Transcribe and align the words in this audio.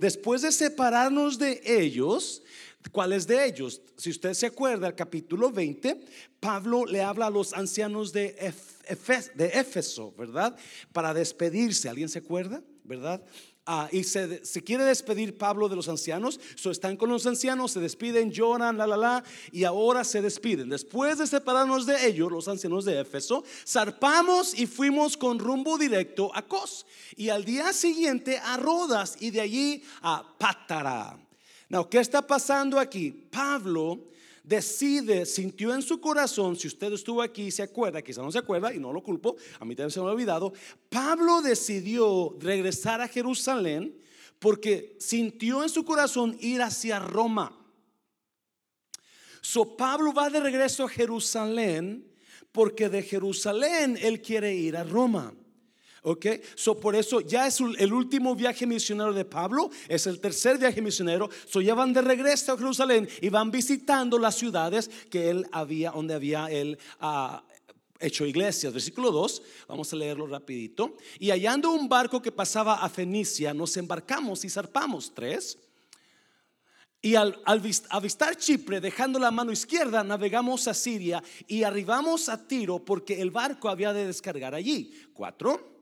después 0.00 0.42
de 0.42 0.50
separarnos 0.50 1.38
de 1.38 1.60
ellos, 1.64 2.42
¿cuáles 2.90 3.26
de 3.26 3.44
ellos? 3.44 3.82
Si 3.96 4.10
usted 4.10 4.32
se 4.34 4.46
acuerda, 4.46 4.88
el 4.88 4.94
capítulo 4.94 5.50
20, 5.50 6.00
Pablo 6.40 6.86
le 6.86 7.02
habla 7.02 7.26
a 7.26 7.30
los 7.30 7.52
ancianos 7.52 8.12
de, 8.12 8.52
de 9.34 9.46
Éfeso, 9.46 10.12
¿verdad? 10.16 10.56
Para 10.92 11.14
despedirse. 11.14 11.88
¿Alguien 11.88 12.08
se 12.08 12.20
acuerda? 12.20 12.62
¿Verdad? 12.82 13.22
Ah, 13.72 13.88
y 13.92 14.02
se, 14.02 14.40
quiere 14.64 14.82
despedir 14.82 15.38
Pablo 15.38 15.68
de 15.68 15.76
los 15.76 15.88
ancianos. 15.88 16.40
So 16.56 16.72
están 16.72 16.96
con 16.96 17.08
los 17.08 17.24
ancianos, 17.24 17.70
se 17.70 17.78
despiden, 17.78 18.32
lloran, 18.32 18.76
la, 18.76 18.84
la, 18.84 18.96
la. 18.96 19.24
Y 19.52 19.62
ahora 19.62 20.02
se 20.02 20.20
despiden. 20.20 20.68
Después 20.68 21.18
de 21.18 21.28
separarnos 21.28 21.86
de 21.86 22.04
ellos, 22.08 22.32
los 22.32 22.48
ancianos 22.48 22.84
de 22.84 23.00
Éfeso, 23.00 23.44
zarpamos 23.64 24.58
y 24.58 24.66
fuimos 24.66 25.16
con 25.16 25.38
rumbo 25.38 25.78
directo 25.78 26.32
a 26.34 26.42
Cos. 26.42 26.84
Y 27.14 27.28
al 27.28 27.44
día 27.44 27.72
siguiente 27.72 28.38
a 28.38 28.56
Rodas 28.56 29.16
y 29.20 29.30
de 29.30 29.40
allí 29.40 29.84
a 30.02 30.24
Pátara. 30.36 31.16
Now, 31.68 31.88
¿qué 31.88 32.00
está 32.00 32.26
pasando 32.26 32.76
aquí? 32.76 33.12
Pablo 33.12 34.00
decide, 34.50 35.26
sintió 35.26 35.72
en 35.72 35.80
su 35.80 36.00
corazón, 36.00 36.56
si 36.56 36.66
usted 36.66 36.92
estuvo 36.92 37.22
aquí 37.22 37.52
se 37.52 37.62
acuerda, 37.62 38.02
quizá 38.02 38.20
no 38.20 38.32
se 38.32 38.38
acuerda 38.38 38.74
y 38.74 38.80
no 38.80 38.92
lo 38.92 39.00
culpo, 39.00 39.36
a 39.60 39.64
mí 39.64 39.76
también 39.76 39.92
se 39.92 40.00
me 40.00 40.06
ha 40.06 40.10
olvidado, 40.10 40.52
Pablo 40.88 41.40
decidió 41.40 42.36
regresar 42.40 43.00
a 43.00 43.06
Jerusalén 43.06 43.96
porque 44.40 44.96
sintió 44.98 45.62
en 45.62 45.68
su 45.68 45.84
corazón 45.84 46.36
ir 46.40 46.62
hacia 46.62 46.98
Roma. 46.98 47.56
So 49.40 49.76
Pablo 49.76 50.12
va 50.12 50.28
de 50.30 50.40
regreso 50.40 50.84
a 50.84 50.88
Jerusalén 50.88 52.12
porque 52.50 52.88
de 52.88 53.04
Jerusalén 53.04 53.96
él 54.02 54.20
quiere 54.20 54.52
ir 54.52 54.76
a 54.76 54.82
Roma. 54.82 55.32
Ok, 56.02 56.26
so 56.54 56.80
por 56.80 56.96
eso 56.96 57.20
ya 57.20 57.46
es 57.46 57.60
el 57.60 57.92
último 57.92 58.34
viaje 58.34 58.66
misionero 58.66 59.12
de 59.12 59.26
Pablo, 59.26 59.70
es 59.86 60.06
el 60.06 60.18
tercer 60.18 60.56
viaje 60.56 60.80
misionero. 60.80 61.28
So 61.46 61.60
ya 61.60 61.74
van 61.74 61.92
de 61.92 62.00
regreso 62.00 62.52
a 62.52 62.58
Jerusalén 62.58 63.08
y 63.20 63.28
van 63.28 63.50
visitando 63.50 64.18
las 64.18 64.36
ciudades 64.36 64.90
que 65.10 65.28
él 65.28 65.46
había, 65.52 65.90
donde 65.90 66.14
había 66.14 66.46
él 66.46 66.78
ah, 67.00 67.44
hecho 67.98 68.24
iglesias. 68.24 68.72
Versículo 68.72 69.10
2, 69.10 69.42
vamos 69.68 69.92
a 69.92 69.96
leerlo 69.96 70.26
rapidito. 70.26 70.96
Y 71.18 71.30
hallando 71.30 71.70
un 71.70 71.86
barco 71.86 72.22
que 72.22 72.32
pasaba 72.32 72.76
a 72.76 72.88
Fenicia, 72.88 73.52
nos 73.52 73.76
embarcamos 73.76 74.42
y 74.46 74.48
zarpamos. 74.48 75.12
Tres. 75.14 75.58
Y 77.02 77.14
al, 77.14 77.40
al, 77.44 77.62
avistar 77.90 78.36
Chipre, 78.36 78.80
dejando 78.80 79.18
la 79.18 79.30
mano 79.30 79.52
izquierda, 79.52 80.02
navegamos 80.02 80.66
a 80.66 80.74
Siria 80.74 81.22
y 81.46 81.62
arribamos 81.62 82.30
a 82.30 82.46
Tiro 82.46 82.78
porque 82.84 83.20
el 83.20 83.30
barco 83.30 83.68
había 83.68 83.92
de 83.92 84.06
descargar 84.06 84.54
allí. 84.54 84.94
Cuatro. 85.12 85.79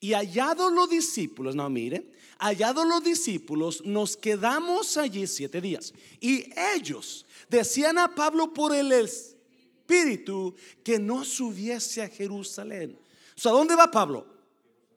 Y 0.00 0.12
hallados 0.12 0.72
los 0.72 0.88
discípulos, 0.88 1.54
no 1.54 1.68
mire, 1.68 2.10
hallados 2.38 2.86
los 2.86 3.02
discípulos, 3.02 3.84
nos 3.84 4.16
quedamos 4.16 4.96
allí 4.96 5.26
siete 5.26 5.60
días. 5.60 5.92
Y 6.20 6.50
ellos 6.76 7.26
decían 7.48 7.98
a 7.98 8.14
Pablo 8.14 8.52
por 8.52 8.74
el 8.74 8.92
Espíritu 8.92 10.54
que 10.84 10.98
no 10.98 11.24
subiese 11.24 12.02
a 12.02 12.08
Jerusalén. 12.08 12.98
O 13.36 13.40
sea, 13.40 13.52
¿a 13.52 13.54
dónde 13.54 13.74
va 13.74 13.90
Pablo? 13.90 14.26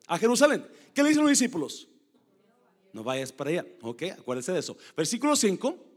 A 0.07 0.17
Jerusalén. 0.17 0.65
¿Qué 0.93 1.01
le 1.01 1.09
dicen 1.09 1.23
los 1.23 1.31
discípulos? 1.31 1.87
No 2.93 3.03
vayas 3.03 3.31
para 3.31 3.49
allá. 3.49 3.65
Ok, 3.81 4.03
acuérdense 4.17 4.51
de 4.51 4.59
eso. 4.59 4.77
Versículo 4.95 5.35
5. 5.35 5.90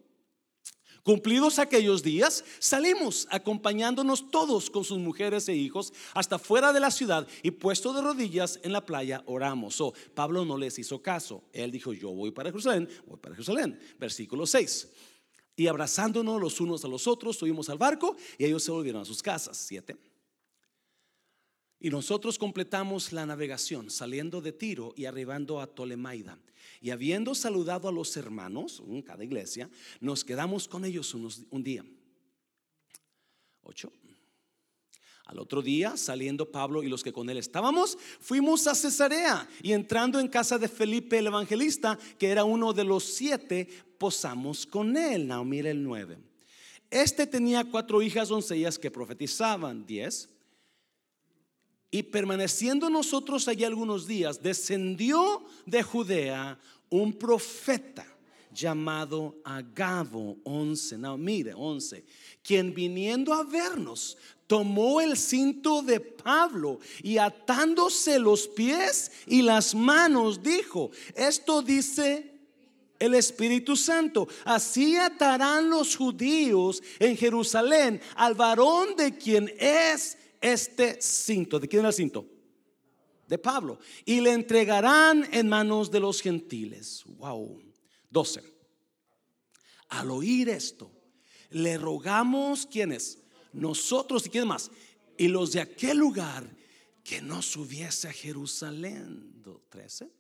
Cumplidos 1.05 1.59
aquellos 1.59 2.03
días, 2.03 2.43
salimos 2.59 3.29
acompañándonos 3.31 4.31
todos 4.31 4.71
con 4.71 4.85
sus 4.85 4.99
mujeres 4.99 5.47
e 5.51 5.55
hijos 5.55 5.93
hasta 6.15 6.39
fuera 6.39 6.73
de 6.73 6.81
la 6.81 6.91
ciudad 6.91 7.29
y 7.43 7.51
puesto 7.51 7.93
de 7.93 8.01
rodillas 8.01 8.59
en 8.63 8.73
la 8.73 8.87
playa 8.87 9.23
oramos. 9.27 9.75
So, 9.77 9.93
Pablo 10.15 10.47
no 10.47 10.57
les 10.57 10.79
hizo 10.79 11.03
caso. 11.03 11.45
Él 11.53 11.71
dijo, 11.71 11.93
yo 11.93 12.11
voy 12.11 12.31
para 12.31 12.49
Jerusalén, 12.49 12.89
voy 13.07 13.19
para 13.19 13.35
Jerusalén. 13.35 13.79
Versículo 13.99 14.47
6. 14.47 14.89
Y 15.57 15.67
abrazándonos 15.67 16.41
los 16.41 16.59
unos 16.63 16.83
a 16.87 16.89
los 16.89 17.07
otros, 17.07 17.37
subimos 17.37 17.69
al 17.69 17.77
barco 17.77 18.17
y 18.39 18.47
ellos 18.47 18.65
se 18.65 18.71
volvieron 18.71 19.03
a 19.03 19.05
sus 19.05 19.23
casas. 19.23 19.59
7. 19.59 20.14
Y 21.85 21.91
nosotros 21.91 22.39
completamos 22.39 23.13
la 23.13 23.27
navegación 23.27 23.91
saliendo 23.91 24.41
de 24.41 24.53
Tiro 24.53 24.95
y 24.97 25.05
arribando 25.05 25.61
a 25.61 25.67
Tolemaida. 25.67 26.39
Y 26.81 26.89
habiendo 26.89 27.35
saludado 27.35 27.89
a 27.89 27.93
los 27.93 28.17
hermanos, 28.17 28.83
en 28.89 29.03
cada 29.03 29.23
iglesia, 29.23 29.69
nos 30.01 30.25
quedamos 30.25 30.67
con 30.67 30.87
ellos 30.87 31.13
un 31.13 31.63
día. 31.63 31.85
Ocho. 33.65 33.93
Al 35.27 35.39
otro 35.39 35.61
día, 35.61 35.99
saliendo 35.99 36.51
Pablo 36.51 36.83
y 36.83 36.89
los 36.89 37.05
que 37.05 37.13
con 37.13 37.29
él 37.29 37.37
estábamos, 37.37 37.99
fuimos 38.19 38.67
a 38.67 38.75
Cesarea 38.75 39.47
y 39.63 39.73
entrando 39.73 40.19
en 40.19 40.29
casa 40.29 40.57
de 40.57 40.69
Felipe 40.69 41.19
el 41.19 41.27
evangelista, 41.27 41.99
que 42.19 42.31
era 42.31 42.45
uno 42.45 42.73
de 42.73 42.85
los 42.85 43.05
siete, 43.05 43.69
posamos 43.99 44.65
con 44.65 44.97
él. 44.97 45.31
Mire 45.45 45.73
el 45.73 45.83
nueve. 45.83 46.17
Este 46.91 47.27
tenía 47.27 47.63
cuatro 47.63 48.01
hijas 48.01 48.31
doncellas 48.31 48.79
que 48.79 48.91
profetizaban, 48.91 49.85
diez 49.85 50.31
y 51.95 52.03
permaneciendo 52.03 52.91
nosotros 52.91 53.47
allí 53.47 53.63
algunos 53.63 54.09
días, 54.09 54.43
descendió 54.43 55.45
de 55.65 55.81
Judea 55.85 56.59
un 56.91 57.13
profeta 57.13 58.05
llamado 58.53 59.37
Agabo 59.45 60.37
11. 60.43 60.99
No, 60.99 61.17
mire, 61.17 61.55
11. 61.55 62.05
Quien 62.43 62.75
viniendo 62.75 63.33
a 63.33 63.45
vernos 63.45 64.19
tomó 64.49 65.01
el 65.01 65.17
cinto 65.17 65.83
de 65.83 66.01
Pablo 66.01 66.81
y 67.01 67.19
atándose 67.19 68.19
los 68.19 68.49
pies 68.49 69.13
y 69.29 69.43
las 69.43 69.73
manos 69.73 70.43
dijo, 70.43 70.91
esto 71.15 71.63
dice 71.63 72.29
el 72.99 73.15
Espíritu 73.15 73.77
Santo. 73.77 74.27
Así 74.45 74.97
atarán 74.97 75.71
los 75.71 75.95
judíos 75.95 76.83
en 76.99 77.17
Jerusalén 77.17 78.01
al 78.17 78.35
varón 78.35 78.97
de 78.97 79.17
quien 79.17 79.49
es 79.61 80.19
este 80.45 81.01
cinto. 81.01 81.59
¿De 81.59 81.67
quién 81.67 81.81
era 81.81 81.89
el 81.89 81.95
cinto? 81.95 82.29
De 83.27 83.39
Pablo. 83.39 83.79
Y 84.05 84.21
le 84.21 84.33
entregarán 84.33 85.27
en 85.33 85.49
manos 85.49 85.91
de 85.91 86.01
los 86.01 86.21
gentiles. 86.21 87.03
Wow. 87.07 87.63
12. 88.11 88.43
Al 89.89 90.11
oír 90.11 90.49
esto, 90.51 90.91
le 91.51 91.79
rogamos 91.79 92.67
quienes, 92.67 93.19
nosotros 93.53 94.27
y 94.27 94.31
quién 94.31 94.47
más, 94.47 94.71
y 95.17 95.29
los 95.29 95.53
de 95.53 95.61
aquel 95.61 95.99
lugar, 95.99 96.49
que 97.03 97.23
no 97.23 97.43
subiese 97.43 98.09
a 98.09 98.13
Jerusalén. 98.13 99.31
13. 99.71 100.11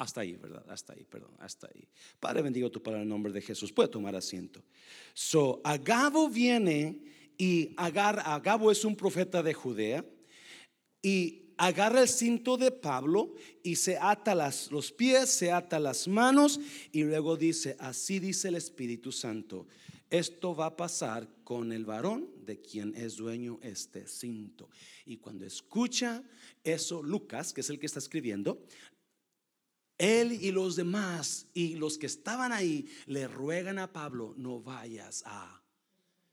Hasta 0.00 0.22
ahí, 0.22 0.34
¿verdad? 0.36 0.64
Hasta 0.70 0.94
ahí, 0.94 1.04
perdón, 1.04 1.32
hasta 1.40 1.66
ahí. 1.66 1.86
Padre, 2.18 2.40
bendigo 2.40 2.70
tu 2.70 2.82
palabra 2.82 3.02
en 3.02 3.08
nombre 3.10 3.34
de 3.34 3.42
Jesús. 3.42 3.70
Puede 3.70 3.90
tomar 3.90 4.16
asiento. 4.16 4.64
So, 5.12 5.60
Agabo 5.62 6.30
viene 6.30 6.98
y 7.36 7.74
agarra, 7.76 8.22
Agabo 8.22 8.70
es 8.70 8.82
un 8.86 8.96
profeta 8.96 9.42
de 9.42 9.52
Judea 9.52 10.02
y 11.02 11.52
agarra 11.58 12.00
el 12.00 12.08
cinto 12.08 12.56
de 12.56 12.70
Pablo 12.70 13.34
y 13.62 13.76
se 13.76 13.98
ata 13.98 14.34
las, 14.34 14.72
los 14.72 14.90
pies, 14.90 15.28
se 15.28 15.52
ata 15.52 15.78
las 15.78 16.08
manos 16.08 16.58
y 16.92 17.02
luego 17.02 17.36
dice, 17.36 17.76
así 17.78 18.20
dice 18.20 18.48
el 18.48 18.54
Espíritu 18.54 19.12
Santo, 19.12 19.66
esto 20.08 20.56
va 20.56 20.66
a 20.66 20.76
pasar 20.78 21.28
con 21.44 21.72
el 21.72 21.84
varón 21.84 22.26
de 22.46 22.58
quien 22.62 22.94
es 22.96 23.16
dueño 23.16 23.58
este 23.62 24.08
cinto. 24.08 24.70
Y 25.04 25.18
cuando 25.18 25.44
escucha 25.44 26.22
eso, 26.64 27.02
Lucas, 27.02 27.52
que 27.52 27.60
es 27.60 27.68
el 27.68 27.78
que 27.78 27.84
está 27.84 27.98
escribiendo, 27.98 28.64
él 30.00 30.32
y 30.32 30.50
los 30.50 30.76
demás 30.76 31.46
y 31.52 31.76
los 31.76 31.98
que 31.98 32.06
estaban 32.06 32.52
ahí 32.52 32.88
le 33.06 33.28
ruegan 33.28 33.78
a 33.78 33.92
Pablo, 33.92 34.32
no 34.38 34.62
vayas 34.62 35.22
a 35.26 35.62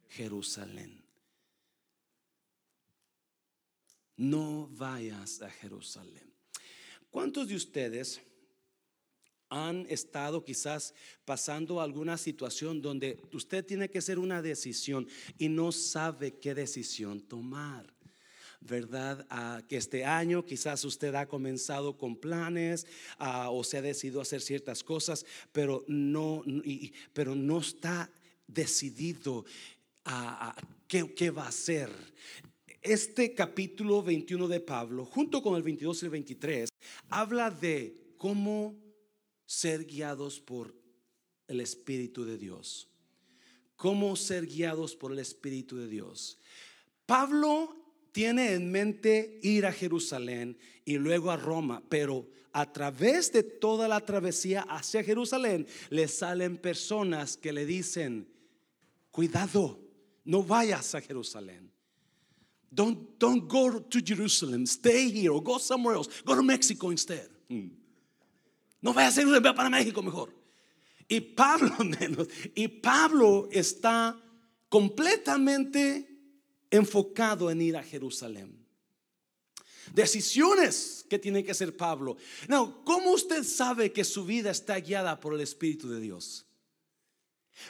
Jerusalén. 0.07 1.03
No 4.15 4.69
vayas 4.71 5.41
a 5.41 5.49
Jerusalén. 5.49 6.33
¿Cuántos 7.09 7.49
de 7.49 7.55
ustedes 7.55 8.21
han 9.49 9.85
estado 9.89 10.45
quizás 10.45 10.93
pasando 11.25 11.81
alguna 11.81 12.17
situación 12.17 12.81
donde 12.81 13.21
usted 13.33 13.65
tiene 13.65 13.89
que 13.89 13.97
hacer 13.97 14.17
una 14.17 14.41
decisión 14.41 15.05
y 15.37 15.49
no 15.49 15.73
sabe 15.73 16.39
qué 16.39 16.55
decisión 16.55 17.19
tomar? 17.19 17.96
¿Verdad? 18.61 19.25
que 19.67 19.77
este 19.77 20.05
año 20.05 20.45
quizás 20.45 20.83
usted 20.83 21.15
ha 21.15 21.27
comenzado 21.27 21.97
con 21.97 22.15
planes 22.15 22.87
o 23.19 23.63
se 23.63 23.77
ha 23.77 23.81
decidido 23.81 24.21
hacer 24.21 24.41
ciertas 24.41 24.83
cosas, 24.83 25.25
pero 25.51 25.83
no, 25.87 26.43
pero 27.13 27.35
no 27.35 27.59
está 27.59 28.11
decidido 28.47 29.45
a, 30.05 30.55
qué, 30.87 31.13
qué 31.13 31.29
va 31.31 31.45
a 31.45 31.49
hacer. 31.49 31.89
Este 32.81 33.33
capítulo 33.33 34.01
21 34.01 34.47
de 34.47 34.59
Pablo, 34.59 35.05
junto 35.05 35.41
con 35.41 35.55
el 35.55 35.63
22 35.63 36.01
y 36.01 36.05
el 36.05 36.11
23, 36.11 36.69
habla 37.09 37.49
de 37.49 38.13
cómo 38.17 38.75
ser 39.45 39.85
guiados 39.85 40.39
por 40.39 40.73
el 41.47 41.61
Espíritu 41.61 42.25
de 42.25 42.37
Dios. 42.37 42.87
Cómo 43.75 44.15
ser 44.15 44.45
guiados 44.45 44.95
por 44.95 45.11
el 45.11 45.19
Espíritu 45.19 45.77
de 45.77 45.87
Dios. 45.87 46.39
Pablo 47.05 47.86
tiene 48.17 48.53
en 48.53 48.71
mente 48.71 49.37
ir 49.43 49.67
a 49.67 49.71
Jerusalén 49.71 50.57
y 50.85 50.97
luego 50.97 51.29
a 51.29 51.37
Roma, 51.37 51.83
pero 51.87 52.27
a 52.51 52.73
través 52.73 53.31
de 53.31 53.43
toda 53.43 53.87
la 53.87 53.99
travesía 53.99 54.61
hacia 54.63 55.03
Jerusalén 55.03 55.67
le 55.91 56.07
salen 56.07 56.57
personas 56.57 57.37
que 57.37 57.53
le 57.53 57.67
dicen, 57.67 58.27
cuidado, 59.11 59.79
no 60.25 60.41
vayas 60.41 60.95
a 60.95 61.01
Jerusalén. 61.01 61.71
Don't, 62.71 63.19
don't 63.19 63.47
go 63.47 63.79
to 63.79 63.99
Jerusalem, 64.03 64.65
stay 64.65 65.11
here 65.11 65.29
or 65.29 65.43
go 65.43 65.59
somewhere 65.59 65.95
else. 65.95 66.09
Go 66.25 66.33
to 66.33 66.41
Mexico 66.41 66.89
instead. 66.89 67.29
Hmm. 67.47 67.67
No 68.81 68.93
vayas 68.93 69.15
a 69.19 69.21
Jerusalén, 69.21 69.43
ve 69.43 69.53
para 69.53 69.69
México 69.69 70.01
mejor. 70.01 70.33
Y 71.07 71.19
Pablo. 71.19 71.69
Y 72.55 72.67
Pablo 72.67 73.47
está 73.51 74.19
completamente 74.69 76.16
enfocado 76.71 77.49
en 77.49 77.61
ir 77.61 77.77
a 77.77 77.83
Jerusalén. 77.83 78.65
Decisiones 79.93 81.05
que 81.09 81.19
tiene 81.19 81.43
que 81.43 81.51
hacer 81.51 81.75
Pablo. 81.75 82.17
No, 82.47 82.83
¿cómo 82.83 83.11
usted 83.11 83.43
sabe 83.43 83.91
que 83.91 84.03
su 84.03 84.25
vida 84.25 84.51
está 84.51 84.79
guiada 84.79 85.19
por 85.19 85.33
el 85.33 85.41
Espíritu 85.41 85.89
de 85.89 85.99
Dios? 85.99 86.45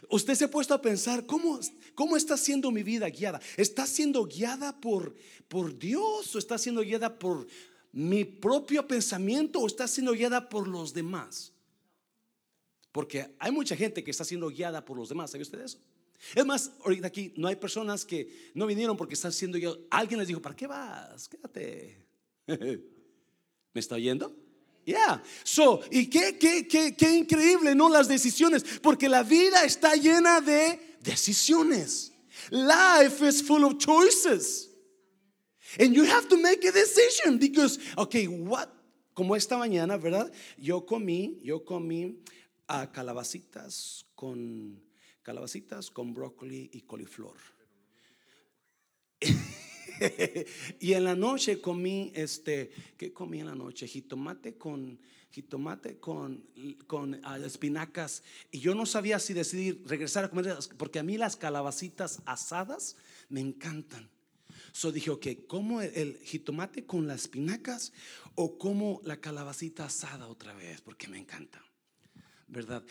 Usted 0.10 0.36
se 0.36 0.46
ha 0.46 0.52
puesto 0.52 0.74
a 0.74 0.82
pensar, 0.82 1.26
¿cómo, 1.26 1.60
cómo 1.96 2.18
está 2.18 2.38
siendo 2.38 2.72
mi 2.72 2.84
vida 2.84 3.10
guiada? 3.10 3.40
¿Está 3.56 3.86
siendo 3.86 4.26
guiada 4.26 4.80
por, 4.80 5.16
por 5.48 5.78
Dios 5.78 6.36
o 6.36 6.40
está 6.40 6.58
siendo 6.58 6.82
guiada 6.82 7.18
por 7.18 7.48
mi 7.94 8.26
propio 8.26 8.86
pensamiento 8.86 9.60
o 9.60 9.68
está 9.68 9.88
siendo 9.88 10.12
guiada 10.12 10.50
por 10.50 10.68
los 10.68 10.94
demás? 10.94 11.54
Porque 12.92 13.36
hay 13.40 13.52
mucha 13.52 13.76
gente 13.76 14.04
que 14.04 14.12
está 14.12 14.26
siendo 14.26 14.50
guiada 14.50 14.84
por 14.84 14.98
los 14.98 15.10
demás, 15.10 15.32
¿sabe 15.32 15.44
usted 15.44 15.62
eso? 15.62 15.80
Es 16.36 16.46
más, 16.46 16.72
ahorita 16.84 17.08
aquí 17.08 17.34
no 17.38 17.48
hay 17.48 17.56
personas 17.56 18.04
que 18.06 18.52
no 18.54 18.66
vinieron 18.66 18.98
porque 18.98 19.14
están 19.14 19.32
siendo 19.32 19.58
guiados. 19.58 19.80
Alguien 19.90 20.20
les 20.20 20.28
dijo, 20.28 20.42
¿para 20.42 20.56
qué 20.56 20.68
vas? 20.68 21.28
Quédate. 21.28 22.06
¿Me 22.48 23.80
está 23.80 23.96
oyendo? 23.96 24.36
Yeah. 24.86 25.22
So, 25.44 25.82
y 25.92 26.10
qué, 26.10 26.38
qué, 26.38 26.68
qué, 26.68 26.96
qué 26.96 27.16
increíble, 27.16 27.76
¿no? 27.76 27.90
Las 27.90 28.08
decisiones, 28.08 28.64
porque 28.82 29.10
la 29.10 29.22
vida 29.22 29.64
está 29.64 29.96
llena 29.96 30.40
de 30.40 30.98
decisiones. 31.02 32.14
Life 32.50 33.26
is 33.28 33.44
full 33.44 33.64
of 33.64 33.78
choices. 33.78 34.70
And 35.78 35.94
you 35.94 36.06
have 36.06 36.30
to 36.30 36.38
make 36.38 36.64
a 36.64 36.72
decision 36.72 37.38
because, 37.38 37.80
okay, 37.98 38.28
what? 38.28 38.70
Como 39.14 39.36
esta 39.36 39.58
mañana, 39.58 39.98
¿verdad? 39.98 40.32
Yo 40.58 40.86
comí, 40.86 41.40
yo 41.44 41.66
comí 41.66 42.24
a 42.68 42.82
ah, 42.82 42.92
calabacitas 42.92 44.06
con 44.16 44.80
calabacitas 45.28 45.92
con 45.92 46.14
brócoli 46.14 46.70
y 46.72 46.84
coliflor. 46.84 47.36
y 50.80 50.94
en 50.94 51.04
la 51.04 51.18
noche 51.18 51.60
comí 51.60 52.14
este, 52.16 52.72
¿qué 52.96 53.12
comí 53.12 53.42
en 53.42 53.48
la 53.48 53.56
noche? 53.56 53.90
Jitomate 53.90 54.58
con 54.58 54.98
jitomate 55.32 56.00
con, 56.00 56.46
con 56.88 57.20
ah, 57.26 57.38
espinacas. 57.40 58.24
Y 58.52 58.60
yo 58.60 58.74
no 58.74 58.86
sabía 58.86 59.20
si 59.20 59.34
decidir 59.34 59.84
regresar 59.86 60.24
a 60.24 60.30
comer, 60.30 60.58
porque 60.78 61.00
a 61.00 61.04
mí 61.04 61.18
las 61.18 61.36
calabacitas 61.36 62.22
asadas 62.26 62.96
me 63.28 63.42
encantan. 63.42 64.10
So 64.72 64.94
dije, 64.94 65.10
ok, 65.10 65.28
¿como 65.46 65.82
el 65.82 66.20
jitomate 66.24 66.86
con 66.86 67.06
las 67.06 67.24
espinacas 67.24 67.92
o 68.36 68.58
como 68.58 69.02
la 69.04 69.20
calabacita 69.20 69.88
asada 69.88 70.30
otra 70.30 70.54
vez? 70.54 70.80
Porque 70.80 71.10
me 71.10 71.18
encanta, 71.18 71.62
¿verdad? 72.48 72.86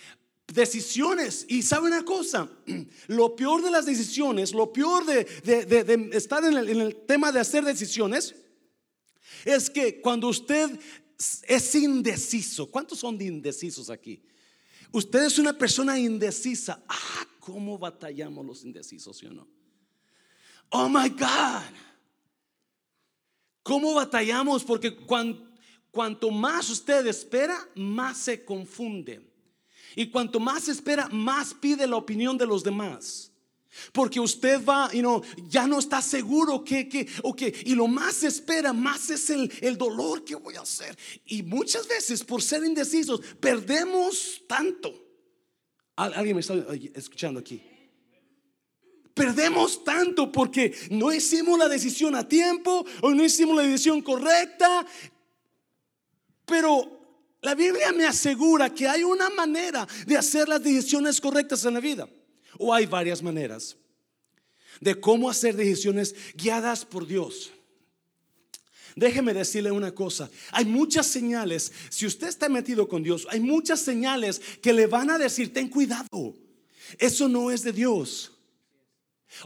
Decisiones. 0.47 1.45
Y 1.49 1.63
sabe 1.63 1.89
una 1.89 2.05
cosa, 2.05 2.49
lo 3.09 3.35
peor 3.37 3.63
de 3.63 3.71
las 3.71 3.87
decisiones, 3.87 4.53
lo 4.53 4.73
peor 4.73 5.05
de, 5.05 6.11
estar 6.13 6.45
en 6.45 6.57
el, 6.57 6.97
tema 7.07 7.33
de 7.33 7.41
hacer 7.41 7.65
decisiones, 7.65 8.35
es 9.45 9.71
que 9.71 10.01
cuando 10.01 10.29
usted 10.29 10.79
es 11.47 11.75
indeciso, 11.75 12.71
¿cuántos 12.71 12.99
son 13.01 13.21
indecisos 13.21 13.91
aquí? 13.91 14.23
Usted 14.93 15.25
es 15.25 15.39
una 15.39 15.57
persona 15.57 15.99
indecisa. 15.99 16.83
Ah, 16.89 17.27
¿cómo 17.41 17.79
batallamos 17.79 18.47
los 18.47 18.65
indecisos, 18.65 19.17
sí 19.17 19.27
o 19.27 19.33
no? 19.33 19.49
Oh 20.71 20.89
my 20.89 21.09
God. 21.09 21.63
¿Cómo 23.63 23.95
batallamos? 23.95 24.63
Porque 24.65 24.97
cuanto 25.91 26.31
más 26.31 26.71
usted 26.71 27.07
espera, 27.07 27.69
más 27.75 28.19
se 28.19 28.45
confunde. 28.45 29.36
Y 29.97 30.11
cuanto 30.11 30.39
más 30.39 30.69
espera, 30.69 31.09
más 31.09 31.55
pide 31.55 31.87
la 31.87 31.97
opinión 31.97 32.37
de 32.37 32.47
los 32.47 32.63
demás. 32.63 33.33
Porque 33.93 34.21
usted 34.21 34.65
va, 34.65 34.91
y 34.93 35.03
no 35.03 35.23
ya 35.49 35.67
no 35.67 35.79
está 35.79 36.01
seguro 36.03 36.63
que, 36.63 36.89
que, 36.89 37.09
o 37.23 37.35
que, 37.35 37.53
y 37.65 37.75
lo 37.75 37.89
más 37.89 38.23
espera, 38.23 38.73
más 38.73 39.11
es 39.11 39.31
el, 39.31 39.51
el 39.61 39.77
dolor 39.77 40.23
que 40.23 40.35
voy 40.35 40.55
a 40.57 40.61
hacer. 40.61 40.97
Y 41.25 41.43
muchas 41.43 41.89
veces, 41.89 42.23
por 42.23 42.43
ser 42.43 42.63
indecisos, 42.65 43.21
perdemos 43.41 44.43
tanto. 44.47 44.95
Alguien 45.97 46.37
me 46.37 46.41
está 46.41 46.55
escuchando 46.95 47.41
aquí. 47.41 47.63
Perdemos 49.15 49.83
tanto 49.83 50.31
porque 50.31 50.77
no 50.91 51.11
hicimos 51.11 51.59
la 51.59 51.69
decisión 51.69 52.15
a 52.15 52.29
tiempo 52.29 52.85
o 53.01 53.11
no 53.15 53.25
hicimos 53.25 53.57
la 53.57 53.63
decisión 53.63 54.03
correcta. 54.03 54.87
Pero 56.45 56.96
la 57.47 57.55
Biblia 57.55 57.93
me 57.93 58.05
asegura 58.05 58.75
que 58.75 58.89
hay 58.89 59.05
una 59.05 59.31
manera 59.31 59.87
de 60.05 60.17
hacer 60.17 60.49
las 60.49 60.61
decisiones 60.61 61.21
correctas 61.21 61.65
en 61.65 61.75
la 61.75 61.81
vida. 61.81 62.09
O 62.59 62.75
hay 62.75 62.87
varias 62.87 63.23
maneras 63.23 63.77
de 64.81 64.99
cómo 65.01 65.31
hacer 65.31 65.55
decisiones 65.55 66.13
guiadas 66.35 66.85
por 66.85 67.07
Dios. 67.07 67.53
Déjeme 68.97 69.33
decirle 69.33 69.71
una 69.71 69.95
cosa, 69.95 70.29
hay 70.51 70.65
muchas 70.65 71.07
señales, 71.07 71.71
si 71.89 72.05
usted 72.05 72.27
está 72.27 72.49
metido 72.49 72.89
con 72.89 73.05
Dios, 73.05 73.29
hay 73.31 73.39
muchas 73.39 73.79
señales 73.79 74.41
que 74.61 74.73
le 74.73 74.89
van 74.89 75.11
a 75.11 75.19
decir, 75.19 75.53
ten 75.53 75.69
cuidado, 75.69 76.35
eso 76.99 77.29
no 77.29 77.53
es 77.53 77.63
de 77.63 77.73
Dios. 77.73 78.33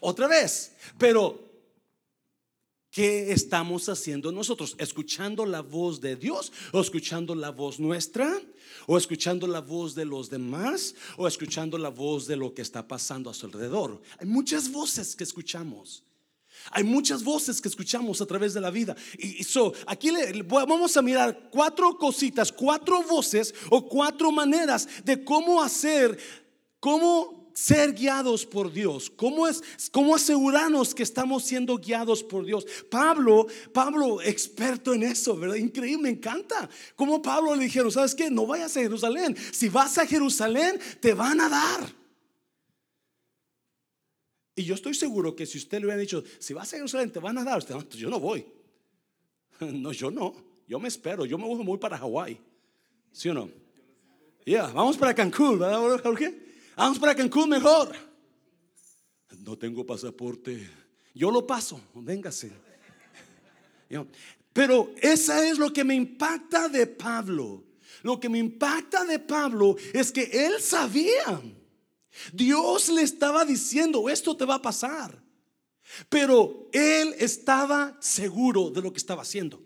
Otra 0.00 0.26
vez, 0.26 0.72
pero 0.96 1.49
¿Qué 2.90 3.30
estamos 3.30 3.88
haciendo 3.88 4.32
nosotros? 4.32 4.74
¿Escuchando 4.78 5.46
la 5.46 5.62
voz 5.62 6.00
de 6.00 6.16
Dios 6.16 6.52
o 6.72 6.80
escuchando 6.80 7.36
la 7.36 7.50
voz 7.50 7.78
nuestra? 7.78 8.40
¿O 8.86 8.98
escuchando 8.98 9.46
la 9.46 9.60
voz 9.60 9.94
de 9.94 10.04
los 10.04 10.28
demás? 10.28 10.96
¿O 11.16 11.28
escuchando 11.28 11.78
la 11.78 11.90
voz 11.90 12.26
de 12.26 12.34
lo 12.34 12.52
que 12.52 12.62
está 12.62 12.88
pasando 12.88 13.30
a 13.30 13.34
su 13.34 13.46
alrededor? 13.46 14.02
Hay 14.18 14.26
muchas 14.26 14.72
voces 14.72 15.14
que 15.14 15.22
escuchamos. 15.22 16.02
Hay 16.72 16.82
muchas 16.82 17.22
voces 17.22 17.60
que 17.60 17.68
escuchamos 17.68 18.20
a 18.20 18.26
través 18.26 18.54
de 18.54 18.60
la 18.60 18.70
vida. 18.70 18.96
Y 19.18 19.44
so, 19.44 19.72
aquí 19.86 20.10
le, 20.10 20.42
vamos 20.42 20.96
a 20.96 21.02
mirar 21.02 21.48
cuatro 21.50 21.96
cositas, 21.96 22.50
cuatro 22.50 23.04
voces 23.04 23.54
o 23.70 23.88
cuatro 23.88 24.32
maneras 24.32 24.88
de 25.04 25.24
cómo 25.24 25.62
hacer, 25.62 26.18
cómo 26.80 27.39
ser 27.60 27.92
guiados 27.92 28.46
por 28.46 28.72
Dios? 28.72 29.10
¿Cómo 29.10 29.46
es 29.46 29.62
cómo 29.92 30.14
asegurarnos 30.14 30.94
que 30.94 31.02
estamos 31.02 31.44
siendo 31.44 31.76
guiados 31.76 32.22
por 32.22 32.46
Dios? 32.46 32.66
Pablo, 32.90 33.46
Pablo 33.72 34.22
experto 34.22 34.94
en 34.94 35.02
eso, 35.02 35.36
¿verdad? 35.36 35.56
Increíble, 35.56 36.04
me 36.04 36.08
encanta. 36.10 36.68
Como 36.96 37.20
Pablo 37.20 37.54
le 37.54 37.64
dijeron, 37.64 37.92
¿sabes 37.92 38.14
qué? 38.14 38.30
No 38.30 38.46
vayas 38.46 38.76
a 38.76 38.80
Jerusalén. 38.80 39.36
Si 39.52 39.68
vas 39.68 39.98
a 39.98 40.06
Jerusalén, 40.06 40.80
te 41.00 41.12
van 41.12 41.40
a 41.40 41.48
dar. 41.48 41.94
Y 44.56 44.64
yo 44.64 44.74
estoy 44.74 44.94
seguro 44.94 45.36
que 45.36 45.44
si 45.44 45.58
usted 45.58 45.80
le 45.80 45.86
hubiera 45.86 46.00
dicho, 46.00 46.24
si 46.38 46.54
vas 46.54 46.72
a 46.72 46.76
Jerusalén, 46.76 47.12
te 47.12 47.18
van 47.18 47.36
a 47.38 47.44
dar, 47.44 47.62
no, 47.70 47.88
yo 47.90 48.08
no 48.08 48.18
voy. 48.18 48.46
No, 49.60 49.92
yo 49.92 50.10
no. 50.10 50.34
Yo 50.66 50.80
me 50.80 50.88
espero. 50.88 51.26
Yo 51.26 51.36
me 51.36 51.44
voy 51.44 51.76
para 51.76 51.98
Hawái. 51.98 52.40
¿Sí 53.12 53.28
o 53.28 53.34
no? 53.34 53.50
Ya, 54.46 54.68
vamos 54.68 54.96
para 54.96 55.14
Cancún, 55.14 55.58
¿verdad, 55.58 56.00
Jorge? 56.02 56.49
Vamos 56.76 56.98
para 56.98 57.14
Cancún 57.14 57.50
mejor. 57.50 57.94
No 59.38 59.56
tengo 59.56 59.84
pasaporte. 59.84 60.68
Yo 61.14 61.30
lo 61.30 61.46
paso, 61.46 61.80
véngase. 61.94 62.52
Pero 64.52 64.92
esa 65.00 65.46
es 65.46 65.58
lo 65.58 65.72
que 65.72 65.84
me 65.84 65.94
impacta 65.94 66.68
de 66.68 66.86
Pablo. 66.86 67.64
Lo 68.02 68.18
que 68.18 68.28
me 68.28 68.38
impacta 68.38 69.04
de 69.04 69.18
Pablo 69.18 69.76
es 69.92 70.10
que 70.10 70.22
él 70.46 70.60
sabía. 70.60 71.40
Dios 72.32 72.88
le 72.88 73.02
estaba 73.02 73.44
diciendo, 73.44 74.08
esto 74.08 74.36
te 74.36 74.44
va 74.44 74.56
a 74.56 74.62
pasar. 74.62 75.22
Pero 76.08 76.68
él 76.72 77.14
estaba 77.18 77.96
seguro 78.00 78.70
de 78.70 78.80
lo 78.80 78.92
que 78.92 78.98
estaba 78.98 79.22
haciendo. 79.22 79.62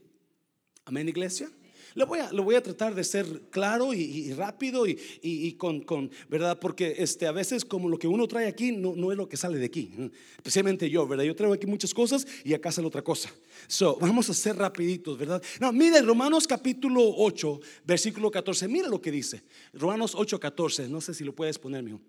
Amén, 0.85 1.09
iglesia. 1.09 1.51
Lo 1.95 2.07
voy 2.07 2.19
a, 2.19 2.33
lo 2.33 2.43
voy 2.43 2.57
a 2.57 2.63
tratar 2.63 2.95
de 2.95 3.05
ser 3.05 3.43
claro 3.51 3.95
y, 3.95 4.33
rápido 4.33 4.85
y, 4.87 5.53
con, 5.53 5.81
con, 5.83 6.11
¿verdad? 6.29 6.59
Porque 6.59 6.97
este, 6.99 7.27
a 7.27 7.33
veces 7.33 7.65
como 7.65 7.89
lo 7.89 7.99
que 7.99 8.09
uno 8.09 8.27
trae 8.27 8.49
aquí 8.49 8.73
no, 8.73 8.95
no 8.97 9.13
es 9.13 9.17
lo 9.17 9.29
que 9.29 9.37
sale 9.37 9.59
de 9.59 9.67
aquí. 9.67 9.93
Especialmente 10.37 10.91
yo, 10.91 11.07
¿verdad? 11.07 11.25
Yo 11.25 11.37
traigo 11.37 11.55
aquí 11.55 11.67
muchas 11.67 11.95
cosas 11.95 12.27
y 12.43 12.53
acá 12.53 12.73
sale 12.73 12.89
otra 12.89 13.03
cosa. 13.03 13.33
So, 13.69 13.97
vamos 14.01 14.29
a 14.29 14.35
ser 14.35 14.57
rapiditos, 14.57 15.17
¿verdad? 15.17 15.41
No, 15.61 15.73
mire, 15.73 16.03
Romanos 16.03 16.49
capítulo 16.49 17.01
8, 17.17 17.61
versículo 17.85 18.31
14. 18.31 18.67
Mira 18.67 18.89
lo 18.89 19.01
que 19.01 19.13
dice. 19.13 19.43
Romanos 19.73 20.15
8, 20.17 20.41
14. 20.41 20.89
No 20.89 21.01
sé 21.01 21.15
si 21.15 21.23
lo 21.23 21.33
puedes 21.33 21.59
poner, 21.61 21.85
mijo. 21.85 22.01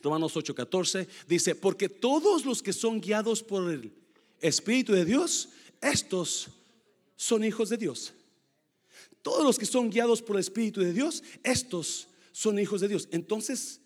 Romanos 0.00 0.36
8, 0.36 0.54
14 0.54 1.08
dice, 1.28 1.54
porque 1.54 1.88
todos 1.88 2.44
los 2.44 2.62
que 2.62 2.72
son 2.72 3.00
guiados 3.00 3.42
por 3.42 3.70
el 3.70 3.92
Espíritu 4.40 4.92
de 4.92 5.04
Dios, 5.04 5.50
estos 5.80 6.48
son 7.16 7.44
hijos 7.44 7.68
de 7.68 7.76
Dios. 7.76 8.14
Todos 9.22 9.44
los 9.44 9.58
que 9.58 9.66
son 9.66 9.88
guiados 9.88 10.20
por 10.20 10.36
el 10.36 10.40
Espíritu 10.40 10.80
de 10.80 10.92
Dios, 10.92 11.22
estos 11.44 12.08
son 12.32 12.58
hijos 12.58 12.80
de 12.80 12.88
Dios. 12.88 13.08
Entonces, 13.12 13.80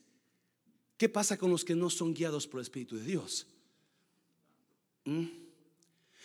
¿qué 0.96 1.08
pasa 1.08 1.36
con 1.36 1.50
los 1.50 1.64
que 1.64 1.74
no 1.74 1.90
son 1.90 2.14
guiados 2.14 2.46
por 2.46 2.60
el 2.60 2.62
Espíritu 2.62 2.96
de 2.96 3.04
Dios? 3.04 3.46
¿Mm? 5.04 5.26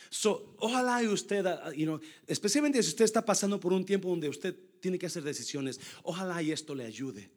So, 0.10 0.56
ojalá 0.60 1.04
y 1.04 1.08
usted, 1.08 1.46
uh, 1.46 1.72
you 1.72 1.86
know, 1.86 2.00
especialmente 2.28 2.82
si 2.84 2.90
usted 2.90 3.06
está 3.06 3.24
pasando 3.24 3.60
por 3.60 3.72
un 3.72 3.86
tiempo 3.86 4.10
donde 4.10 4.28
usted 4.28 4.56
tiene 4.82 5.00
que 5.00 5.06
hacer 5.06 5.24
decisiones, 5.24 5.80
ojalá 6.04 6.42
y 6.42 6.52
esto 6.52 6.76
le 6.76 6.86
ayude. 6.86 7.30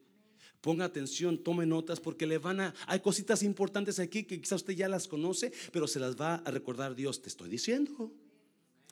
Ponga 0.60 0.84
atención, 0.86 1.38
tome 1.38 1.66
notas 1.66 2.00
porque 2.00 2.26
le 2.26 2.38
van 2.38 2.60
a 2.60 2.74
hay 2.86 3.00
cositas 3.00 3.42
importantes 3.42 3.98
aquí 3.98 4.24
que 4.24 4.40
quizás 4.40 4.62
usted 4.62 4.74
ya 4.74 4.88
las 4.88 5.06
conoce, 5.06 5.52
pero 5.72 5.86
se 5.86 6.00
las 6.00 6.16
va 6.16 6.36
a 6.36 6.50
recordar 6.50 6.94
Dios, 6.94 7.20
te 7.20 7.28
estoy 7.28 7.48
diciendo. 7.48 8.10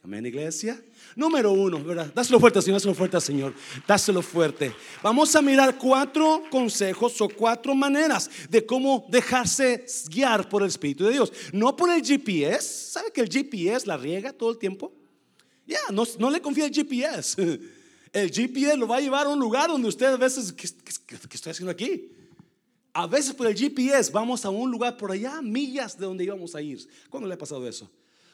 Amén, 0.04 0.26
iglesia. 0.26 0.82
Número 1.14 1.52
uno, 1.52 1.82
¿verdad? 1.84 2.12
Dáselo 2.12 2.40
fuerte, 2.40 2.60
Señor, 2.60 2.80
dáselo 2.80 2.94
fuerte, 2.94 3.20
Señor. 3.20 3.54
Dáselo 3.86 4.20
fuerte. 4.20 4.74
Vamos 5.00 5.36
a 5.36 5.42
mirar 5.42 5.78
cuatro 5.78 6.42
consejos 6.50 7.20
o 7.20 7.28
cuatro 7.28 7.72
maneras 7.72 8.28
de 8.50 8.66
cómo 8.66 9.06
dejarse 9.08 9.86
guiar 10.08 10.48
por 10.48 10.62
el 10.62 10.68
Espíritu 10.68 11.04
de 11.04 11.12
Dios. 11.12 11.32
No 11.52 11.76
por 11.76 11.88
el 11.88 12.02
GPS. 12.02 12.90
¿Sabe 12.90 13.12
que 13.12 13.20
el 13.20 13.28
GPS 13.28 13.86
la 13.86 13.96
riega 13.96 14.32
todo 14.32 14.50
el 14.50 14.58
tiempo? 14.58 14.92
Ya, 15.64 15.78
no, 15.92 16.02
no, 16.18 16.30
le 16.30 16.40
confía 16.40 16.66
el 16.66 16.72
GPS. 16.72 17.60
El 18.12 18.30
GPS 18.30 18.76
lo 18.76 18.86
va 18.86 18.98
a 18.98 19.00
llevar 19.00 19.24
a 19.24 19.30
un 19.30 19.40
lugar 19.40 19.70
donde 19.70 19.88
usted 19.88 20.04
a 20.04 20.18
veces, 20.18 20.52
¿qué, 20.52 20.68
qué 21.06 21.34
estoy 21.34 21.52
haciendo 21.52 21.70
aquí? 21.70 22.12
A 22.92 23.06
veces 23.06 23.32
por 23.32 23.46
el 23.46 23.56
GPS 23.56 24.12
vamos 24.12 24.44
a 24.44 24.50
un 24.50 24.70
lugar 24.70 24.98
por 24.98 25.10
allá, 25.10 25.40
millas 25.40 25.96
de 25.96 26.04
donde 26.04 26.24
íbamos 26.24 26.54
a 26.54 26.60
ir. 26.60 26.86
¿Cuándo 27.08 27.26
le 27.26 27.36
ha 27.36 27.38
pasado 27.38 27.66
eso? 27.66 27.90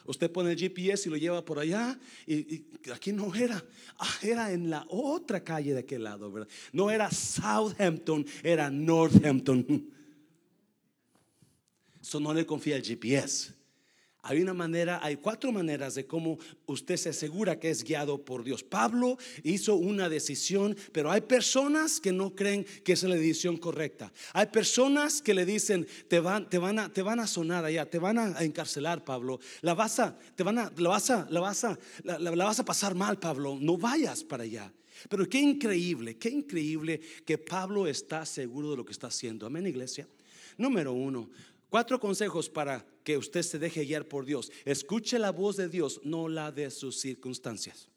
Usted 0.09 0.31
pone 0.31 0.53
el 0.53 0.57
GPS 0.57 1.07
y 1.07 1.11
lo 1.11 1.17
lleva 1.17 1.45
por 1.45 1.59
allá. 1.59 1.95
Y, 2.25 2.65
aquí 2.91 3.11
no 3.11 3.33
era. 3.35 3.63
Ah, 3.99 4.11
era 4.23 4.51
en 4.51 4.67
la 4.67 4.83
otra 4.89 5.43
calle 5.43 5.73
de 5.73 5.81
aquel 5.81 6.03
lado, 6.03 6.31
¿verdad? 6.31 6.49
No 6.73 6.89
era 6.89 7.11
Southampton, 7.11 8.25
era 8.41 8.71
Northampton. 8.71 9.87
Eso 12.01 12.19
no 12.19 12.33
le 12.33 12.43
confía 12.43 12.77
el 12.77 12.81
GPS. 12.81 13.53
Hay 14.21 14.41
una 14.41 14.53
manera, 14.53 14.99
hay 15.01 15.15
cuatro 15.15 15.51
maneras 15.51 15.95
de 15.95 16.05
cómo 16.05 16.37
usted 16.65 16.97
se 16.97 17.09
asegura 17.09 17.57
que 17.57 17.69
es 17.69 17.83
guiado 17.83 18.25
por 18.25 18.43
Dios. 18.43 18.63
Pablo 18.63 19.17
hizo 19.43 19.75
una 19.75 20.09
decisión, 20.09 20.75
pero 20.91 21.09
hay 21.09 21.21
personas 21.21 22.01
que 22.01 22.11
no 22.11 22.35
creen 22.35 22.65
que 22.83 22.93
es 22.93 23.03
la 23.03 23.15
decisión 23.15 23.55
correcta. 23.55 24.11
Hay 24.33 24.47
personas 24.47 25.21
que 25.21 25.33
le 25.33 25.45
dicen, 25.45 25.87
te 26.09 26.19
van, 26.19 26.49
te 26.49 26.57
van, 26.57 26.79
a, 26.79 26.91
te 26.91 27.01
van 27.01 27.21
a 27.21 27.27
sonar 27.27 27.63
allá, 27.63 27.89
te 27.89 27.97
van 27.97 28.17
a 28.17 28.43
encarcelar, 28.43 29.05
Pablo. 29.05 29.39
La 29.61 29.73
vas 29.73 29.99
a, 29.99 30.19
te 30.35 30.43
van 30.43 30.57
a, 30.57 30.71
la 30.75 30.89
vas 30.89 31.09
a, 31.09 31.25
la 31.29 31.39
vas 31.39 31.63
a, 31.63 31.79
la 32.03 32.45
vas 32.45 32.59
a 32.59 32.65
pasar 32.65 32.95
mal, 32.95 33.19
Pablo. 33.19 33.57
No 33.59 33.77
vayas 33.77 34.23
para 34.25 34.43
allá. 34.43 34.71
Pero 35.07 35.29
qué 35.29 35.39
increíble, 35.39 36.17
qué 36.17 36.29
increíble 36.29 36.99
que 37.25 37.37
Pablo 37.37 37.87
está 37.87 38.25
seguro 38.25 38.71
de 38.71 38.77
lo 38.77 38.85
que 38.85 38.91
está 38.91 39.07
haciendo. 39.07 39.45
Amén, 39.45 39.65
iglesia. 39.65 40.07
Número 40.57 40.91
uno, 40.91 41.29
Cuatro 41.69 41.99
consejos 41.99 42.49
para 42.49 42.85
que 43.03 43.17
usted 43.17 43.43
se 43.43 43.59
deje 43.59 43.85
guiar 43.85 44.07
por 44.07 44.25
Dios. 44.25 44.51
Escuche 44.65 45.19
la 45.19 45.31
voz 45.31 45.55
de 45.55 45.69
Dios, 45.69 46.01
no 46.03 46.27
la 46.27 46.51
de 46.51 46.71
sus 46.71 46.99
circunstancias. 46.99 47.89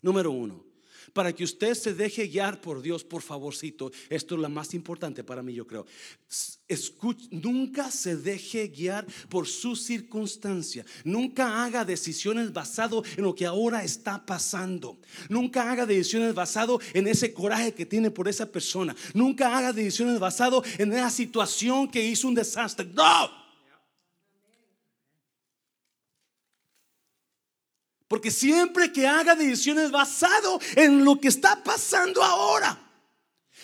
Número 0.00 0.30
uno, 0.30 0.64
para 1.12 1.32
que 1.32 1.44
usted 1.44 1.74
se 1.74 1.94
deje 1.94 2.26
guiar 2.28 2.60
por 2.60 2.82
Dios, 2.82 3.04
por 3.04 3.22
favorcito. 3.22 3.90
Esto 4.08 4.34
es 4.34 4.40
lo 4.40 4.48
más 4.48 4.74
importante 4.74 5.24
para 5.24 5.42
mí, 5.42 5.54
yo 5.54 5.66
creo. 5.66 5.86
nunca 7.30 7.90
se 7.90 8.16
deje 8.16 8.68
guiar 8.68 9.06
por 9.28 9.46
su 9.46 9.76
circunstancia. 9.76 10.84
Nunca 11.04 11.64
haga 11.64 11.84
decisiones 11.84 12.52
basado 12.52 13.02
en 13.16 13.24
lo 13.24 13.34
que 13.34 13.46
ahora 13.46 13.84
está 13.84 14.24
pasando. 14.24 14.98
Nunca 15.28 15.70
haga 15.70 15.86
decisiones 15.86 16.34
basado 16.34 16.80
en 16.92 17.06
ese 17.06 17.32
coraje 17.32 17.74
que 17.74 17.86
tiene 17.86 18.10
por 18.10 18.28
esa 18.28 18.50
persona. 18.50 18.94
Nunca 19.12 19.56
haga 19.56 19.72
decisiones 19.72 20.18
basado 20.18 20.62
en 20.78 20.92
esa 20.92 21.10
situación 21.10 21.88
que 21.88 22.04
hizo 22.04 22.28
un 22.28 22.34
desastre. 22.34 22.86
No. 22.86 23.43
Porque 28.08 28.30
siempre 28.30 28.92
que 28.92 29.06
haga 29.06 29.34
decisiones 29.34 29.90
basado 29.90 30.60
en 30.76 31.04
lo 31.04 31.20
que 31.20 31.28
está 31.28 31.62
pasando 31.62 32.22
ahora, 32.22 32.78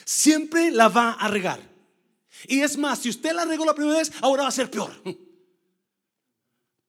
siempre 0.05 0.71
la 0.71 0.89
va 0.89 1.13
a 1.13 1.29
regar. 1.29 1.61
Y 2.47 2.61
es 2.61 2.77
más, 2.77 3.01
si 3.01 3.11
usted 3.11 3.33
la 3.33 3.45
regó 3.45 3.65
la 3.65 3.75
primera 3.75 3.99
vez, 3.99 4.13
ahora 4.21 4.45
va 4.45 4.49
a 4.49 4.53
ser 4.53 4.71
peor. 4.71 4.91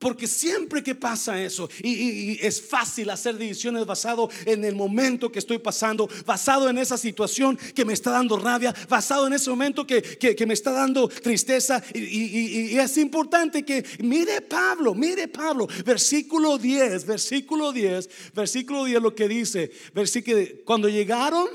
Porque 0.01 0.25
siempre 0.25 0.81
que 0.81 0.95
pasa 0.95 1.39
eso, 1.39 1.69
y, 1.83 2.43
es 2.43 2.59
fácil 2.59 3.11
hacer 3.11 3.37
decisiones 3.37 3.85
basado 3.85 4.31
en 4.45 4.65
el 4.65 4.73
momento 4.75 5.31
que 5.31 5.37
estoy 5.37 5.59
pasando, 5.59 6.09
basado 6.25 6.67
en 6.69 6.79
esa 6.79 6.97
situación 6.97 7.55
que 7.75 7.85
me 7.85 7.93
está 7.93 8.09
dando 8.09 8.35
rabia, 8.39 8.73
basado 8.89 9.27
en 9.27 9.33
ese 9.33 9.51
momento 9.51 9.85
que, 9.85 10.01
que, 10.01 10.45
me 10.47 10.55
está 10.55 10.71
dando 10.71 11.07
tristeza. 11.07 11.83
Y, 11.93 12.75
es 12.75 12.97
importante 12.97 13.63
que 13.63 13.85
mire 13.99 14.41
Pablo, 14.41 14.95
mire 14.95 15.27
Pablo, 15.27 15.67
versículo 15.85 16.57
10, 16.57 17.05
versículo 17.05 17.71
10, 17.71 18.33
versículo 18.33 18.85
10 18.85 19.01
lo 19.03 19.13
que 19.13 19.27
dice, 19.27 19.71
versículo, 19.93 20.39
cuando 20.65 20.89
llegaron, 20.89 21.47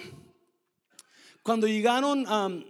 cuando 1.42 1.66
llegaron, 1.66 2.24
um, 2.28 2.64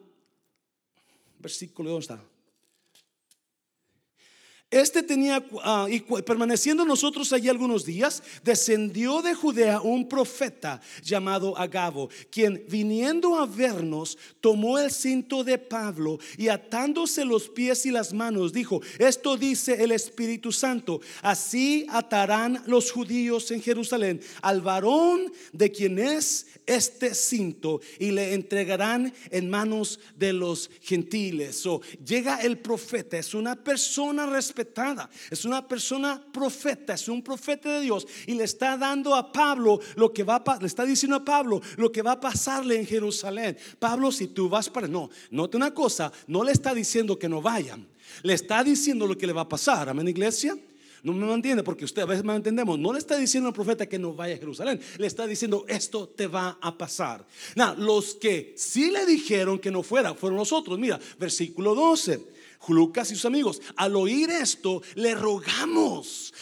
versículo, 1.38 1.90
¿dónde 1.90 2.00
está? 2.00 2.35
Este 4.76 5.02
tenía, 5.02 5.42
ah, 5.62 5.86
y 5.88 6.00
permaneciendo 6.00 6.84
nosotros 6.84 7.32
allí 7.32 7.48
algunos 7.48 7.86
días, 7.86 8.22
descendió 8.44 9.22
de 9.22 9.32
Judea 9.32 9.80
un 9.80 10.06
profeta 10.06 10.82
llamado 11.02 11.56
Agabo, 11.56 12.10
quien 12.30 12.62
viniendo 12.68 13.36
a 13.36 13.46
vernos, 13.46 14.18
tomó 14.42 14.78
el 14.78 14.90
cinto 14.90 15.44
de 15.44 15.56
Pablo 15.56 16.18
y 16.36 16.48
atándose 16.48 17.24
los 17.24 17.48
pies 17.48 17.86
y 17.86 17.90
las 17.90 18.12
manos, 18.12 18.52
dijo, 18.52 18.82
esto 18.98 19.38
dice 19.38 19.82
el 19.82 19.92
Espíritu 19.92 20.52
Santo, 20.52 21.00
así 21.22 21.86
atarán 21.88 22.62
los 22.66 22.92
judíos 22.92 23.50
en 23.52 23.62
Jerusalén 23.62 24.20
al 24.42 24.60
varón 24.60 25.32
de 25.54 25.72
quien 25.72 25.98
es 25.98 26.48
este 26.66 27.14
cinto 27.14 27.80
y 27.98 28.10
le 28.10 28.34
entregarán 28.34 29.14
en 29.30 29.48
manos 29.48 30.00
de 30.16 30.34
los 30.34 30.70
gentiles. 30.82 31.64
O 31.64 31.80
llega 32.04 32.42
el 32.42 32.58
profeta, 32.58 33.16
es 33.16 33.32
una 33.32 33.56
persona 33.56 34.26
respetada, 34.26 34.65
es 35.30 35.44
una 35.44 35.66
persona 35.66 36.22
profeta, 36.32 36.94
es 36.94 37.08
un 37.08 37.22
profeta 37.22 37.70
de 37.74 37.80
Dios 37.82 38.06
y 38.26 38.34
le 38.34 38.44
está 38.44 38.76
dando 38.76 39.14
a 39.14 39.32
Pablo 39.32 39.80
lo 39.96 40.12
que 40.12 40.24
va 40.24 40.36
a, 40.36 40.58
le 40.60 40.66
está 40.66 40.84
diciendo 40.84 41.16
a 41.16 41.24
Pablo 41.24 41.60
lo 41.76 41.90
que 41.90 42.02
va 42.02 42.12
a 42.12 42.20
pasarle 42.20 42.78
en 42.78 42.86
Jerusalén. 42.86 43.56
Pablo, 43.78 44.12
si 44.12 44.28
tú 44.28 44.48
vas 44.48 44.68
para 44.68 44.88
no, 44.88 45.10
note 45.30 45.56
una 45.56 45.72
cosa, 45.72 46.12
no 46.26 46.44
le 46.44 46.52
está 46.52 46.74
diciendo 46.74 47.18
que 47.18 47.28
no 47.28 47.42
vayan. 47.42 47.86
Le 48.22 48.34
está 48.34 48.62
diciendo 48.62 49.06
lo 49.06 49.16
que 49.16 49.26
le 49.26 49.32
va 49.32 49.42
a 49.42 49.48
pasar. 49.48 49.88
Amén, 49.88 50.08
iglesia. 50.08 50.56
No 51.02 51.12
me 51.12 51.32
entiende 51.32 51.62
porque 51.62 51.84
usted 51.84 52.02
a 52.02 52.06
veces 52.06 52.24
me 52.24 52.34
entendemos. 52.34 52.78
No 52.78 52.92
le 52.92 52.98
está 52.98 53.16
diciendo 53.16 53.48
al 53.48 53.54
profeta 53.54 53.86
que 53.86 53.98
no 53.98 54.14
vaya 54.14 54.34
a 54.34 54.38
Jerusalén. 54.38 54.80
Le 54.98 55.06
está 55.06 55.26
diciendo 55.26 55.64
esto 55.68 56.08
te 56.08 56.26
va 56.26 56.58
a 56.60 56.76
pasar. 56.76 57.24
los 57.78 58.14
que 58.14 58.54
sí 58.56 58.90
le 58.90 59.06
dijeron 59.06 59.58
que 59.58 59.70
no 59.70 59.82
fuera 59.82 60.14
fueron 60.14 60.38
los 60.38 60.52
otros. 60.52 60.78
Mira, 60.78 60.98
versículo 61.18 61.74
12. 61.74 62.35
Lucas 62.68 63.10
y 63.10 63.14
sus 63.14 63.24
amigos, 63.24 63.60
al 63.76 63.96
oír 63.96 64.30
esto, 64.30 64.82
le 64.94 65.14
rogamos. 65.14 66.32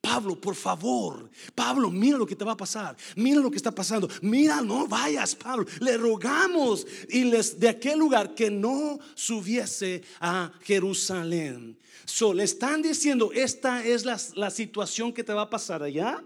Pablo, 0.00 0.38
por 0.38 0.54
favor, 0.54 1.30
Pablo, 1.54 1.90
mira 1.90 2.18
lo 2.18 2.26
que 2.26 2.36
te 2.36 2.44
va 2.44 2.52
a 2.52 2.56
pasar, 2.56 2.94
mira 3.16 3.40
lo 3.40 3.50
que 3.50 3.56
está 3.56 3.74
pasando, 3.74 4.06
mira, 4.20 4.60
no 4.60 4.86
vayas, 4.86 5.34
Pablo, 5.34 5.64
le 5.80 5.96
rogamos 5.96 6.86
y 7.08 7.24
les 7.24 7.58
de 7.58 7.70
aquel 7.70 8.00
lugar 8.00 8.34
que 8.34 8.50
no 8.50 8.98
subiese 9.14 10.02
a 10.20 10.52
Jerusalén. 10.60 11.78
So, 12.04 12.34
le 12.34 12.44
están 12.44 12.82
diciendo, 12.82 13.30
esta 13.32 13.82
es 13.82 14.04
la, 14.04 14.20
la 14.34 14.50
situación 14.50 15.10
que 15.10 15.24
te 15.24 15.32
va 15.32 15.42
a 15.42 15.50
pasar 15.50 15.82
allá. 15.82 16.22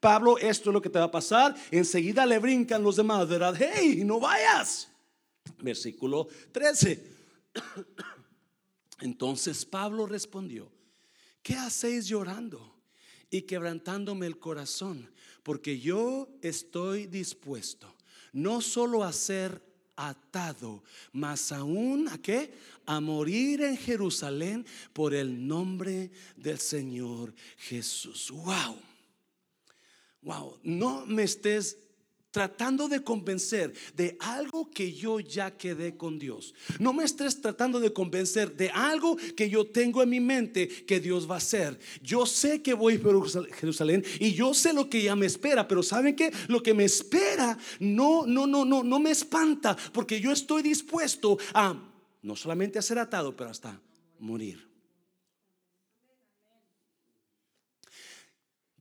Pablo, 0.00 0.38
esto 0.38 0.70
es 0.70 0.74
lo 0.74 0.80
que 0.80 0.88
te 0.88 0.98
va 0.98 1.04
a 1.06 1.10
pasar. 1.10 1.54
Enseguida 1.70 2.24
le 2.24 2.38
brincan 2.38 2.82
los 2.82 2.96
demás, 2.96 3.28
¿verdad? 3.28 3.54
Hey, 3.58 4.02
no 4.06 4.20
vayas. 4.20 4.88
Versículo 5.58 6.28
13. 6.52 7.04
Entonces 9.00 9.64
Pablo 9.64 10.06
respondió, 10.06 10.70
¿qué 11.42 11.54
hacéis 11.54 12.06
llorando 12.06 12.74
y 13.30 13.42
quebrantándome 13.42 14.26
el 14.26 14.38
corazón? 14.38 15.10
Porque 15.42 15.78
yo 15.78 16.28
estoy 16.42 17.06
dispuesto 17.06 17.94
no 18.32 18.60
solo 18.60 19.04
a 19.04 19.12
ser 19.12 19.62
atado, 19.96 20.84
más 21.12 21.50
aún 21.50 22.08
a 22.08 22.18
qué? 22.18 22.52
A 22.86 23.00
morir 23.00 23.62
en 23.62 23.76
Jerusalén 23.76 24.64
por 24.92 25.14
el 25.14 25.46
nombre 25.46 26.10
del 26.36 26.58
Señor 26.58 27.34
Jesús. 27.56 28.30
Wow. 28.30 28.76
Wow, 30.22 30.58
no 30.62 31.06
me 31.06 31.22
estés 31.22 31.78
tratando 32.30 32.88
de 32.88 33.02
convencer 33.02 33.72
de 33.94 34.16
algo 34.20 34.70
que 34.70 34.92
yo 34.92 35.20
ya 35.20 35.56
quedé 35.56 35.96
con 35.96 36.18
Dios. 36.18 36.54
No 36.78 36.92
me 36.92 37.04
estés 37.04 37.40
tratando 37.40 37.80
de 37.80 37.92
convencer 37.92 38.54
de 38.56 38.70
algo 38.70 39.16
que 39.36 39.48
yo 39.48 39.66
tengo 39.66 40.02
en 40.02 40.10
mi 40.10 40.20
mente 40.20 40.68
que 40.68 41.00
Dios 41.00 41.28
va 41.28 41.36
a 41.36 41.38
hacer. 41.38 41.78
Yo 42.02 42.26
sé 42.26 42.62
que 42.62 42.74
voy 42.74 42.94
a 42.94 43.54
Jerusalén 43.54 44.04
y 44.20 44.32
yo 44.34 44.54
sé 44.54 44.72
lo 44.72 44.88
que 44.88 45.02
ya 45.02 45.16
me 45.16 45.26
espera, 45.26 45.66
pero 45.66 45.82
¿saben 45.82 46.14
qué? 46.14 46.32
Lo 46.48 46.62
que 46.62 46.74
me 46.74 46.84
espera 46.84 47.56
no 47.80 48.26
no 48.26 48.46
no 48.46 48.64
no 48.64 48.82
no 48.82 48.98
me 48.98 49.10
espanta 49.10 49.76
porque 49.92 50.20
yo 50.20 50.32
estoy 50.32 50.62
dispuesto 50.62 51.38
a 51.54 51.76
no 52.22 52.36
solamente 52.36 52.78
a 52.78 52.82
ser 52.82 52.98
atado, 52.98 53.34
pero 53.36 53.50
hasta 53.50 53.80
morir. 54.18 54.68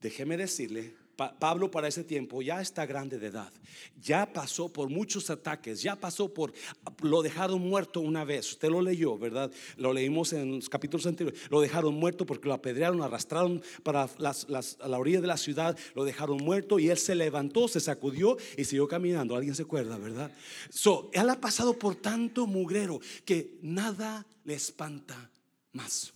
Déjeme 0.01 0.37
decirle 0.37 1.06
Pablo 1.17 1.71
para 1.71 1.87
ese 1.87 2.03
tiempo 2.03 2.43
ya 2.43 2.61
está 2.61 2.85
grande 2.85 3.17
de 3.17 3.27
edad, 3.27 3.51
ya 3.99 4.31
pasó 4.31 4.71
por 4.71 4.89
muchos 4.89 5.29
ataques, 5.31 5.81
ya 5.81 5.95
pasó 5.95 6.31
por, 6.31 6.53
lo 7.01 7.23
dejaron 7.23 7.59
muerto 7.61 7.99
una 8.01 8.23
vez, 8.23 8.51
usted 8.51 8.69
lo 8.69 8.81
leyó, 8.81 9.17
¿verdad? 9.17 9.51
Lo 9.77 9.93
leímos 9.93 10.31
en 10.33 10.57
los 10.57 10.69
capítulos 10.69 11.07
anteriores, 11.07 11.49
lo 11.49 11.59
dejaron 11.59 11.95
muerto 11.95 12.25
porque 12.25 12.47
lo 12.47 12.53
apedrearon, 12.53 13.01
arrastraron 13.01 13.63
para 13.81 14.07
la 14.17 14.99
orilla 14.99 15.19
de 15.19 15.27
la 15.27 15.37
ciudad, 15.37 15.77
lo 15.95 16.05
dejaron 16.05 16.37
muerto 16.37 16.77
y 16.77 16.89
él 16.89 16.97
se 16.97 17.15
levantó, 17.15 17.67
se 17.67 17.79
sacudió 17.79 18.37
y 18.55 18.65
siguió 18.65 18.87
caminando, 18.87 19.35
alguien 19.35 19.55
se 19.55 19.63
acuerda, 19.63 19.97
¿verdad? 19.97 20.31
So, 20.69 21.09
él 21.13 21.29
ha 21.29 21.41
pasado 21.41 21.73
por 21.73 21.95
tanto 21.95 22.45
mugrero 22.45 22.99
que 23.25 23.57
nada 23.61 24.25
le 24.43 24.53
espanta 24.53 25.31
más. 25.73 26.13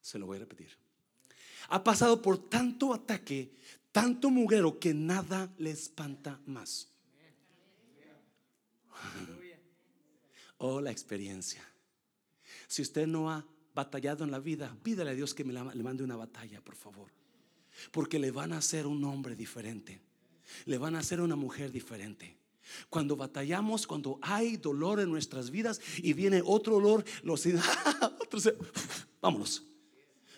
Se 0.00 0.18
lo 0.18 0.26
voy 0.26 0.36
a 0.36 0.40
repetir. 0.40 0.68
Ha 1.70 1.84
pasado 1.84 2.22
por 2.22 2.38
tanto 2.48 2.94
ataque 2.94 3.52
tanto 3.92 4.30
mugrero 4.30 4.78
que 4.78 4.94
nada 4.94 5.52
le 5.58 5.70
espanta 5.70 6.40
más. 6.46 6.88
Oh, 10.58 10.80
la 10.80 10.90
experiencia. 10.90 11.62
Si 12.66 12.82
usted 12.82 13.06
no 13.06 13.30
ha 13.30 13.46
batallado 13.74 14.24
en 14.24 14.30
la 14.30 14.40
vida, 14.40 14.76
pídale 14.82 15.10
a 15.10 15.14
Dios 15.14 15.34
que 15.34 15.44
me 15.44 15.52
le 15.52 15.82
mande 15.82 16.02
una 16.02 16.16
batalla, 16.16 16.60
por 16.60 16.74
favor. 16.74 17.10
Porque 17.92 18.18
le 18.18 18.32
van 18.32 18.52
a 18.52 18.58
hacer 18.58 18.86
un 18.86 19.04
hombre 19.04 19.36
diferente. 19.36 20.00
Le 20.64 20.78
van 20.78 20.96
a 20.96 20.98
hacer 20.98 21.20
una 21.20 21.36
mujer 21.36 21.70
diferente. 21.70 22.36
Cuando 22.90 23.16
batallamos, 23.16 23.86
cuando 23.86 24.18
hay 24.20 24.56
dolor 24.56 25.00
en 25.00 25.10
nuestras 25.10 25.50
vidas 25.50 25.80
y 25.98 26.12
viene 26.12 26.42
otro 26.44 26.76
olor, 26.76 27.04
los 27.22 27.46
vámonos. 29.20 29.67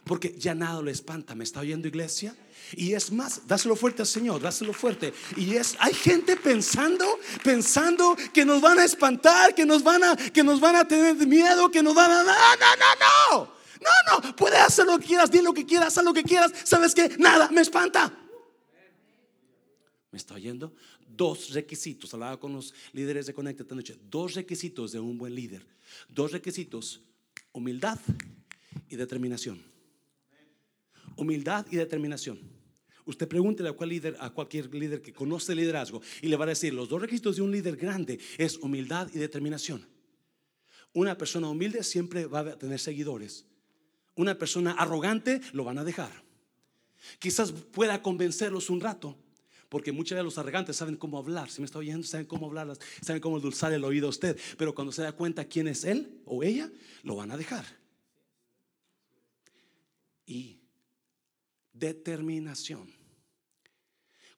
Porque 0.04 0.35
ya 0.38 0.54
nada 0.54 0.83
le 0.83 0.90
espanta. 0.90 1.35
¿Me 1.35 1.45
está 1.45 1.61
oyendo 1.61 1.88
iglesia? 1.88 2.35
Y 2.73 2.95
es 2.95 3.11
más, 3.12 3.47
dáselo 3.47 3.76
fuerte 3.76 4.02
al 4.02 4.09
Señor, 4.09 4.40
dáselo 4.40 4.73
fuerte. 4.73 5.12
Y 5.37 5.54
es, 5.54 5.76
hay 5.78 5.95
gente 5.95 6.37
pensando, 6.37 7.07
pensando 7.45 8.16
que 8.33 8.45
nos 8.45 8.61
van 8.61 8.78
a 8.78 8.85
espantar, 8.85 9.54
que 9.54 9.66
nos 9.66 9.83
van 9.83 10.04
a, 10.04 10.16
que 10.16 10.42
nos 10.42 10.61
van 10.61 10.76
a 10.76 10.87
tener 10.87 11.14
miedo, 11.26 11.71
que 11.71 11.83
nos 11.83 11.95
van 11.95 12.11
a, 12.11 12.23
no, 12.23 12.33
no, 12.33 12.76
no, 12.78 13.45
no. 13.45 13.61
No, 13.80 14.21
no, 14.23 14.37
puedes 14.37 14.61
hacer 14.61 14.85
lo 14.85 14.99
que 14.99 15.07
quieras, 15.07 15.30
di 15.30 15.40
lo 15.40 15.54
que 15.54 15.64
quieras, 15.64 15.97
haz 15.97 16.04
lo 16.04 16.12
que 16.12 16.23
quieras. 16.23 16.52
¿Sabes 16.64 16.95
que 16.95 17.16
Nada, 17.19 17.49
me 17.50 17.62
espanta. 17.62 18.14
¿Me 20.11 20.19
está 20.19 20.35
oyendo? 20.35 20.75
Dos 21.09 21.50
requisitos, 21.50 22.12
hablaba 22.12 22.38
con 22.38 22.52
los 22.52 22.75
líderes 22.92 23.26
de 23.26 23.35
Conecta 23.35 23.62
esta 23.62 23.75
noche, 23.75 23.99
dos 24.11 24.35
requisitos 24.35 24.92
de 24.92 25.00
un 25.00 25.16
buen 25.16 25.35
líder. 25.35 25.66
Dos 26.09 26.33
requisitos, 26.33 27.00
humildad 27.52 27.99
y 28.88 28.97
determinación. 28.97 29.69
Humildad 31.16 31.66
y 31.70 31.76
determinación. 31.76 32.40
Usted 33.04 33.26
pregúntele 33.26 33.68
a, 33.68 33.72
cual 33.72 33.88
líder, 33.88 34.16
a 34.20 34.30
cualquier 34.30 34.72
líder 34.74 35.02
que 35.02 35.12
conoce 35.12 35.54
liderazgo 35.54 36.00
y 36.22 36.28
le 36.28 36.36
va 36.36 36.44
a 36.44 36.48
decir, 36.48 36.72
los 36.72 36.88
dos 36.88 37.00
requisitos 37.00 37.36
de 37.36 37.42
un 37.42 37.50
líder 37.50 37.76
grande 37.76 38.18
es 38.38 38.56
humildad 38.58 39.08
y 39.12 39.18
determinación. 39.18 39.86
Una 40.92 41.16
persona 41.16 41.48
humilde 41.48 41.82
siempre 41.82 42.26
va 42.26 42.40
a 42.40 42.58
tener 42.58 42.78
seguidores. 42.78 43.46
Una 44.14 44.38
persona 44.38 44.72
arrogante 44.72 45.40
lo 45.52 45.64
van 45.64 45.78
a 45.78 45.84
dejar. 45.84 46.12
Quizás 47.18 47.52
pueda 47.52 48.02
convencerlos 48.02 48.70
un 48.70 48.80
rato, 48.80 49.16
porque 49.68 49.92
muchos 49.92 50.16
de 50.16 50.22
los 50.22 50.36
arrogantes 50.36 50.76
saben 50.76 50.96
cómo 50.96 51.18
hablar. 51.18 51.50
Si 51.50 51.60
me 51.60 51.64
está 51.64 51.78
oyendo, 51.78 52.06
saben 52.06 52.26
cómo 52.26 52.46
hablar, 52.46 52.76
saben 53.00 53.22
cómo 53.22 53.40
dulzar 53.40 53.72
el 53.72 53.84
oído 53.84 54.08
a 54.08 54.10
usted. 54.10 54.38
Pero 54.58 54.75
cuando 54.75 54.92
se 54.92 55.02
da 55.02 55.12
cuenta 55.12 55.44
quién 55.44 55.68
es 55.68 55.84
él 55.84 56.20
o 56.25 56.42
ella, 56.42 56.70
lo 57.02 57.16
van 57.16 57.30
a 57.30 57.36
dejar. 57.36 57.64
Y 60.26 60.59
determinación. 61.80 62.93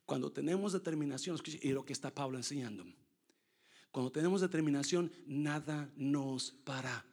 Cuando 0.07 0.33
tenemos 0.33 0.73
determinación, 0.73 1.39
y 1.61 1.73
lo 1.73 1.85
que 1.85 1.93
está 1.93 2.15
Pablo 2.15 2.39
enseñando, 2.39 2.85
cuando 3.91 4.11
tenemos 4.11 4.41
determinación, 4.41 5.13
nada 5.27 5.93
nos 5.97 6.53
para. 6.65 7.05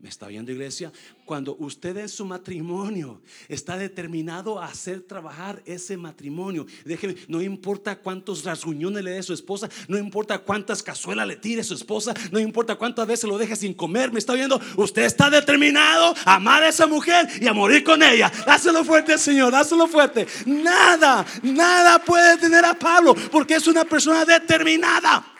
¿Me 0.00 0.08
está 0.08 0.28
viendo 0.28 0.52
iglesia? 0.52 0.92
Cuando 1.24 1.56
usted 1.56 1.96
en 1.96 2.08
su 2.08 2.24
matrimonio 2.24 3.20
está 3.48 3.76
determinado 3.76 4.60
a 4.60 4.66
hacer 4.66 5.00
trabajar 5.00 5.60
ese 5.66 5.96
matrimonio, 5.96 6.66
déjeme, 6.84 7.16
no 7.26 7.42
importa 7.42 7.98
cuántos 7.98 8.44
rasguñones 8.44 9.02
le 9.02 9.10
dé 9.10 9.22
su 9.24 9.32
esposa, 9.32 9.68
no 9.88 9.98
importa 9.98 10.38
cuántas 10.38 10.84
cazuelas 10.84 11.26
le 11.26 11.34
tire 11.34 11.64
su 11.64 11.74
esposa, 11.74 12.14
no 12.30 12.38
importa 12.38 12.76
cuántas 12.76 13.08
veces 13.08 13.28
lo 13.28 13.38
deje 13.38 13.56
sin 13.56 13.74
comer, 13.74 14.12
¿me 14.12 14.20
está 14.20 14.34
viendo? 14.34 14.60
Usted 14.76 15.02
está 15.02 15.30
determinado 15.30 16.14
a 16.24 16.36
amar 16.36 16.62
a 16.62 16.68
esa 16.68 16.86
mujer 16.86 17.26
y 17.40 17.48
a 17.48 17.52
morir 17.52 17.82
con 17.82 18.00
ella. 18.00 18.30
Dáselo 18.46 18.84
fuerte, 18.84 19.18
Señor, 19.18 19.50
dáselo 19.50 19.88
fuerte. 19.88 20.28
Nada, 20.46 21.26
nada 21.42 21.98
puede 21.98 22.38
tener 22.38 22.64
a 22.64 22.74
Pablo 22.74 23.16
porque 23.32 23.56
es 23.56 23.66
una 23.66 23.84
persona 23.84 24.24
determinada. 24.24 25.37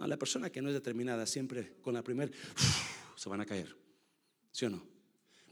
No, 0.00 0.06
la 0.06 0.16
persona 0.16 0.48
que 0.48 0.62
no 0.62 0.68
es 0.68 0.74
determinada 0.74 1.26
siempre 1.26 1.74
con 1.82 1.92
la 1.92 2.02
primera 2.02 2.32
se 3.16 3.28
van 3.28 3.42
a 3.42 3.44
caer. 3.44 3.76
¿Sí 4.50 4.64
o 4.64 4.70
no? 4.70 4.82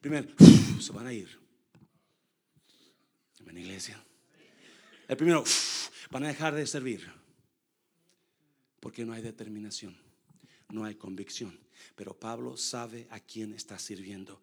Primero 0.00 0.26
se 0.80 0.90
van 0.90 1.06
a 1.06 1.12
ir. 1.12 1.28
En 3.46 3.58
iglesia. 3.58 4.02
El 5.06 5.18
primero 5.18 5.44
van 6.10 6.24
a 6.24 6.28
dejar 6.28 6.54
de 6.54 6.66
servir. 6.66 7.06
Porque 8.80 9.04
no 9.04 9.12
hay 9.12 9.20
determinación, 9.20 9.94
no 10.70 10.84
hay 10.84 10.94
convicción. 10.94 11.60
Pero 11.94 12.18
Pablo 12.18 12.56
sabe 12.56 13.06
a 13.10 13.20
quién 13.20 13.52
está 13.52 13.78
sirviendo. 13.78 14.40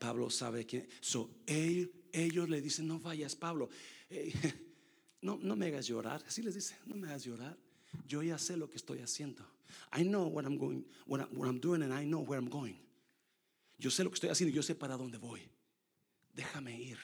Pablo 0.00 0.30
sabe 0.30 0.62
a 0.62 0.66
quién. 0.66 0.88
So, 1.00 1.30
ellos, 1.46 2.48
le 2.48 2.60
dicen, 2.60 2.88
no 2.88 2.98
vayas, 2.98 3.36
Pablo. 3.36 3.68
no, 5.22 5.38
no 5.40 5.54
me 5.54 5.66
hagas 5.66 5.86
llorar. 5.86 6.24
Así 6.26 6.42
les 6.42 6.56
dice, 6.56 6.76
no 6.86 6.96
me 6.96 7.06
hagas 7.06 7.22
llorar. 7.22 7.65
Yo 8.06 8.22
ya 8.22 8.38
sé 8.38 8.56
lo 8.56 8.68
que 8.68 8.76
estoy 8.76 8.98
haciendo. 9.00 9.44
I 9.92 10.02
know 10.02 10.26
what 10.26 10.44
I'm 10.44 10.58
going, 10.58 10.84
what, 11.06 11.20
I'm 11.20 11.60
doing, 11.60 11.82
and 11.82 11.92
I 11.92 12.04
know 12.04 12.20
where 12.20 12.38
I'm 12.38 12.48
going. 12.48 12.76
Yo 13.78 13.90
sé 13.90 14.04
lo 14.04 14.10
que 14.10 14.16
estoy 14.16 14.30
haciendo, 14.30 14.54
yo 14.54 14.62
sé 14.62 14.74
para 14.74 14.96
dónde 14.96 15.18
voy. 15.18 15.48
Déjame 16.32 16.78
ir. 16.78 16.98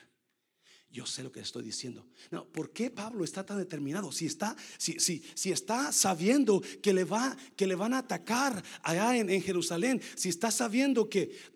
Yo 0.91 1.07
sé 1.07 1.23
lo 1.23 1.33
que 1.33 1.41
estoy 1.41 1.63
diciendo. 1.63 2.07
No, 2.31 2.47
¿por 2.47 2.71
qué 2.71 2.91
Pablo 2.91 3.25
está 3.25 3.47
tan 3.47 3.57
determinado? 3.57 4.13
Si 4.13 4.27
está, 4.27 4.55
si, 4.77 5.01
si, 5.01 5.25
si 5.35 5.51
está 5.51 5.91
sabiendo 5.91 6.63
que 6.83 6.93
le, 6.93 7.05
va, 7.05 7.35
que 7.57 7.67
le 7.67 7.75
van 7.75 7.95
a 7.95 7.99
atacar 7.99 8.63
allá 8.83 9.17
en, 9.17 9.31
en 9.31 9.43
Jerusalén, 9.43 10.03
si 10.17 10.29
está 10.29 10.51
sabiendo 10.51 11.09
que 11.09 11.53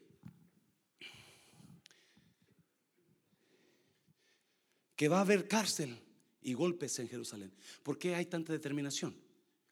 que 4.96 5.08
va 5.08 5.18
a 5.18 5.20
haber 5.20 5.46
cárcel 5.46 5.98
y 6.46 6.54
golpes 6.54 6.96
en 7.00 7.08
Jerusalén. 7.08 7.52
¿Por 7.82 7.98
qué 7.98 8.14
hay 8.14 8.26
tanta 8.26 8.52
determinación? 8.52 9.16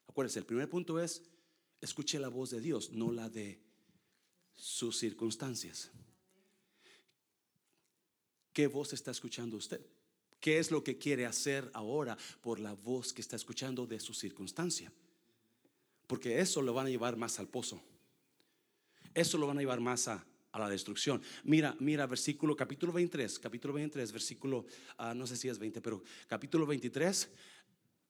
Acuérdense, 0.08 0.40
el 0.40 0.44
primer 0.44 0.68
punto 0.68 0.98
es, 0.98 1.22
escuche 1.80 2.18
la 2.18 2.26
voz 2.26 2.50
de 2.50 2.60
Dios, 2.60 2.90
no 2.90 3.12
la 3.12 3.30
de 3.30 3.60
sus 4.56 4.98
circunstancias. 4.98 5.92
¿Qué 8.52 8.66
voz 8.66 8.92
está 8.92 9.12
escuchando 9.12 9.56
usted? 9.56 9.86
¿Qué 10.40 10.58
es 10.58 10.72
lo 10.72 10.82
que 10.82 10.98
quiere 10.98 11.26
hacer 11.26 11.70
ahora 11.74 12.18
por 12.40 12.58
la 12.58 12.72
voz 12.72 13.12
que 13.12 13.20
está 13.20 13.36
escuchando 13.36 13.86
de 13.86 14.00
su 14.00 14.12
circunstancia? 14.12 14.92
Porque 16.08 16.40
eso 16.40 16.60
lo 16.60 16.74
van 16.74 16.86
a 16.86 16.90
llevar 16.90 17.16
más 17.16 17.38
al 17.38 17.46
pozo. 17.46 17.80
Eso 19.14 19.38
lo 19.38 19.46
van 19.46 19.58
a 19.58 19.60
llevar 19.60 19.78
más 19.78 20.08
a, 20.08 20.26
la 20.58 20.68
destrucción. 20.68 21.22
Mira, 21.44 21.76
mira, 21.80 22.06
versículo, 22.06 22.56
capítulo 22.56 22.92
23, 22.92 23.38
capítulo 23.38 23.74
23, 23.74 24.12
versículo, 24.12 24.66
ah, 24.98 25.14
no 25.14 25.26
sé 25.26 25.36
si 25.36 25.48
es 25.48 25.58
20, 25.58 25.80
pero 25.80 26.02
capítulo 26.28 26.66
23, 26.66 27.30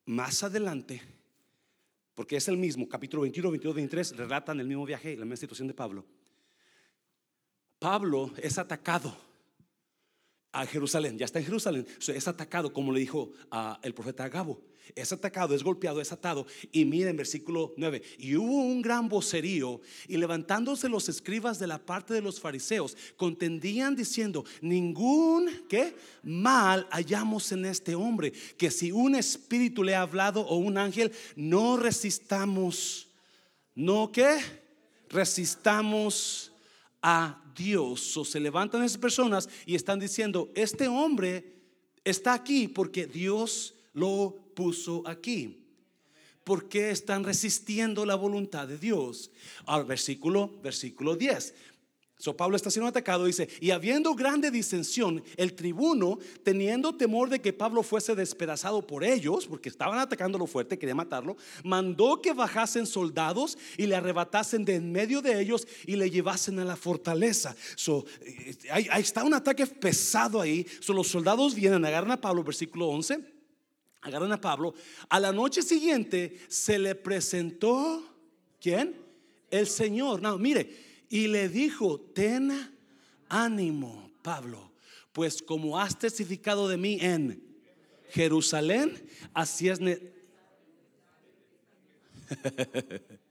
más 0.07 0.43
adelante 0.43 1.01
porque 2.15 2.37
es 2.37 2.49
el 2.49 2.57
mismo, 2.57 2.89
capítulo 2.89 3.23
21, 3.23 3.51
22, 3.51 3.75
23, 3.75 4.17
relatan 4.17 4.61
el 4.61 4.69
mismo 4.69 4.87
viaje 4.87 5.17
la 5.17 5.25
misma 5.25 5.37
situación 5.37 5.69
de 5.69 5.75
Pablo. 5.75 6.07
Pablo 7.79 8.33
es 8.37 8.57
atacado 8.57 9.15
a 10.53 10.65
Jerusalén, 10.65 11.19
ya 11.19 11.25
está 11.25 11.41
en 11.41 11.45
Jerusalén, 11.47 11.87
es 12.07 12.29
atacado 12.29 12.73
como 12.73 12.93
le 12.93 13.01
dijo 13.01 13.33
a 13.51 13.81
el 13.83 13.95
profeta 13.95 14.25
Agabo. 14.25 14.63
Es 14.95 15.13
atacado, 15.13 15.55
es 15.55 15.63
golpeado, 15.63 16.01
es 16.01 16.13
atado. 16.13 16.47
Y 16.71 16.85
miren 16.85 17.17
versículo 17.17 17.75
9. 17.77 18.03
Y 18.19 18.37
hubo 18.37 18.63
un 18.63 18.83
gran 18.83 19.09
vocerío 19.09 19.81
y 20.09 20.17
levantándose 20.17 20.89
los 20.89 21.09
escribas 21.09 21.59
de 21.59 21.67
la 21.67 21.79
parte 21.79 22.15
de 22.15 22.21
los 22.21 22.39
fariseos, 22.41 22.97
contendían 23.17 23.97
diciendo, 23.97 24.45
ningún 24.61 25.51
¿qué? 25.69 25.95
mal 26.23 26.87
hallamos 26.91 27.51
en 27.53 27.65
este 27.65 27.95
hombre, 27.95 28.33
que 28.57 28.71
si 28.71 28.93
un 28.93 29.15
espíritu 29.15 29.83
le 29.83 29.95
ha 29.95 30.03
hablado 30.03 30.41
o 30.43 30.57
un 30.57 30.79
ángel, 30.79 31.13
no 31.37 31.77
resistamos. 31.77 33.09
¿No 33.75 34.13
qué? 34.13 34.39
Resistamos 35.09 36.53
a 37.03 37.43
Dios. 37.57 38.17
O 38.17 38.25
se 38.25 38.41
levantan 38.41 38.83
esas 38.83 38.99
personas 38.99 39.49
y 39.67 39.75
están 39.75 39.99
diciendo, 39.99 40.51
este 40.55 40.89
hombre 40.89 41.55
está 42.05 42.35
aquí 42.35 42.69
porque 42.69 43.07
Dios 43.07 43.75
lo 43.93 44.44
puso 44.55 45.03
aquí. 45.07 45.61
¿Por 46.45 46.69
qué 46.69 46.91
están 46.91 47.25
resistiendo 47.25 48.05
la 48.05 48.15
voluntad 48.15 48.69
de 48.69 48.79
Dios? 48.79 49.31
Al 49.67 49.85
versículo, 49.85 50.51
versículo 50.63 51.17
10. 51.17 51.55
So 52.17 52.37
Pablo 52.37 52.57
está 52.57 52.71
siendo 52.71 52.89
atacado, 52.89 53.25
dice, 53.25 53.49
y 53.61 53.71
habiendo 53.71 54.15
grande 54.15 54.51
disensión, 54.51 55.23
el 55.37 55.55
tribuno, 55.55 56.19
teniendo 56.43 56.95
temor 56.95 57.29
de 57.29 57.41
que 57.41 57.53
Pablo 57.53 57.83
fuese 57.83 58.15
despedazado 58.15 58.87
por 58.87 59.05
ellos, 59.05 59.47
porque 59.47 59.69
estaban 59.69 59.99
atacándolo 59.99 60.47
fuerte, 60.47 60.79
quería 60.79 60.95
matarlo, 60.95 61.37
mandó 61.65 62.23
que 62.23 62.33
bajasen 62.33 62.87
soldados 62.87 63.59
y 63.77 63.87
le 63.87 63.97
arrebatasen 63.97 64.65
de 64.65 64.77
en 64.77 64.93
medio 64.93 65.23
de 65.23 65.41
ellos 65.41 65.67
y 65.87 65.97
le 65.97 66.09
llevasen 66.09 66.61
a 66.61 66.65
la 66.65 66.77
fortaleza. 66.77 67.57
So, 67.75 68.07
eh, 68.23 68.57
ahí, 68.71 69.03
está 69.03 69.25
un 69.25 69.35
ataque 69.35 69.67
pesado 69.67 70.41
ahí. 70.41 70.67
So, 70.81 70.93
los 70.93 71.09
soldados 71.09 71.55
vienen, 71.55 71.85
agarran 71.85 72.13
a 72.13 72.21
Pablo, 72.21 72.45
versículo 72.45 72.89
11, 72.89 73.34
agarran 74.05 74.31
a 74.31 74.41
Pablo. 74.41 74.73
A 75.09 75.19
la 75.19 75.33
noche 75.33 75.63
siguiente 75.63 76.39
se 76.47 76.79
le 76.79 76.95
presentó, 76.95 78.05
¿quién? 78.61 78.95
El 79.51 79.67
Señor. 79.67 80.23
No, 80.23 80.39
mire 80.39 80.95
y 81.15 81.29
le 81.29 81.49
dijo, 81.49 82.01
ten 82.01 82.51
ánimo, 83.29 84.11
Pablo, 84.21 84.73
pues 85.13 85.41
como 85.41 85.79
has 85.79 85.97
testificado 85.97 86.69
de 86.69 86.77
mí 86.77 86.99
en 87.01 87.41
Jerusalén, 88.11 89.01
así 89.33 89.69
es... 89.69 89.79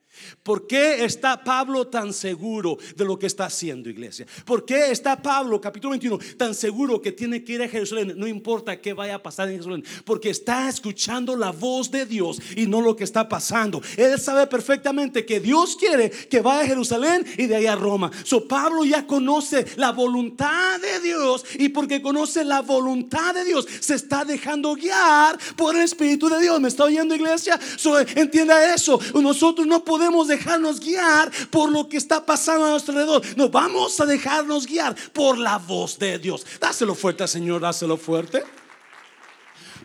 ¿Por 0.44 0.68
qué 0.68 1.04
está 1.04 1.44
Pablo 1.44 1.88
tan 1.88 2.14
seguro 2.14 2.78
de 2.96 3.06
lo 3.06 3.18
que 3.18 3.28
está 3.28 3.46
haciendo, 3.46 3.90
iglesia? 3.90 4.26
¿Por 4.46 4.66
qué 4.66 4.92
está 4.92 5.22
Pablo, 5.22 5.60
capítulo 5.60 5.92
21, 5.92 6.20
tan 6.38 6.54
seguro 6.54 7.02
que 7.02 7.12
tiene 7.12 7.44
que 7.44 7.54
ir 7.54 7.62
a 7.62 7.68
Jerusalén? 7.68 8.14
No 8.16 8.28
importa 8.28 8.80
qué 8.80 8.94
vaya 8.94 9.16
a 9.16 9.24
pasar 9.24 9.48
en 9.48 9.56
Jerusalén, 9.56 9.86
porque 10.06 10.30
está 10.30 10.70
escuchando 10.70 11.36
la 11.36 11.52
voz 11.52 11.92
de 11.92 12.06
Dios 12.06 12.40
y 12.56 12.66
no 12.66 12.82
lo 12.82 12.96
que 12.96 13.04
está 13.04 13.28
pasando. 13.28 13.82
Él 13.98 14.20
sabe 14.20 14.48
perfectamente 14.48 15.26
que 15.26 15.40
Dios 15.40 15.76
quiere 15.76 16.10
que 16.10 16.42
vaya 16.42 16.62
a 16.62 16.68
Jerusalén 16.68 17.26
y 17.38 17.48
de 17.48 17.56
ahí 17.56 17.66
a 17.66 17.76
Roma. 17.76 18.12
So 18.24 18.48
Pablo 18.48 18.86
ya 18.86 19.06
conoce 19.08 19.66
la 19.78 19.92
voluntad 19.92 20.80
de 20.80 21.00
Dios 21.00 21.46
y 21.56 21.70
porque 21.70 22.02
conoce 22.02 22.44
la 22.44 22.62
voluntad 22.62 23.34
de 23.34 23.46
Dios, 23.46 23.68
se 23.80 23.96
está 23.96 24.26
dejando 24.26 24.76
guiar 24.76 25.38
por 25.56 25.76
el 25.76 25.82
Espíritu 25.82 26.30
de 26.30 26.42
Dios. 26.42 26.60
¿Me 26.60 26.68
está 26.68 26.84
oyendo, 26.84 27.16
iglesia? 27.16 27.60
So, 27.78 28.00
entienda 28.00 28.74
eso. 28.74 29.00
Nosotros 29.14 29.68
no 29.68 29.84
podemos 29.84 30.13
dejarnos 30.28 30.80
guiar 30.80 31.32
por 31.50 31.72
lo 31.72 31.90
que 31.90 31.98
está 31.98 32.26
pasando 32.26 32.66
a 32.66 32.70
nuestro 32.72 32.94
alrededor. 32.94 33.24
No 33.36 33.50
vamos 33.50 34.00
a 34.00 34.06
dejarnos 34.06 34.68
guiar 34.68 34.96
por 35.12 35.38
la 35.38 35.58
voz 35.58 35.98
de 35.98 36.20
Dios. 36.20 36.46
Dáselo 36.60 36.96
fuerte, 36.96 37.28
Señor, 37.28 37.62
dáselo 37.62 37.98
fuerte. 37.98 38.44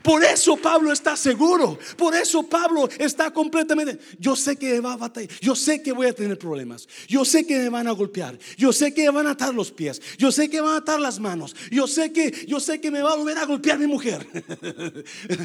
Por 0.03 0.25
eso 0.25 0.57
Pablo 0.57 0.93
está 0.93 1.17
seguro. 1.17 1.79
Por 1.97 2.15
eso 2.15 2.43
Pablo 2.43 2.89
está 2.99 3.31
completamente. 3.31 3.99
Yo 4.19 4.37
sé 4.37 4.57
que 4.57 4.81
va 4.81 4.95
a 4.95 4.97
batallar. 4.97 5.31
Yo 5.41 5.55
sé 5.55 5.83
que 5.83 5.93
voy 5.93 6.07
a 6.07 6.15
tener 6.15 6.39
problemas. 6.39 6.89
Yo 7.07 7.25
sé 7.25 7.47
que 7.47 7.59
me 7.59 7.69
van 7.69 7.89
a 7.89 7.93
golpear. 7.93 8.39
Yo 8.57 8.73
sé 8.73 8.95
que 8.95 9.03
me 9.05 9.11
van 9.11 9.27
a 9.27 9.33
atar 9.33 9.55
los 9.55 9.71
pies. 9.71 10.01
Yo 10.17 10.33
sé 10.33 10.49
que 10.49 10.61
van 10.61 10.75
a 10.75 10.79
atar 10.79 11.01
las 11.01 11.19
manos. 11.19 11.55
Yo 11.71 11.87
sé 11.87 12.13
que 12.13 12.47
yo 12.47 12.61
sé 12.61 12.81
que 12.81 12.91
me 12.91 13.03
va 13.03 13.13
a 13.13 13.17
volver 13.17 13.39
a 13.39 13.45
golpear 13.45 13.79
mi 13.79 13.87
mujer. 13.87 14.27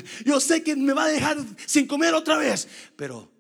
yo 0.26 0.40
sé 0.40 0.64
que 0.64 0.76
me 0.76 0.94
va 0.94 1.06
a 1.06 1.08
dejar 1.08 1.38
sin 1.66 1.88
comer 1.88 2.14
otra 2.14 2.38
vez. 2.38 2.68
Pero 2.96 3.33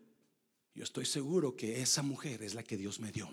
yo 0.76 0.84
estoy 0.84 1.06
seguro 1.06 1.56
que 1.56 1.82
esa 1.82 2.02
mujer 2.02 2.42
es 2.44 2.56
la 2.56 2.64
que 2.64 2.78
Dios 2.78 3.00
me 3.00 3.12
dio. 3.12 3.30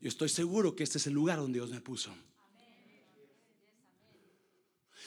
Yo 0.00 0.08
estoy 0.08 0.28
seguro 0.28 0.74
que 0.74 0.82
este 0.82 0.98
es 0.98 1.06
el 1.06 1.12
lugar 1.12 1.38
donde 1.38 1.60
Dios 1.60 1.70
me 1.70 1.80
puso. 1.80 2.12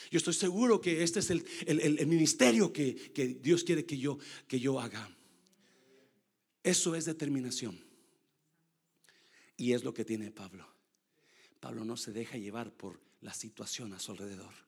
Yo 0.10 0.18
estoy 0.18 0.34
seguro 0.34 0.80
que 0.80 1.04
este 1.04 1.20
es 1.20 1.30
el, 1.30 2.08
ministerio 2.08 2.72
que, 2.72 3.40
Dios 3.42 3.64
quiere 3.64 3.86
que 3.86 3.98
yo, 3.98 4.18
que 4.48 4.60
yo 4.60 4.80
haga. 4.80 5.14
Eso 6.64 6.96
es 6.96 7.06
determinación. 7.06 7.84
Y 9.58 9.74
es 9.74 9.84
lo 9.84 9.94
que 9.94 10.06
tiene 10.06 10.32
Pablo. 10.32 10.68
Pablo 11.60 11.84
no 11.84 11.98
se 11.98 12.14
deja 12.14 12.38
llevar 12.38 12.72
por 12.72 13.02
la 13.20 13.34
situación 13.34 13.94
a 13.94 14.00
su 14.00 14.12
alrededor. 14.12 14.65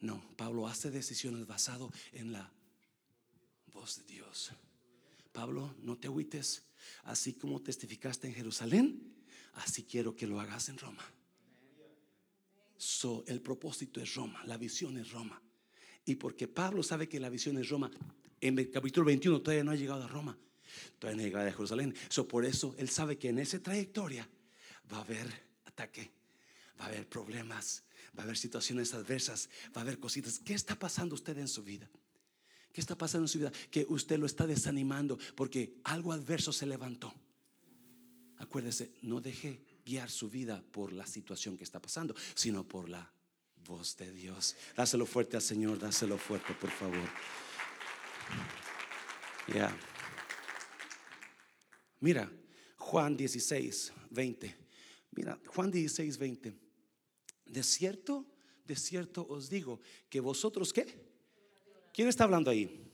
No, 0.00 0.22
Pablo 0.36 0.68
hace 0.68 0.90
decisiones 0.90 1.46
basado 1.46 1.92
en 2.12 2.32
la 2.32 2.52
voz 3.72 3.98
de 3.98 4.04
Dios. 4.04 4.52
Pablo, 5.32 5.74
no 5.82 5.96
te 5.96 6.08
agüites, 6.08 6.64
así 7.04 7.34
como 7.34 7.60
testificaste 7.60 8.28
en 8.28 8.34
Jerusalén, 8.34 9.14
así 9.54 9.84
quiero 9.84 10.14
que 10.14 10.26
lo 10.26 10.40
hagas 10.40 10.68
en 10.68 10.78
Roma. 10.78 11.04
So, 12.76 13.24
el 13.26 13.40
propósito 13.40 14.00
es 14.00 14.14
Roma, 14.14 14.42
la 14.46 14.56
visión 14.56 14.96
es 14.98 15.10
Roma. 15.10 15.42
Y 16.04 16.14
porque 16.14 16.46
Pablo 16.48 16.82
sabe 16.82 17.08
que 17.08 17.20
la 17.20 17.28
visión 17.28 17.58
es 17.58 17.68
Roma, 17.68 17.90
en 18.40 18.58
el 18.58 18.70
capítulo 18.70 19.06
21 19.06 19.42
todavía 19.42 19.64
no 19.64 19.72
ha 19.72 19.76
llegado 19.76 20.04
a 20.04 20.08
Roma, 20.08 20.38
todavía 20.98 21.16
no 21.16 21.22
ha 21.22 21.26
llegado 21.26 21.48
a 21.48 21.52
Jerusalén. 21.52 21.94
So, 22.08 22.26
por 22.28 22.44
eso 22.44 22.74
él 22.78 22.88
sabe 22.88 23.18
que 23.18 23.30
en 23.30 23.40
esa 23.40 23.60
trayectoria 23.60 24.28
va 24.92 24.98
a 24.98 25.00
haber 25.00 25.26
ataque, 25.66 26.10
va 26.80 26.84
a 26.84 26.88
haber 26.88 27.08
problemas, 27.08 27.82
va 28.18 28.22
a 28.22 28.24
haber 28.24 28.36
situaciones 28.36 28.92
adversas, 28.94 29.48
va 29.76 29.80
a 29.80 29.84
haber 29.84 30.00
cositas. 30.00 30.40
¿Qué 30.40 30.52
está 30.52 30.74
pasando 30.74 31.14
usted 31.14 31.38
en 31.38 31.46
su 31.46 31.62
vida? 31.62 31.88
¿Qué 32.72 32.80
está 32.80 32.98
pasando 32.98 33.24
en 33.24 33.28
su 33.28 33.38
vida? 33.38 33.52
Que 33.70 33.86
usted 33.88 34.18
lo 34.18 34.26
está 34.26 34.44
desanimando 34.44 35.18
porque 35.36 35.78
algo 35.84 36.12
adverso 36.12 36.52
se 36.52 36.66
levantó. 36.66 37.14
Acuérdese, 38.38 38.92
no 39.02 39.20
deje 39.20 39.62
guiar 39.86 40.10
su 40.10 40.28
vida 40.28 40.62
por 40.72 40.92
la 40.92 41.06
situación 41.06 41.56
que 41.56 41.62
está 41.62 41.80
pasando, 41.80 42.14
sino 42.34 42.66
por 42.66 42.88
la 42.88 43.08
voz 43.64 43.96
de 43.96 44.10
Dios. 44.10 44.56
Dáselo 44.76 45.06
fuerte 45.06 45.36
al 45.36 45.42
Señor, 45.42 45.78
dáselo 45.78 46.18
fuerte, 46.18 46.54
por 46.54 46.70
favor. 46.70 47.08
Ya. 49.54 49.76
Mira, 52.00 52.30
Juan 52.76 53.16
16, 53.16 53.92
20. 54.10 54.56
Mira, 55.12 55.38
Juan 55.46 55.70
16, 55.70 56.18
20. 56.18 56.67
De 57.48 57.62
cierto, 57.62 58.26
de 58.66 58.76
cierto 58.76 59.26
os 59.28 59.48
digo 59.48 59.80
que 60.08 60.20
vosotros 60.20 60.72
qué? 60.72 60.86
¿Quién 61.92 62.08
está 62.08 62.24
hablando 62.24 62.50
ahí? 62.50 62.84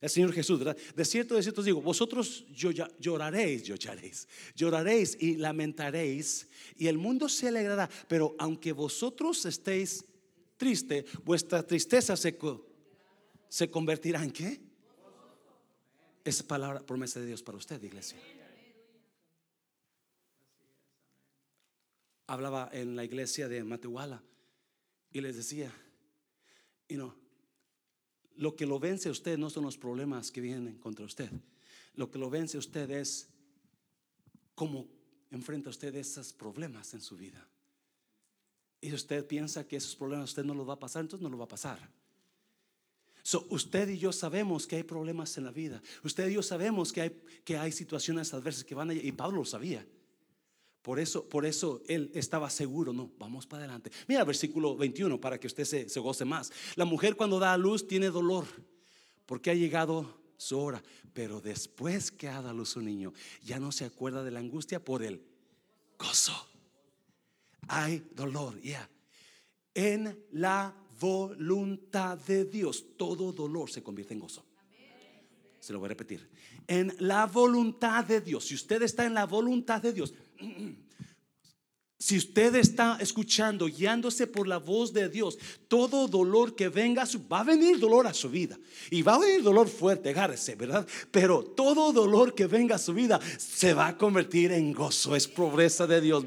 El 0.00 0.08
Señor 0.08 0.32
Jesús, 0.32 0.58
¿verdad? 0.58 0.76
De 0.96 1.04
cierto, 1.04 1.34
de 1.34 1.42
cierto 1.42 1.60
os 1.60 1.66
digo, 1.66 1.82
vosotros 1.82 2.46
lloraréis, 2.54 3.64
lloraréis, 3.64 4.28
lloraréis 4.56 5.16
y 5.20 5.36
lamentaréis 5.36 6.48
y 6.76 6.86
el 6.86 6.96
mundo 6.96 7.28
se 7.28 7.48
alegrará, 7.48 7.88
pero 8.08 8.34
aunque 8.38 8.72
vosotros 8.72 9.44
estéis 9.44 10.04
triste, 10.56 11.04
vuestra 11.22 11.62
tristeza 11.62 12.16
se, 12.16 12.38
se 13.48 13.70
convertirá 13.70 14.24
en 14.24 14.30
qué? 14.30 14.60
Esa 16.24 16.46
palabra, 16.46 16.80
promesa 16.80 17.20
de 17.20 17.26
Dios 17.26 17.42
para 17.42 17.58
usted, 17.58 17.82
iglesia. 17.82 18.18
Hablaba 22.30 22.70
en 22.72 22.94
la 22.94 23.04
iglesia 23.04 23.48
de 23.48 23.64
Matehuala 23.64 24.22
y 25.10 25.20
les 25.20 25.36
decía, 25.36 25.72
y 26.86 26.94
no, 26.94 27.16
lo 28.36 28.54
que 28.54 28.66
lo 28.66 28.78
vence 28.78 29.08
a 29.08 29.12
usted 29.12 29.36
no 29.36 29.50
son 29.50 29.64
los 29.64 29.76
problemas 29.76 30.30
que 30.30 30.40
vienen 30.40 30.78
contra 30.78 31.04
usted. 31.04 31.28
Lo 31.94 32.08
que 32.08 32.20
lo 32.20 32.30
vence 32.30 32.56
a 32.56 32.60
usted 32.60 32.88
es 32.92 33.28
cómo 34.54 34.86
enfrenta 35.32 35.70
usted 35.70 35.92
esos 35.96 36.32
problemas 36.32 36.94
en 36.94 37.00
su 37.00 37.16
vida. 37.16 37.44
Y 38.80 38.94
usted 38.94 39.26
piensa 39.26 39.66
que 39.66 39.76
esos 39.76 39.96
problemas 39.96 40.30
usted 40.30 40.44
no 40.44 40.54
los 40.54 40.68
va 40.68 40.74
a 40.74 40.78
pasar, 40.78 41.02
entonces 41.02 41.24
no 41.24 41.30
lo 41.30 41.38
va 41.38 41.46
a 41.46 41.48
pasar. 41.48 41.80
So, 43.24 43.44
usted 43.50 43.88
y 43.88 43.98
yo 43.98 44.12
sabemos 44.12 44.68
que 44.68 44.76
hay 44.76 44.84
problemas 44.84 45.36
en 45.36 45.44
la 45.44 45.50
vida. 45.50 45.82
Usted 46.04 46.28
y 46.28 46.34
yo 46.34 46.44
sabemos 46.44 46.92
que 46.92 47.00
hay, 47.00 47.22
que 47.44 47.58
hay 47.58 47.72
situaciones 47.72 48.32
adversas 48.32 48.62
que 48.62 48.76
van 48.76 48.90
a 48.90 48.94
y 48.94 49.10
Pablo 49.10 49.38
lo 49.38 49.44
sabía. 49.44 49.84
Por 50.82 50.98
eso, 50.98 51.28
por 51.28 51.44
eso 51.44 51.82
él 51.88 52.10
estaba 52.14 52.48
seguro, 52.48 52.92
no, 52.92 53.10
vamos 53.18 53.46
para 53.46 53.64
adelante. 53.64 53.90
Mira 54.08 54.24
versículo 54.24 54.76
21 54.76 55.20
para 55.20 55.38
que 55.38 55.46
usted 55.46 55.64
se, 55.64 55.88
se 55.88 56.00
goce 56.00 56.24
más. 56.24 56.50
La 56.76 56.84
mujer 56.84 57.16
cuando 57.16 57.38
da 57.38 57.52
a 57.52 57.58
luz 57.58 57.86
tiene 57.86 58.08
dolor 58.08 58.46
porque 59.26 59.50
ha 59.50 59.54
llegado 59.54 60.20
su 60.38 60.58
hora, 60.58 60.82
pero 61.12 61.40
después 61.40 62.10
que 62.10 62.28
ha 62.28 62.34
dado 62.34 62.48
a 62.48 62.52
luz 62.54 62.74
un 62.76 62.86
niño, 62.86 63.12
ya 63.42 63.60
no 63.60 63.72
se 63.72 63.84
acuerda 63.84 64.24
de 64.24 64.30
la 64.30 64.40
angustia 64.40 64.82
por 64.82 65.02
él. 65.02 65.22
gozo. 65.98 66.32
Hay 67.68 68.02
dolor, 68.14 68.60
ya. 68.62 68.88
En 69.74 70.24
la 70.32 70.74
voluntad 70.98 72.18
de 72.18 72.46
Dios, 72.46 72.96
todo 72.96 73.32
dolor 73.32 73.70
se 73.70 73.82
convierte 73.82 74.14
en 74.14 74.20
gozo. 74.20 74.44
Se 75.60 75.74
lo 75.74 75.78
voy 75.78 75.86
a 75.86 75.90
repetir. 75.90 76.28
En 76.66 76.94
la 76.98 77.26
voluntad 77.26 78.04
de 78.04 78.22
Dios, 78.22 78.46
si 78.46 78.54
usted 78.54 78.82
está 78.82 79.04
en 79.04 79.12
la 79.12 79.26
voluntad 79.26 79.82
de 79.82 79.92
Dios, 79.92 80.14
si 82.00 82.16
usted 82.16 82.54
está 82.54 82.96
escuchando, 83.00 83.66
guiándose 83.66 84.26
por 84.26 84.48
la 84.48 84.56
voz 84.58 84.92
de 84.92 85.08
Dios, 85.08 85.38
todo 85.68 86.08
dolor 86.08 86.56
que 86.56 86.70
venga, 86.70 87.04
va 87.30 87.40
a 87.40 87.44
venir 87.44 87.78
dolor 87.78 88.06
a 88.06 88.14
su 88.14 88.30
vida. 88.30 88.58
Y 88.90 89.02
va 89.02 89.16
a 89.16 89.18
venir 89.18 89.42
dolor 89.42 89.68
fuerte, 89.68 90.08
agárrese, 90.08 90.54
¿verdad? 90.54 90.86
Pero 91.10 91.44
todo 91.44 91.92
dolor 91.92 92.34
que 92.34 92.46
venga 92.46 92.76
a 92.76 92.78
su 92.78 92.94
vida 92.94 93.20
se 93.38 93.74
va 93.74 93.88
a 93.88 93.98
convertir 93.98 94.50
en 94.52 94.72
gozo, 94.72 95.14
es 95.14 95.28
pobreza 95.28 95.86
de 95.86 96.00
Dios. 96.00 96.24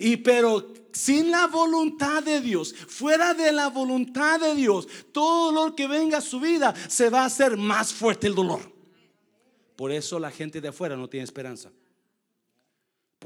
Y 0.00 0.18
pero 0.18 0.72
sin 0.92 1.30
la 1.30 1.46
voluntad 1.46 2.22
de 2.22 2.40
Dios, 2.40 2.74
fuera 2.74 3.34
de 3.34 3.52
la 3.52 3.68
voluntad 3.68 4.38
de 4.38 4.54
Dios, 4.54 4.86
todo 5.12 5.46
dolor 5.46 5.74
que 5.74 5.86
venga 5.86 6.18
a 6.18 6.22
su 6.22 6.40
vida 6.40 6.74
se 6.88 7.10
va 7.10 7.22
a 7.22 7.26
hacer 7.26 7.56
más 7.56 7.92
fuerte 7.92 8.26
el 8.26 8.34
dolor. 8.34 8.60
Por 9.76 9.92
eso 9.92 10.18
la 10.18 10.30
gente 10.30 10.60
de 10.60 10.68
afuera 10.68 10.96
no 10.96 11.08
tiene 11.08 11.24
esperanza. 11.24 11.70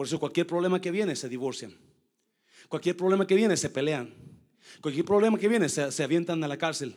Por 0.00 0.06
eso 0.06 0.18
cualquier 0.18 0.46
problema 0.46 0.80
que 0.80 0.90
viene 0.90 1.14
se 1.14 1.28
divorcian. 1.28 1.76
Cualquier 2.70 2.96
problema 2.96 3.26
que 3.26 3.34
viene 3.34 3.54
se 3.54 3.68
pelean. 3.68 4.14
Cualquier 4.80 5.04
problema 5.04 5.38
que 5.38 5.46
viene 5.46 5.68
se, 5.68 6.02
avientan 6.02 6.42
a 6.42 6.48
la 6.48 6.56
cárcel. 6.56 6.96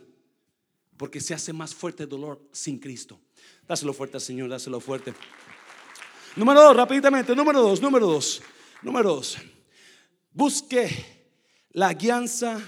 Porque 0.96 1.20
se 1.20 1.34
hace 1.34 1.52
más 1.52 1.74
fuerte 1.74 2.04
el 2.04 2.08
dolor 2.08 2.40
sin 2.50 2.78
Cristo. 2.78 3.20
Dáselo 3.68 3.92
fuerte 3.92 4.16
al 4.16 4.22
Señor, 4.22 4.48
dáselo 4.48 4.80
fuerte. 4.80 5.12
Número 6.34 6.62
dos, 6.62 6.74
rápidamente. 6.74 7.36
Número 7.36 7.60
dos, 7.60 7.82
número 7.82 8.06
dos. 8.06 8.40
Número 8.80 9.16
dos. 9.16 9.36
Busque 10.32 10.88
la 11.72 11.92
guianza 11.92 12.58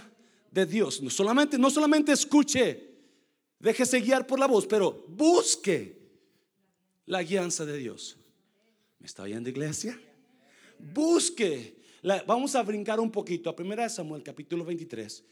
de 0.51 0.67
Dios. 0.67 1.01
No 1.01 1.09
solamente, 1.09 1.57
no 1.57 1.71
solamente 1.71 2.13
escuche, 2.13 2.91
déjese 3.59 4.01
guiar 4.03 4.27
por 4.27 4.39
la 4.39 4.47
voz, 4.47 4.67
pero 4.67 5.07
busque 5.09 5.99
la 7.07 7.23
guianza 7.23 7.65
de 7.65 7.79
Dios. 7.79 8.19
¿Me 8.99 9.07
está 9.07 9.23
oyendo, 9.23 9.49
iglesia? 9.49 9.99
Busque. 10.79 11.77
vamos 12.27 12.55
a 12.55 12.63
brincar 12.63 13.01
un 13.01 13.11
poquito 13.11 13.51
a 13.51 13.55
1 13.59 13.89
Samuel 13.89 14.23
capítulo 14.23 14.65
23. 14.65 15.25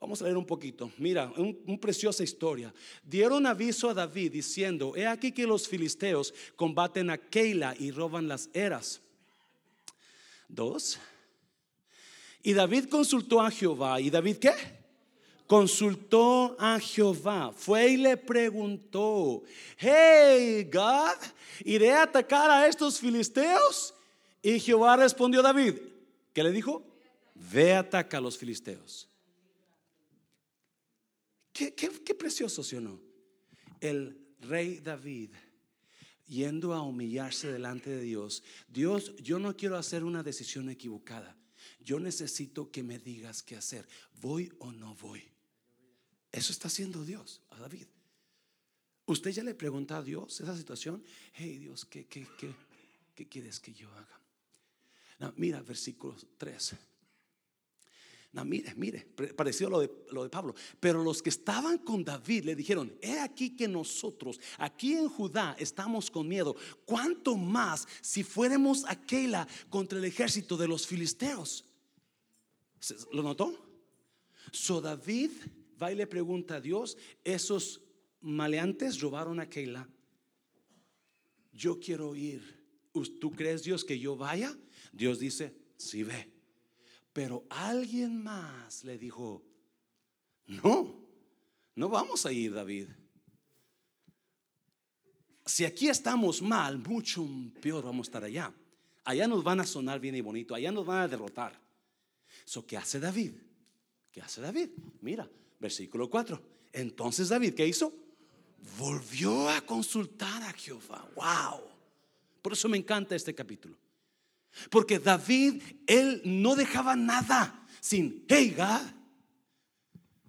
Vamos 0.00 0.20
a 0.20 0.24
leer 0.24 0.36
un 0.36 0.46
poquito. 0.46 0.92
Mira, 0.98 1.32
una 1.36 1.78
preciosa 1.78 2.22
historia. 2.22 2.72
Dieron 3.02 3.46
aviso 3.46 3.90
a 3.90 3.94
David 3.94 4.32
diciendo, 4.32 4.94
he 4.94 5.06
aquí 5.06 5.32
que 5.32 5.46
los 5.46 5.66
filisteos 5.66 6.32
combaten 6.54 7.10
a 7.10 7.18
Keila 7.18 7.74
y 7.78 7.90
roban 7.90 8.28
las 8.28 8.48
eras. 8.52 9.00
Dos. 10.46 10.98
Y 12.44 12.52
David 12.52 12.84
consultó 12.88 13.40
a 13.40 13.50
Jehová. 13.50 14.00
¿Y 14.00 14.08
David 14.08 14.36
qué? 14.36 14.54
Consultó 15.48 16.54
a 16.60 16.78
Jehová. 16.78 17.52
Fue 17.56 17.88
y 17.88 17.96
le 17.96 18.16
preguntó, 18.16 19.42
hey 19.78 20.68
God, 20.72 21.16
¿iré 21.64 21.90
a 21.92 22.02
atacar 22.02 22.50
a 22.50 22.68
estos 22.68 23.00
filisteos? 23.00 23.94
Y 24.42 24.60
Jehová 24.60 24.96
respondió 24.96 25.40
a 25.40 25.44
David, 25.44 25.74
¿qué 26.32 26.42
le 26.42 26.52
dijo? 26.52 26.86
Ve 27.34 27.74
ataca 27.74 28.18
a 28.18 28.20
los 28.20 28.38
filisteos. 28.38 29.08
Qué, 31.52 32.14
precioso, 32.14 32.62
¿sí 32.62 32.76
o 32.76 32.80
no? 32.80 33.00
El 33.80 34.16
rey 34.40 34.78
David 34.78 35.30
yendo 36.26 36.72
a 36.72 36.82
humillarse 36.82 37.50
delante 37.50 37.90
de 37.90 38.00
Dios. 38.00 38.44
Dios, 38.68 39.16
yo 39.16 39.40
no 39.40 39.56
quiero 39.56 39.76
hacer 39.76 40.04
una 40.04 40.22
decisión 40.22 40.70
equivocada. 40.70 41.36
Yo 41.80 41.98
necesito 41.98 42.70
que 42.70 42.84
me 42.84 42.98
digas 43.00 43.42
qué 43.42 43.56
hacer. 43.56 43.88
¿Voy 44.20 44.52
o 44.60 44.70
no 44.70 44.94
voy? 44.94 45.24
Eso 46.30 46.52
está 46.52 46.68
haciendo 46.68 47.04
Dios 47.04 47.42
a 47.50 47.58
David. 47.58 47.86
Usted 49.06 49.30
ya 49.30 49.42
le 49.42 49.54
pregunta 49.54 49.96
a 49.96 50.02
Dios 50.02 50.40
esa 50.40 50.56
situación. 50.56 51.02
Hey 51.32 51.58
Dios, 51.58 51.84
¿qué, 51.86 52.06
qué, 52.06 52.26
qué, 52.38 52.54
qué 53.16 53.26
quieres 53.26 53.58
que 53.58 53.72
yo 53.72 53.90
haga? 53.94 54.20
Mira, 55.36 55.62
versículo 55.62 56.16
3. 56.36 56.76
No, 58.32 58.44
mire, 58.44 58.74
mire, 58.76 59.06
parecido 59.34 59.68
a 59.68 59.70
lo 59.70 59.80
de, 59.80 59.90
lo 60.12 60.22
de 60.22 60.28
Pablo. 60.28 60.54
Pero 60.78 61.02
los 61.02 61.22
que 61.22 61.30
estaban 61.30 61.78
con 61.78 62.04
David 62.04 62.44
le 62.44 62.54
dijeron, 62.54 62.94
he 63.00 63.18
aquí 63.18 63.56
que 63.56 63.66
nosotros 63.66 64.38
aquí 64.58 64.92
en 64.92 65.08
Judá 65.08 65.56
estamos 65.58 66.10
con 66.10 66.28
miedo. 66.28 66.54
¿Cuánto 66.84 67.36
más 67.36 67.88
si 68.02 68.22
fuéramos 68.22 68.84
a 68.84 69.00
Keila 69.00 69.48
contra 69.70 69.98
el 69.98 70.04
ejército 70.04 70.56
de 70.56 70.68
los 70.68 70.86
filisteos? 70.86 71.64
¿Lo 73.12 73.22
notó? 73.22 73.54
So 74.52 74.80
David 74.80 75.30
va 75.80 75.90
y 75.90 75.96
le 75.96 76.06
pregunta 76.06 76.56
a 76.56 76.60
Dios, 76.60 76.96
esos 77.24 77.80
maleantes 78.20 79.00
robaron 79.00 79.40
a 79.40 79.48
Keila. 79.48 79.88
Yo 81.52 81.80
quiero 81.80 82.14
ir. 82.14 82.58
¿Tú 83.20 83.30
crees 83.30 83.62
Dios 83.62 83.84
que 83.84 83.98
yo 83.98 84.16
vaya? 84.16 84.56
Dios 84.92 85.18
dice, 85.18 85.54
sí 85.76 86.02
ve. 86.02 86.30
Pero 87.12 87.44
alguien 87.50 88.22
más 88.22 88.84
le 88.84 88.98
dijo, 88.98 89.42
no, 90.46 90.94
no 91.74 91.88
vamos 91.88 92.26
a 92.26 92.32
ir, 92.32 92.54
David. 92.54 92.88
Si 95.46 95.64
aquí 95.64 95.88
estamos 95.88 96.42
mal, 96.42 96.78
mucho 96.78 97.26
peor 97.60 97.84
vamos 97.84 98.06
a 98.06 98.10
estar 98.10 98.24
allá. 98.24 98.52
Allá 99.04 99.26
nos 99.26 99.42
van 99.42 99.60
a 99.60 99.66
sonar 99.66 99.98
bien 99.98 100.14
y 100.14 100.20
bonito, 100.20 100.54
allá 100.54 100.70
nos 100.70 100.84
van 100.84 101.02
a 101.02 101.08
derrotar. 101.08 101.58
So, 102.44 102.66
¿Qué 102.66 102.76
hace 102.76 103.00
David? 103.00 103.32
¿Qué 104.12 104.20
hace 104.20 104.40
David? 104.40 104.70
Mira, 105.00 105.28
versículo 105.58 106.10
4. 106.10 106.40
Entonces 106.72 107.28
David, 107.28 107.54
¿qué 107.54 107.66
hizo? 107.66 107.92
Volvió 108.78 109.48
a 109.48 109.60
consultar 109.62 110.42
a 110.42 110.52
Jehová. 110.52 111.10
Wow. 111.14 111.62
Por 112.42 112.52
eso 112.52 112.68
me 112.68 112.76
encanta 112.76 113.16
este 113.16 113.34
capítulo. 113.34 113.76
Porque 114.70 114.98
David, 114.98 115.62
él 115.86 116.22
no 116.24 116.56
dejaba 116.56 116.96
nada 116.96 117.66
sin, 117.80 118.24
hey 118.28 118.54
God, 118.56 118.92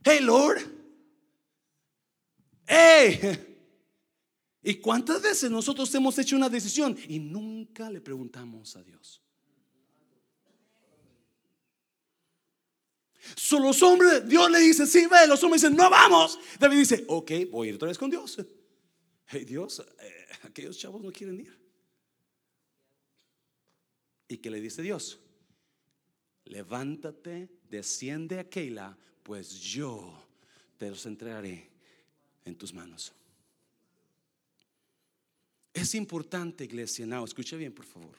hey 0.03 0.19
Lord, 0.21 0.59
hey. 2.67 3.45
¿Y 4.61 4.75
cuántas 4.75 5.21
veces 5.21 5.49
nosotros 5.49 5.93
hemos 5.95 6.17
hecho 6.19 6.35
una 6.35 6.49
decisión 6.49 6.97
y 7.07 7.19
nunca 7.19 7.89
le 7.89 8.01
preguntamos 8.01 8.75
a 8.75 8.83
Dios? 8.83 9.21
Son 13.35 13.61
los 13.61 13.81
hombres, 13.83 14.27
Dios 14.27 14.49
le 14.49 14.59
dice, 14.59 14.85
sí, 14.85 15.05
ve, 15.05 15.27
los 15.27 15.43
hombres 15.43 15.61
dicen, 15.61 15.75
no 15.75 15.89
vamos. 15.89 16.39
David 16.59 16.77
dice, 16.77 17.05
ok, 17.07 17.31
voy 17.51 17.67
a 17.67 17.69
ir 17.69 17.75
otra 17.75 17.87
vez 17.87 17.97
con 17.97 18.09
Dios. 18.09 18.37
Hey 19.27 19.45
Dios, 19.45 19.83
eh, 19.99 20.27
aquellos 20.43 20.77
chavos 20.77 21.01
no 21.01 21.11
quieren 21.11 21.39
ir. 21.39 21.58
¿Y 24.29 24.37
qué 24.37 24.51
le 24.51 24.61
dice 24.61 24.83
Dios? 24.83 25.19
Levántate, 26.45 27.49
desciende 27.67 28.39
a 28.39 28.47
Keila, 28.47 28.95
pues 29.23 29.59
yo 29.59 30.23
te 30.77 30.89
los 30.89 31.05
entregaré 31.07 31.67
en 32.45 32.55
tus 32.55 32.73
manos. 32.73 33.11
Es 35.73 35.95
importante, 35.95 36.63
iglesia, 36.63 37.05
no, 37.05 37.25
escuche 37.25 37.57
bien, 37.57 37.73
por 37.73 37.85
favor. 37.85 38.17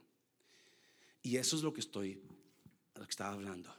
Y 1.22 1.36
eso 1.36 1.56
es 1.56 1.62
lo 1.62 1.72
que 1.72 1.80
estoy, 1.80 2.20
lo 2.96 3.04
que 3.04 3.10
estaba 3.10 3.32
hablando. 3.32 3.72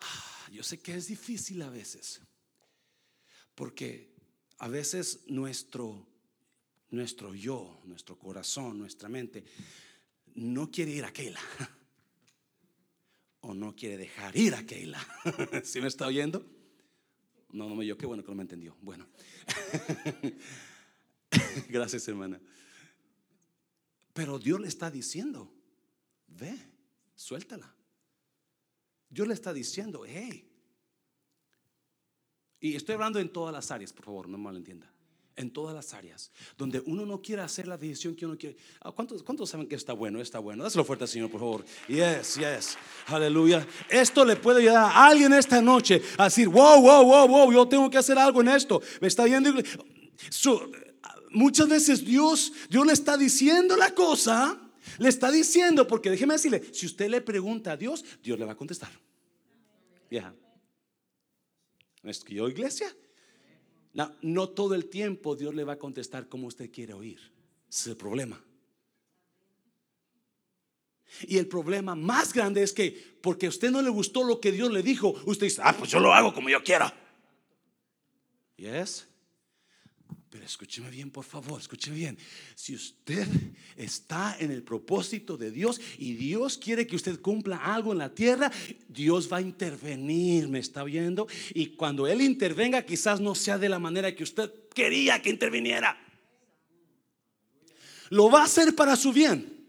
Ah, 0.00 0.48
yo 0.50 0.64
sé 0.64 0.80
que 0.80 0.94
es 0.94 1.06
difícil 1.06 1.62
a 1.62 1.70
veces, 1.70 2.20
porque 3.54 4.10
a 4.58 4.66
veces 4.66 5.20
nuestro, 5.28 6.04
nuestro 6.90 7.32
yo, 7.32 7.80
nuestro 7.84 8.18
corazón, 8.18 8.78
nuestra 8.78 9.08
mente 9.08 9.44
no 10.34 10.70
quiere 10.70 10.92
ir 10.92 11.04
a 11.04 11.12
Keila. 11.12 11.40
O 13.44 13.54
no 13.54 13.74
quiere 13.74 13.98
dejar 13.98 14.36
ir 14.36 14.54
a 14.54 14.64
Keila. 14.64 15.04
¿Sí 15.64 15.80
me 15.80 15.88
está 15.88 16.06
oyendo? 16.06 16.46
No, 17.50 17.68
no 17.68 17.74
me 17.74 17.84
yo, 17.84 17.98
qué 17.98 18.06
bueno 18.06 18.22
que 18.22 18.30
no 18.30 18.36
me 18.36 18.42
entendió. 18.42 18.76
Bueno. 18.80 19.04
Gracias, 21.68 22.06
hermana. 22.06 22.40
Pero 24.12 24.38
Dios 24.38 24.60
le 24.60 24.68
está 24.68 24.92
diciendo, 24.92 25.52
ve, 26.28 26.56
suéltala. 27.16 27.74
Dios 29.10 29.26
le 29.26 29.34
está 29.34 29.52
diciendo, 29.52 30.04
hey. 30.06 30.48
Y 32.60 32.76
estoy 32.76 32.94
hablando 32.94 33.18
en 33.18 33.32
todas 33.32 33.52
las 33.52 33.72
áreas, 33.72 33.92
por 33.92 34.04
favor, 34.04 34.28
no 34.28 34.38
malentienda 34.38 34.91
en 35.36 35.50
todas 35.50 35.74
las 35.74 35.94
áreas, 35.94 36.30
donde 36.56 36.82
uno 36.86 37.06
no 37.06 37.22
quiere 37.22 37.42
hacer 37.42 37.66
la 37.66 37.76
decisión 37.76 38.14
que 38.14 38.26
uno 38.26 38.36
quiere. 38.36 38.56
Ah, 38.80 38.92
¿Cuántos, 38.92 39.22
¿Cuántos 39.22 39.48
saben 39.50 39.66
que 39.66 39.74
está 39.74 39.92
bueno? 39.92 40.20
Está 40.20 40.38
bueno. 40.38 40.62
Dáselo 40.64 40.84
fuerte, 40.84 41.06
Señor, 41.06 41.30
por 41.30 41.40
favor. 41.40 41.64
Yes, 41.88 42.36
yes. 42.36 42.76
Aleluya. 43.06 43.66
Esto 43.88 44.24
le 44.24 44.36
puede 44.36 44.60
ayudar 44.60 44.84
a 44.84 45.06
alguien 45.06 45.32
esta 45.32 45.60
noche 45.62 46.02
a 46.18 46.24
decir, 46.24 46.48
wow, 46.48 46.80
wow, 46.80 47.04
wow, 47.04 47.28
wow, 47.28 47.52
yo 47.52 47.66
tengo 47.66 47.88
que 47.90 47.98
hacer 47.98 48.18
algo 48.18 48.40
en 48.40 48.48
esto. 48.48 48.82
Me 49.00 49.08
está 49.08 49.24
viendo. 49.24 49.50
muchas 51.30 51.68
veces 51.68 52.04
Dios, 52.04 52.52
Dios 52.68 52.86
le 52.86 52.92
está 52.92 53.16
diciendo 53.16 53.76
la 53.76 53.94
cosa 53.94 54.58
Le 54.98 55.08
está 55.08 55.30
diciendo, 55.30 55.86
porque 55.86 56.10
déjeme 56.10 56.34
decirle, 56.34 56.62
si 56.72 56.86
usted 56.86 57.08
le 57.08 57.20
pregunta 57.20 57.72
a 57.72 57.76
Dios, 57.76 58.04
Dios 58.22 58.38
le 58.38 58.44
va 58.44 58.52
a 58.52 58.56
contestar. 58.56 58.90
Ya. 60.10 60.34
¿No 62.02 62.10
es 62.10 62.22
que 62.22 62.34
yo, 62.34 62.48
iglesia? 62.48 62.94
No, 63.94 64.48
todo 64.48 64.74
el 64.74 64.88
tiempo 64.88 65.36
Dios 65.36 65.54
le 65.54 65.64
va 65.64 65.74
a 65.74 65.78
contestar 65.78 66.28
como 66.28 66.46
usted 66.46 66.70
quiere 66.70 66.94
oír. 66.94 67.18
Ese 67.68 67.80
es 67.80 67.86
el 67.88 67.96
problema. 67.96 68.42
Y 71.22 71.36
el 71.36 71.46
problema 71.46 71.94
más 71.94 72.32
grande 72.32 72.62
es 72.62 72.72
que 72.72 72.90
porque 73.20 73.46
a 73.46 73.48
usted 73.50 73.70
no 73.70 73.82
le 73.82 73.90
gustó 73.90 74.24
lo 74.24 74.40
que 74.40 74.50
Dios 74.50 74.72
le 74.72 74.82
dijo, 74.82 75.14
usted 75.26 75.46
dice, 75.46 75.60
ah, 75.62 75.74
pues 75.76 75.90
yo 75.90 76.00
lo 76.00 76.14
hago 76.14 76.32
como 76.32 76.48
yo 76.48 76.62
quiera. 76.62 76.94
Yes. 78.56 79.06
Pero 80.32 80.46
escúcheme 80.46 80.88
bien, 80.88 81.10
por 81.10 81.26
favor, 81.26 81.60
escúcheme 81.60 81.94
bien. 81.94 82.18
Si 82.54 82.74
usted 82.74 83.28
está 83.76 84.34
en 84.40 84.50
el 84.50 84.62
propósito 84.62 85.36
de 85.36 85.50
Dios 85.50 85.78
y 85.98 86.14
Dios 86.14 86.56
quiere 86.56 86.86
que 86.86 86.96
usted 86.96 87.20
cumpla 87.20 87.58
algo 87.58 87.92
en 87.92 87.98
la 87.98 88.14
tierra, 88.14 88.50
Dios 88.88 89.30
va 89.30 89.36
a 89.36 89.42
intervenir, 89.42 90.48
¿me 90.48 90.58
está 90.58 90.84
viendo? 90.84 91.28
Y 91.52 91.76
cuando 91.76 92.06
Él 92.06 92.22
intervenga, 92.22 92.80
quizás 92.80 93.20
no 93.20 93.34
sea 93.34 93.58
de 93.58 93.68
la 93.68 93.78
manera 93.78 94.14
que 94.14 94.22
usted 94.22 94.50
quería 94.74 95.20
que 95.20 95.28
interviniera. 95.28 96.00
Lo 98.08 98.30
va 98.30 98.40
a 98.40 98.44
hacer 98.44 98.74
para 98.74 98.96
su 98.96 99.12
bien. 99.12 99.66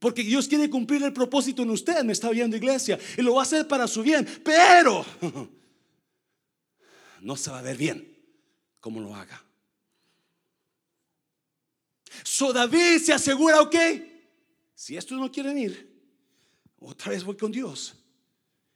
Porque 0.00 0.22
Dios 0.22 0.48
quiere 0.48 0.68
cumplir 0.68 1.02
el 1.02 1.14
propósito 1.14 1.62
en 1.62 1.70
usted, 1.70 2.04
me 2.04 2.12
está 2.12 2.28
viendo 2.28 2.58
iglesia, 2.58 2.98
y 3.16 3.22
lo 3.22 3.36
va 3.36 3.40
a 3.40 3.44
hacer 3.44 3.66
para 3.66 3.86
su 3.86 4.02
bien, 4.02 4.28
pero 4.44 5.02
no 7.22 7.36
se 7.36 7.50
va 7.50 7.60
a 7.60 7.62
ver 7.62 7.78
bien 7.78 8.09
como 8.80 9.00
lo 9.00 9.14
haga. 9.14 9.44
So 12.24 12.52
David 12.52 12.98
se 12.98 13.12
asegura, 13.12 13.60
ok, 13.60 13.76
si 14.74 14.96
estos 14.96 15.18
no 15.18 15.30
quieren 15.30 15.58
ir, 15.58 15.90
otra 16.78 17.12
vez 17.12 17.22
voy 17.22 17.36
con 17.36 17.52
Dios. 17.52 17.94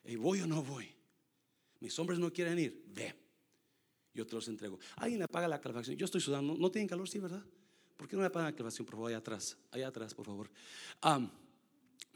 ¿Y 0.04 0.16
voy 0.16 0.40
o 0.42 0.46
no 0.46 0.62
voy? 0.62 0.94
Mis 1.80 1.98
hombres 1.98 2.18
no 2.18 2.32
quieren 2.32 2.58
ir, 2.58 2.84
ve. 2.88 3.14
Yo 4.12 4.26
te 4.26 4.34
los 4.34 4.46
entrego. 4.48 4.78
Alguien 4.96 5.22
apaga 5.22 5.48
la 5.48 5.60
calefacción. 5.60 5.96
Yo 5.96 6.04
estoy 6.04 6.20
sudando. 6.20 6.54
¿No 6.54 6.70
tienen 6.70 6.86
calor? 6.86 7.08
Sí, 7.08 7.18
¿verdad? 7.18 7.42
¿Por 7.96 8.08
qué 8.08 8.14
no 8.14 8.20
me 8.20 8.26
apagan 8.26 8.46
la 8.46 8.52
calefacción, 8.52 8.86
por 8.86 8.94
favor, 8.94 9.08
allá 9.08 9.18
atrás? 9.18 9.56
Allá 9.70 9.88
atrás, 9.88 10.14
por 10.14 10.26
favor. 10.26 10.50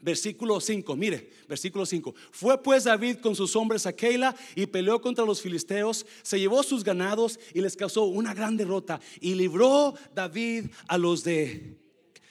Versículo 0.01 0.61
5, 0.61 0.95
mire, 0.95 1.29
versículo 1.47 1.85
5. 1.85 2.15
Fue 2.31 2.61
pues 2.61 2.85
David 2.85 3.17
con 3.17 3.35
sus 3.35 3.55
hombres 3.55 3.85
a 3.85 3.93
Keila 3.93 4.33
y 4.55 4.65
peleó 4.65 5.01
contra 5.01 5.25
los 5.25 5.41
filisteos, 5.41 6.05
se 6.21 6.39
llevó 6.39 6.63
sus 6.63 6.85
ganados 6.85 7.37
y 7.53 7.59
les 7.59 7.75
causó 7.75 8.05
una 8.05 8.33
gran 8.33 8.55
derrota 8.55 9.01
y 9.19 9.35
libró 9.35 9.95
David 10.15 10.67
a 10.87 10.97
los 10.97 11.23
de... 11.23 11.77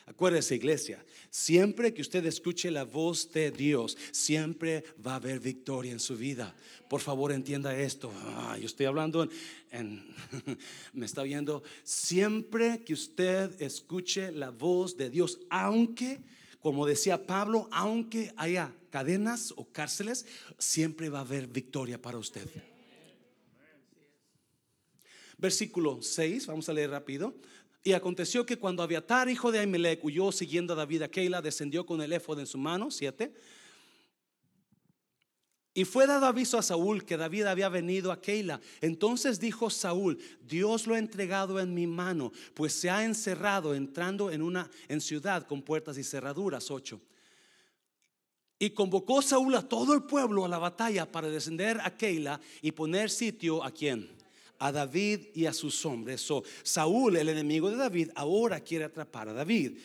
Acuérdese 0.06 0.54
iglesia, 0.54 1.04
siempre 1.28 1.92
que 1.92 2.00
usted 2.00 2.24
escuche 2.24 2.70
la 2.70 2.84
voz 2.84 3.30
de 3.30 3.50
Dios, 3.50 3.96
siempre 4.10 4.82
va 5.06 5.12
a 5.12 5.16
haber 5.16 5.38
victoria 5.38 5.92
en 5.92 6.00
su 6.00 6.16
vida. 6.16 6.56
Por 6.88 7.02
favor 7.02 7.30
entienda 7.30 7.78
esto. 7.78 8.10
Ah, 8.24 8.56
yo 8.58 8.64
estoy 8.64 8.86
hablando 8.86 9.28
en, 9.70 10.02
me 10.94 11.04
está 11.04 11.22
viendo. 11.22 11.62
Siempre 11.84 12.82
que 12.82 12.94
usted 12.94 13.60
escuche 13.60 14.32
la 14.32 14.50
voz 14.50 14.96
de 14.96 15.10
Dios, 15.10 15.38
aunque 15.50 16.20
como 16.60 16.86
decía 16.86 17.26
Pablo, 17.26 17.68
aunque 17.70 18.32
haya 18.36 18.72
cadenas 18.90 19.52
o 19.56 19.66
cárceles, 19.66 20.26
siempre 20.58 21.08
va 21.08 21.18
a 21.18 21.22
haber 21.22 21.46
victoria 21.46 22.00
para 22.00 22.18
usted. 22.18 22.48
Versículo 25.36 26.02
6, 26.02 26.46
vamos 26.46 26.68
a 26.68 26.72
leer 26.72 26.90
rápido. 26.90 27.34
Y 27.84 27.92
aconteció 27.92 28.44
que 28.44 28.58
cuando 28.58 28.82
Abiatar, 28.82 29.28
hijo 29.28 29.52
de 29.52 29.60
Ahimelech, 29.60 30.04
huyó 30.04 30.32
siguiendo 30.32 30.72
a 30.72 30.76
David 30.76 31.02
a 31.02 31.08
Keila, 31.08 31.40
descendió 31.40 31.86
con 31.86 32.02
el 32.02 32.12
éfod 32.12 32.40
en 32.40 32.46
su 32.46 32.58
mano, 32.58 32.90
siete 32.90 33.32
y 35.74 35.84
fue 35.84 36.06
dado 36.06 36.26
aviso 36.26 36.58
a 36.58 36.62
Saúl 36.62 37.04
que 37.04 37.16
David 37.16 37.44
había 37.44 37.68
venido 37.68 38.10
a 38.10 38.20
Keila. 38.20 38.60
Entonces 38.80 39.38
dijo 39.38 39.70
Saúl, 39.70 40.18
Dios 40.40 40.86
lo 40.86 40.94
ha 40.94 40.98
entregado 40.98 41.60
en 41.60 41.72
mi 41.72 41.86
mano, 41.86 42.32
pues 42.54 42.72
se 42.72 42.90
ha 42.90 43.04
encerrado 43.04 43.74
entrando 43.74 44.30
en 44.30 44.42
una 44.42 44.70
en 44.88 45.00
ciudad 45.00 45.46
con 45.46 45.62
puertas 45.62 45.96
y 45.98 46.04
cerraduras. 46.04 46.70
Ocho. 46.70 47.00
Y 48.58 48.70
convocó 48.70 49.22
Saúl 49.22 49.54
a 49.54 49.68
todo 49.68 49.94
el 49.94 50.02
pueblo 50.02 50.44
a 50.44 50.48
la 50.48 50.58
batalla 50.58 51.10
para 51.10 51.28
descender 51.28 51.78
a 51.80 51.96
Keila 51.96 52.40
y 52.60 52.72
poner 52.72 53.08
sitio 53.08 53.62
a 53.62 53.70
quién? 53.70 54.08
A 54.58 54.72
David 54.72 55.28
y 55.34 55.46
a 55.46 55.52
sus 55.52 55.86
hombres. 55.86 56.20
So, 56.20 56.42
Saúl, 56.64 57.16
el 57.16 57.28
enemigo 57.28 57.70
de 57.70 57.76
David, 57.76 58.10
ahora 58.16 58.58
quiere 58.58 58.86
atrapar 58.86 59.28
a 59.28 59.32
David. 59.32 59.78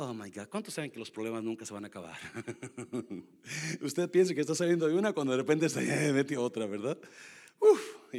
Oh 0.00 0.14
my 0.14 0.30
God, 0.30 0.46
¿cuántos 0.48 0.74
saben 0.74 0.92
que 0.92 0.98
los 1.00 1.10
problemas 1.10 1.42
nunca 1.42 1.66
se 1.66 1.74
van 1.74 1.82
a 1.82 1.88
acabar? 1.88 2.16
Usted 3.80 4.08
piensa 4.08 4.32
que 4.32 4.40
está 4.40 4.54
saliendo 4.54 4.86
de 4.86 4.94
una 4.94 5.12
cuando 5.12 5.32
de 5.32 5.38
repente 5.38 5.68
se 5.68 6.12
metió 6.12 6.40
otra, 6.40 6.66
¿verdad? 6.66 6.96
Uf, 7.58 8.14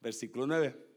Versículo 0.00 0.46
9. 0.46 0.87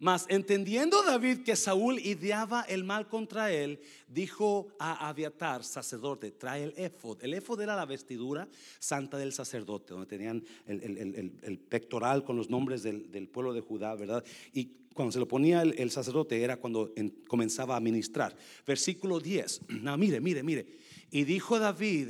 Mas 0.00 0.24
entendiendo 0.30 1.02
David 1.02 1.42
que 1.42 1.54
Saúl 1.54 1.98
ideaba 1.98 2.62
el 2.62 2.84
mal 2.84 3.06
contra 3.06 3.52
él, 3.52 3.78
dijo 4.08 4.68
a 4.78 5.08
Abiatar, 5.08 5.62
sacerdote, 5.62 6.30
trae 6.30 6.64
el 6.64 6.74
éfod. 6.78 7.22
El 7.22 7.34
éfod 7.34 7.60
era 7.60 7.76
la 7.76 7.84
vestidura 7.84 8.48
santa 8.78 9.18
del 9.18 9.34
sacerdote, 9.34 9.92
donde 9.92 10.06
tenían 10.06 10.42
el, 10.66 11.58
pectoral 11.68 12.24
con 12.24 12.38
los 12.38 12.48
nombres 12.48 12.82
del, 12.82 13.28
pueblo 13.28 13.52
de 13.52 13.60
Judá, 13.60 13.94
¿verdad? 13.94 14.24
Y 14.54 14.70
cuando 14.94 15.12
se 15.12 15.18
lo 15.18 15.28
ponía 15.28 15.60
el, 15.60 15.90
sacerdote 15.90 16.42
era 16.42 16.56
cuando 16.56 16.94
comenzaba 17.28 17.76
a 17.76 17.80
ministrar. 17.80 18.34
Versículo 18.66 19.20
10. 19.20 19.60
No, 19.82 19.98
mire, 19.98 20.18
mire, 20.18 20.42
mire. 20.42 20.66
Y 21.10 21.24
dijo 21.24 21.58
David, 21.58 22.08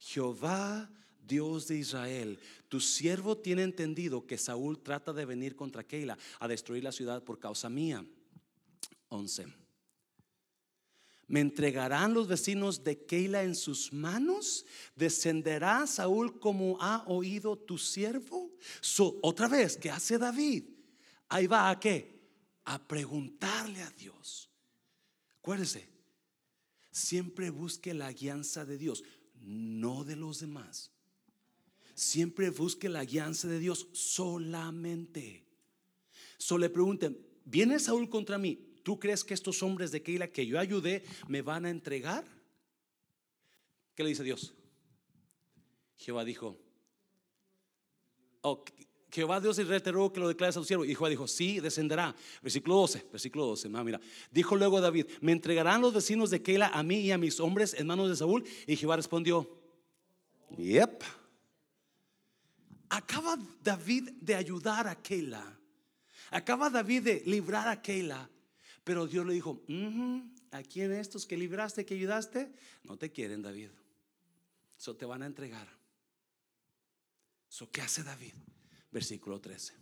Jehová 0.00 0.90
Dios 1.26 1.68
de 1.68 1.76
Israel, 1.76 2.38
tu 2.68 2.80
siervo 2.80 3.38
tiene 3.38 3.62
entendido 3.62 4.26
que 4.26 4.38
Saúl 4.38 4.80
trata 4.82 5.12
de 5.12 5.24
venir 5.24 5.56
contra 5.56 5.84
Keila 5.84 6.18
a 6.38 6.48
destruir 6.48 6.84
la 6.84 6.92
ciudad 6.92 7.22
por 7.22 7.38
causa 7.38 7.68
mía. 7.68 8.04
11. 9.08 9.46
¿Me 11.26 11.40
entregarán 11.40 12.14
los 12.14 12.26
vecinos 12.26 12.82
de 12.82 13.04
Keila 13.04 13.44
en 13.44 13.54
sus 13.54 13.92
manos? 13.92 14.66
¿Descenderá 14.96 15.86
Saúl 15.86 16.40
como 16.40 16.80
ha 16.80 17.04
oído 17.06 17.56
tu 17.56 17.78
siervo? 17.78 18.50
otra 19.22 19.48
vez, 19.48 19.76
¿qué 19.76 19.90
hace 19.90 20.18
David? 20.18 20.64
Ahí 21.28 21.46
va 21.46 21.70
a 21.70 21.78
qué? 21.78 22.20
A 22.64 22.78
preguntarle 22.78 23.82
a 23.82 23.90
Dios. 23.90 24.50
Acuérdese, 25.38 25.88
siempre 26.90 27.50
busque 27.50 27.94
la 27.94 28.12
guianza 28.12 28.64
de 28.64 28.76
Dios, 28.76 29.04
no 29.40 30.04
de 30.04 30.16
los 30.16 30.40
demás 30.40 30.89
siempre 32.00 32.48
busque 32.48 32.88
la 32.88 33.04
guianza 33.04 33.46
de 33.46 33.58
Dios 33.58 33.88
solamente. 33.92 35.44
Solo 36.38 36.62
le 36.62 36.70
pregunten, 36.70 37.18
¿viene 37.44 37.78
Saúl 37.78 38.08
contra 38.08 38.38
mí? 38.38 38.58
¿Tú 38.82 38.98
crees 38.98 39.22
que 39.22 39.34
estos 39.34 39.62
hombres 39.62 39.92
de 39.92 40.02
Keila 40.02 40.28
que 40.28 40.46
yo 40.46 40.58
ayudé 40.58 41.04
me 41.28 41.42
van 41.42 41.66
a 41.66 41.70
entregar? 41.70 42.24
¿Qué 43.94 44.02
le 44.02 44.08
dice 44.08 44.24
Dios? 44.24 44.54
Jehová 45.98 46.24
dijo, 46.24 46.58
oh, 48.40 48.64
Jehová 49.12 49.38
Dios 49.38 49.58
y 49.58 49.64
reiteró 49.64 50.10
que 50.10 50.20
lo 50.20 50.28
declares 50.28 50.56
a 50.56 50.60
su 50.60 50.64
siervo. 50.64 50.86
Y 50.86 50.94
Jehová 50.94 51.10
dijo, 51.10 51.28
sí, 51.28 51.60
descenderá. 51.60 52.16
Versículo 52.40 52.76
12, 52.76 53.08
versículo 53.12 53.44
12. 53.44 53.68
mira. 53.68 54.00
Dijo 54.30 54.56
luego 54.56 54.80
David, 54.80 55.04
¿me 55.20 55.32
entregarán 55.32 55.82
los 55.82 55.92
vecinos 55.92 56.30
de 56.30 56.40
Keila 56.40 56.68
a 56.68 56.82
mí 56.82 57.00
y 57.00 57.10
a 57.10 57.18
mis 57.18 57.40
hombres 57.40 57.74
en 57.74 57.88
manos 57.88 58.08
de 58.08 58.16
Saúl? 58.16 58.44
Y 58.66 58.76
Jehová 58.76 58.96
respondió, 58.96 59.50
yep. 60.56 61.02
Acaba 62.90 63.38
David 63.62 64.10
de 64.20 64.34
ayudar 64.34 64.88
a 64.88 65.00
Keila. 65.00 65.58
Acaba 66.30 66.68
David 66.70 67.02
de 67.02 67.22
librar 67.24 67.68
a 67.68 67.80
Keila. 67.80 68.28
Pero 68.84 69.06
Dios 69.06 69.24
le 69.24 69.34
dijo, 69.34 69.62
¿a 70.50 70.62
quién 70.62 70.92
estos 70.92 71.24
que 71.26 71.36
libraste, 71.36 71.86
que 71.86 71.94
ayudaste? 71.94 72.52
No 72.84 72.96
te 72.96 73.10
quieren, 73.10 73.42
David. 73.42 73.70
Eso 74.78 74.96
te 74.96 75.04
van 75.04 75.22
a 75.22 75.26
entregar. 75.26 75.68
So, 77.48 77.70
¿Qué 77.70 77.80
hace 77.80 78.02
David? 78.02 78.32
Versículo 78.90 79.40
13. 79.40 79.74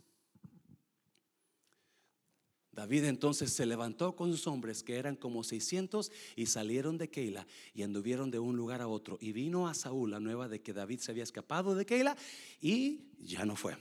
David 2.79 3.03
entonces 3.03 3.51
se 3.51 3.65
levantó 3.65 4.15
con 4.15 4.31
sus 4.31 4.47
hombres, 4.47 4.83
que 4.83 4.95
eran 4.95 5.17
como 5.17 5.43
600, 5.43 6.13
y 6.37 6.45
salieron 6.45 6.97
de 6.97 7.09
Keila 7.09 7.45
y 7.73 7.83
anduvieron 7.83 8.31
de 8.31 8.39
un 8.39 8.55
lugar 8.55 8.79
a 8.79 8.87
otro. 8.87 9.17
Y 9.19 9.33
vino 9.33 9.67
a 9.67 9.73
Saúl 9.73 10.11
la 10.11 10.21
nueva 10.21 10.47
de 10.47 10.61
que 10.61 10.71
David 10.71 10.99
se 10.99 11.11
había 11.11 11.23
escapado 11.23 11.75
de 11.75 11.85
Keila 11.85 12.15
y 12.61 13.01
ya 13.19 13.43
no 13.43 13.57
fue. 13.57 13.75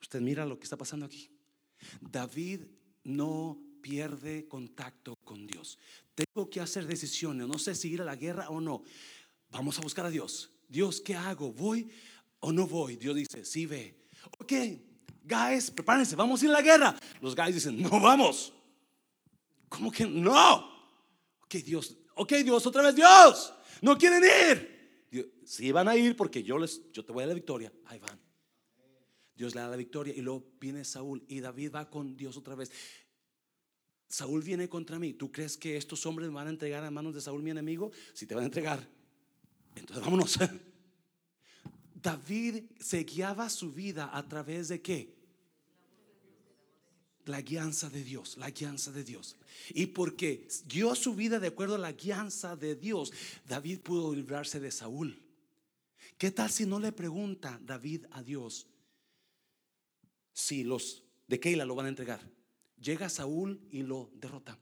Usted 0.00 0.22
mira 0.22 0.46
lo 0.46 0.58
que 0.58 0.64
está 0.64 0.78
pasando 0.78 1.04
aquí. 1.04 1.28
David 2.00 2.62
no 3.04 3.62
pierde 3.82 4.48
contacto 4.48 5.16
con 5.24 5.46
Dios. 5.46 5.78
Tengo 6.14 6.48
que 6.48 6.62
hacer 6.62 6.86
decisiones, 6.86 7.46
no 7.46 7.58
sé 7.58 7.74
si 7.74 7.90
ir 7.90 8.00
a 8.00 8.06
la 8.06 8.16
guerra 8.16 8.48
o 8.48 8.62
no. 8.62 8.82
Vamos 9.50 9.78
a 9.78 9.82
buscar 9.82 10.06
a 10.06 10.10
Dios. 10.10 10.50
Dios, 10.70 11.02
¿qué 11.02 11.14
hago? 11.14 11.52
¿Voy 11.52 11.90
o 12.40 12.50
no 12.50 12.66
voy? 12.66 12.96
Dios 12.96 13.14
dice, 13.14 13.44
sí 13.44 13.66
ve. 13.66 14.06
Ok, 14.38 14.52
guys, 15.26 15.70
prepárense, 15.70 16.16
vamos 16.16 16.40
a 16.40 16.44
ir 16.44 16.50
a 16.50 16.54
la 16.54 16.62
guerra. 16.62 16.96
Los 17.20 17.34
guys 17.34 17.54
dicen, 17.54 17.80
no 17.80 18.00
vamos. 18.00 18.52
¿Cómo 19.68 19.90
que 19.90 20.06
no? 20.06 20.76
Ok, 21.44 21.54
Dios, 21.64 21.96
ok, 22.14 22.32
Dios, 22.44 22.66
otra 22.66 22.82
vez 22.82 22.94
Dios. 22.94 23.52
No 23.82 23.96
quieren 23.98 24.22
ir. 24.24 24.76
Si 25.44 25.70
van 25.70 25.88
a 25.88 25.96
ir 25.96 26.16
porque 26.16 26.42
yo 26.42 26.58
les, 26.58 26.80
yo 26.92 27.04
te 27.04 27.12
voy 27.12 27.24
a 27.24 27.26
la 27.26 27.34
victoria. 27.34 27.72
Ahí 27.86 27.98
van. 27.98 28.18
Dios 29.34 29.54
le 29.54 29.60
da 29.60 29.68
la 29.68 29.76
victoria 29.76 30.14
y 30.16 30.22
luego 30.22 30.44
viene 30.58 30.84
Saúl 30.84 31.24
y 31.28 31.40
David 31.40 31.72
va 31.74 31.90
con 31.90 32.16
Dios 32.16 32.36
otra 32.36 32.54
vez. 32.54 32.72
Saúl 34.08 34.42
viene 34.42 34.68
contra 34.68 34.98
mí. 34.98 35.12
¿Tú 35.12 35.30
crees 35.30 35.56
que 35.56 35.76
estos 35.76 36.06
hombres 36.06 36.28
me 36.28 36.36
van 36.36 36.46
a 36.46 36.50
entregar 36.50 36.82
a 36.84 36.90
manos 36.90 37.14
de 37.14 37.20
Saúl, 37.20 37.42
mi 37.42 37.50
enemigo? 37.50 37.90
Si 38.14 38.26
te 38.26 38.34
van 38.34 38.44
a 38.44 38.46
entregar, 38.46 38.88
entonces 39.74 40.04
vámonos. 40.04 40.38
David 41.94 42.64
se 42.78 43.04
guiaba 43.04 43.48
su 43.50 43.72
vida 43.72 44.10
a 44.12 44.26
través 44.26 44.68
de 44.68 44.80
qué? 44.80 45.15
La 47.26 47.42
guianza 47.42 47.90
de 47.90 48.02
Dios, 48.02 48.36
la 48.38 48.50
guianza 48.50 48.90
de 48.90 49.04
Dios. 49.04 49.36
Y 49.74 49.86
porque 49.86 50.48
dio 50.66 50.94
su 50.94 51.14
vida 51.14 51.38
de 51.38 51.48
acuerdo 51.48 51.74
a 51.74 51.78
la 51.78 51.92
guianza 51.92 52.56
de 52.56 52.74
Dios, 52.74 53.12
David 53.46 53.80
pudo 53.80 54.14
librarse 54.14 54.58
de 54.60 54.70
Saúl. 54.70 55.20
¿Qué 56.18 56.30
tal 56.30 56.50
si 56.50 56.64
no 56.64 56.80
le 56.80 56.92
pregunta 56.92 57.60
David 57.62 58.06
a 58.12 58.22
Dios 58.22 58.66
si 60.32 60.64
los 60.64 61.02
de 61.28 61.38
Keila 61.38 61.64
lo 61.64 61.74
van 61.74 61.86
a 61.86 61.90
entregar? 61.90 62.20
Llega 62.80 63.08
Saúl 63.08 63.60
y 63.70 63.82
lo 63.82 64.10
derrota. 64.14 64.58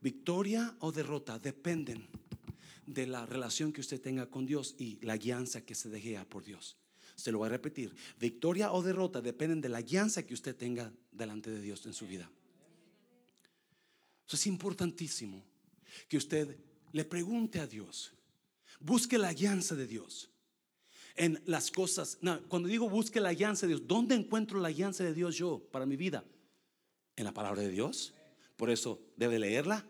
Victoria 0.00 0.74
o 0.80 0.90
derrota 0.90 1.38
dependen 1.38 2.08
de 2.86 3.06
la 3.06 3.24
relación 3.24 3.72
que 3.72 3.80
usted 3.80 4.00
tenga 4.00 4.26
con 4.26 4.46
Dios 4.46 4.74
y 4.78 4.98
la 5.02 5.16
guianza 5.16 5.64
que 5.64 5.74
se 5.74 5.88
deje 5.88 6.18
por 6.24 6.44
Dios. 6.44 6.76
Se 7.22 7.30
lo 7.30 7.38
voy 7.38 7.46
a 7.46 7.50
repetir. 7.50 7.94
Victoria 8.18 8.72
o 8.72 8.82
derrota 8.82 9.20
dependen 9.20 9.60
de 9.60 9.68
la 9.68 9.80
guianza 9.80 10.26
que 10.26 10.34
usted 10.34 10.56
tenga 10.56 10.92
delante 11.12 11.52
de 11.52 11.62
Dios 11.62 11.86
en 11.86 11.92
su 11.92 12.04
vida. 12.04 12.28
Eso 14.26 14.34
es 14.34 14.44
importantísimo 14.48 15.40
que 16.08 16.16
usted 16.16 16.58
le 16.90 17.04
pregunte 17.04 17.60
a 17.60 17.68
Dios. 17.68 18.12
Busque 18.80 19.18
la 19.18 19.32
guianza 19.32 19.76
de 19.76 19.86
Dios 19.86 20.30
en 21.14 21.40
las 21.46 21.70
cosas. 21.70 22.18
cuando 22.48 22.68
digo 22.68 22.90
busque 22.90 23.20
la 23.20 23.32
guianza 23.32 23.66
de 23.66 23.74
Dios, 23.74 23.86
¿dónde 23.86 24.16
encuentro 24.16 24.58
la 24.58 24.72
guianza 24.72 25.04
de 25.04 25.14
Dios 25.14 25.36
yo 25.36 25.60
para 25.70 25.86
mi 25.86 25.94
vida? 25.94 26.24
En 27.14 27.22
la 27.24 27.32
palabra 27.32 27.62
de 27.62 27.70
Dios. 27.70 28.14
Por 28.56 28.68
eso 28.68 29.00
debe 29.16 29.38
leerla. 29.38 29.86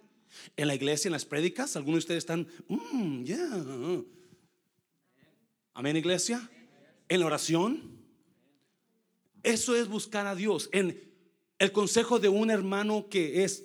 En 0.54 0.66
la 0.66 0.74
iglesia, 0.74 1.08
en 1.08 1.12
las 1.12 1.24
prédicas, 1.24 1.76
algunos 1.76 1.96
de 1.96 2.00
ustedes 2.00 2.18
están, 2.24 2.46
mm, 2.68 3.24
yeah. 3.24 4.04
Amén, 5.72 5.96
iglesia. 5.96 6.50
En 7.12 7.20
la 7.20 7.26
oración. 7.26 7.82
Eso 9.42 9.76
es 9.76 9.86
buscar 9.86 10.26
a 10.26 10.34
Dios. 10.34 10.70
En 10.72 10.98
el 11.58 11.70
consejo 11.70 12.18
de 12.18 12.30
un 12.30 12.50
hermano 12.50 13.08
que 13.10 13.44
es 13.44 13.64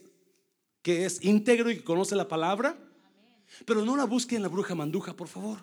que 0.81 1.05
es 1.05 1.23
íntegro 1.23 1.71
y 1.71 1.77
que 1.77 1.83
conoce 1.85 2.17
la 2.17 2.27
palabra. 2.27 2.77
Pero 3.65 3.85
no 3.85 3.95
la 3.95 4.03
busque 4.03 4.35
en 4.35 4.41
la 4.41 4.49
bruja 4.49 4.75
manduja, 4.75 5.15
por 5.15 5.29
favor. 5.29 5.59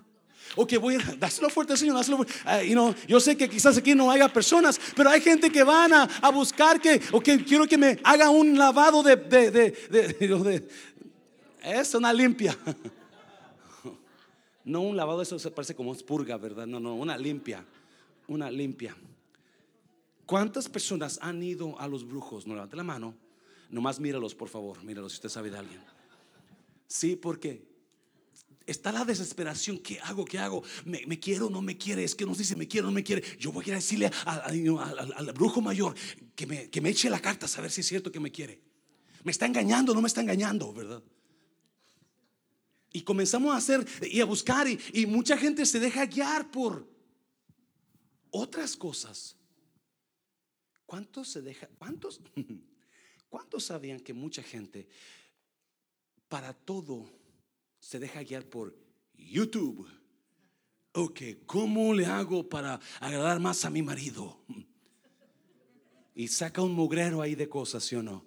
Ok, 0.56 0.78
voy 0.80 0.94
a 0.94 0.98
dáselo 1.18 1.50
fuerte, 1.50 1.76
Señor, 1.76 1.96
dáselo 1.96 2.16
fuerte. 2.16 2.34
Uh, 2.74 2.94
yo 3.06 3.20
sé 3.20 3.36
que 3.36 3.50
quizás 3.50 3.76
aquí 3.76 3.94
no 3.94 4.10
haya 4.10 4.32
personas, 4.32 4.80
pero 4.96 5.10
hay 5.10 5.20
gente 5.20 5.52
que 5.52 5.62
van 5.62 5.92
a, 5.92 6.04
a 6.04 6.30
buscar 6.30 6.80
que, 6.80 7.02
ok, 7.12 7.28
quiero 7.46 7.66
que 7.66 7.76
me 7.76 7.98
haga 8.02 8.30
un 8.30 8.56
lavado 8.56 9.02
de, 9.02 9.16
de, 9.16 9.50
de, 9.50 9.70
de 9.90 10.68
es 11.62 11.94
una 11.94 12.14
limpia. 12.14 12.56
No 14.64 14.80
un 14.80 14.96
lavado, 14.96 15.20
eso 15.20 15.38
parece 15.54 15.74
como 15.74 15.94
purga, 15.94 16.38
¿verdad? 16.38 16.66
No, 16.66 16.80
no, 16.80 16.94
una 16.94 17.18
limpia. 17.18 17.64
Una 18.28 18.50
limpia. 18.50 18.96
¿Cuántas 20.26 20.68
personas 20.68 21.18
han 21.20 21.42
ido 21.42 21.78
a 21.78 21.86
los 21.86 22.06
brujos? 22.06 22.46
No 22.46 22.54
levante 22.54 22.76
la 22.76 22.84
mano. 22.84 23.14
Nomás 23.70 24.00
míralos, 24.00 24.34
por 24.34 24.48
favor. 24.48 24.82
Míralos 24.82 25.12
si 25.12 25.16
usted 25.16 25.28
sabe 25.28 25.50
de 25.50 25.58
alguien. 25.58 25.80
Sí, 26.86 27.16
porque 27.16 27.66
está 28.66 28.92
la 28.92 29.04
desesperación. 29.04 29.78
¿Qué 29.78 30.00
hago? 30.00 30.24
¿Qué 30.24 30.38
hago? 30.38 30.62
¿Me, 30.84 31.18
quiero? 31.20 31.50
¿No 31.50 31.60
me 31.60 31.76
quiere? 31.76 32.04
Es 32.04 32.14
que 32.14 32.24
no 32.24 32.34
si 32.34 32.56
me 32.56 32.66
quiere 32.66 32.86
o 32.86 32.90
no 32.90 32.94
me 32.94 33.04
quiere. 33.04 33.22
Yo 33.38 33.52
voy 33.52 33.64
a 33.64 33.68
ir 33.68 33.74
a 33.74 33.76
decirle 33.76 34.10
al 34.24 35.32
brujo 35.32 35.60
mayor 35.60 35.94
que 36.34 36.46
me, 36.46 36.70
que 36.70 36.80
me 36.80 36.90
eche 36.90 37.10
la 37.10 37.20
carta 37.20 37.46
a 37.46 37.48
saber 37.48 37.70
si 37.70 37.82
es 37.82 37.86
cierto 37.86 38.10
que 38.10 38.20
me 38.20 38.30
quiere. 38.30 38.60
Me 39.24 39.32
está 39.32 39.46
engañando, 39.46 39.94
no 39.94 40.02
me 40.02 40.08
está 40.08 40.20
engañando, 40.20 40.72
¿verdad? 40.72 41.02
Y 42.92 43.02
comenzamos 43.02 43.52
a 43.52 43.56
hacer 43.56 43.84
y 44.02 44.20
a 44.20 44.24
buscar 44.24 44.68
y, 44.68 45.06
mucha 45.06 45.36
gente 45.36 45.66
se 45.66 45.80
deja 45.80 46.06
guiar 46.06 46.50
por 46.52 46.86
otras 48.34 48.76
cosas. 48.76 49.36
¿Cuántos 50.84 51.28
se 51.28 51.40
deja? 51.40 51.68
¿Cuántos? 51.78 52.20
¿Cuántos 53.28 53.64
sabían 53.64 54.00
que 54.00 54.12
mucha 54.12 54.42
gente 54.42 54.88
para 56.28 56.52
todo 56.52 57.08
se 57.78 57.98
deja 57.98 58.22
guiar 58.22 58.44
por 58.44 58.76
YouTube? 59.14 59.88
Ok, 60.92 61.20
¿cómo 61.46 61.94
le 61.94 62.06
hago 62.06 62.48
para 62.48 62.80
agradar 63.00 63.40
más 63.40 63.64
a 63.64 63.70
mi 63.70 63.82
marido? 63.82 64.44
Y 66.16 66.28
saca 66.28 66.62
un 66.62 66.70
mugrero 66.70 67.20
ahí 67.20 67.34
de 67.34 67.48
cosas, 67.48 67.82
¿sí 67.82 67.96
o 67.96 68.02
no? 68.02 68.24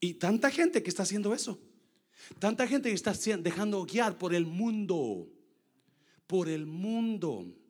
Y 0.00 0.14
tanta 0.14 0.50
gente 0.50 0.82
que 0.82 0.90
está 0.90 1.04
haciendo 1.04 1.32
eso. 1.32 1.56
Tanta 2.40 2.66
gente 2.66 2.88
que 2.88 2.96
está 2.96 3.12
dejando 3.38 3.84
guiar 3.84 4.18
por 4.18 4.34
el 4.34 4.44
mundo. 4.44 5.28
Por 6.26 6.48
el 6.48 6.66
mundo. 6.66 7.61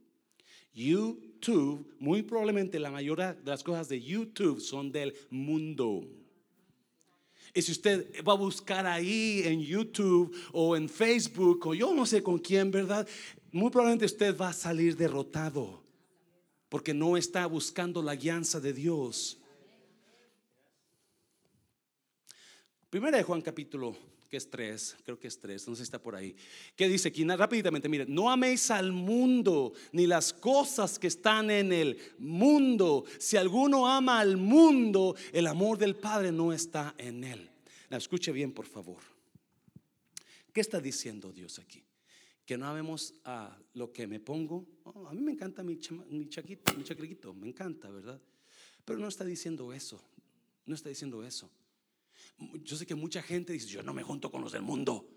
YouTube, 0.75 1.95
muy 1.99 2.23
probablemente 2.23 2.79
la 2.79 2.91
mayoría 2.91 3.35
de 3.35 3.51
las 3.51 3.63
cosas 3.63 3.89
de 3.89 4.01
YouTube 4.01 4.61
son 4.61 4.91
del 4.91 5.15
mundo. 5.31 6.07
Y 7.55 7.61
si 7.61 7.73
usted 7.73 8.25
va 8.27 8.33
a 8.33 8.37
buscar 8.37 8.87
ahí 8.87 9.43
en 9.45 9.61
YouTube 9.61 10.35
o 10.53 10.75
en 10.77 10.89
Facebook 10.89 11.67
o 11.67 11.75
yo 11.75 11.93
no 11.95 12.07
sé 12.07 12.23
con 12.23 12.39
quién, 12.39 12.71
¿verdad? 12.71 13.07
Muy 13.51 13.71
probablemente 13.71 14.07
usted 14.07 14.37
va 14.37 14.49
a 14.49 14.55
salir 14.55 14.97
derrotado 14.97 15.83
porque 16.71 16.95
no 16.95 17.19
está 17.19 17.45
buscando 17.45 18.03
la 18.03 18.17
guianza 18.17 18.59
de 18.59 18.73
Dios. 18.73 19.39
Primera 22.89 23.19
de 23.19 23.23
Juan 23.23 23.43
capítulo 23.43 24.12
que 24.33 24.39
es 24.39 24.49
tres, 24.49 24.97
creo 25.05 25.19
que 25.19 25.29
es 25.29 25.39
tres, 25.39 25.69
no 25.69 25.75
sé 25.75 25.81
si 25.81 25.83
está 25.83 26.01
por 26.01 26.17
ahí. 26.17 26.35
Que 26.75 26.89
dice 26.89 27.09
aquí, 27.09 27.23
rápidamente, 27.23 27.87
mire, 27.87 28.07
no 28.07 28.31
améis 28.31 28.71
al 28.71 28.91
mundo 28.91 29.75
ni 29.93 30.07
las 30.07 30.33
cosas 30.33 30.99
que 30.99 31.09
están 31.09 31.51
en 31.51 31.71
el 31.71 31.99
mundo. 32.17 33.05
Si 33.19 33.37
alguno 33.37 33.87
ama 33.87 34.21
al 34.21 34.39
mundo, 34.39 35.15
el 35.35 35.47
amor 35.47 35.77
del 35.77 35.97
Padre 35.97 36.33
no 36.33 36.51
está 36.51 36.95
en 36.97 37.25
él. 37.25 37.51
La 37.91 37.99
escuche 37.99 38.33
bien, 38.33 38.53
por 38.53 38.65
favor. 38.65 39.03
¿Qué 40.51 40.63
está 40.63 40.81
diciendo 40.81 41.31
Dios 41.31 41.59
aquí? 41.59 41.85
Que 42.47 42.57
no 42.57 42.67
amemos 42.67 43.13
a 43.27 43.55
lo 43.75 43.93
que 43.93 44.07
me 44.07 44.19
pongo. 44.19 44.67
Oh, 44.85 45.09
a 45.09 45.13
mí 45.13 45.21
me 45.21 45.33
encanta 45.33 45.63
mi, 45.63 45.79
mi 46.09 46.27
chaquito, 46.31 46.73
mi 46.73 46.85
chacriquito, 46.85 47.35
me 47.35 47.49
encanta, 47.49 47.91
¿verdad? 47.91 48.19
Pero 48.87 48.99
no 48.99 49.09
está 49.09 49.27
diciendo 49.27 49.75
eso. 49.75 50.03
No 50.65 50.75
está 50.75 50.89
diciendo 50.89 51.23
eso. 51.23 51.51
Yo 52.39 52.77
sé 52.77 52.87
que 52.87 52.95
mucha 52.95 53.23
gente 53.23 53.53
dice, 53.53 53.67
yo 53.67 53.83
no 53.83 53.95
me 53.95 54.03
junto 54.03 54.31
con 54.31 54.43
los 54.43 54.53
del 54.53 54.63
mundo. 54.63 55.09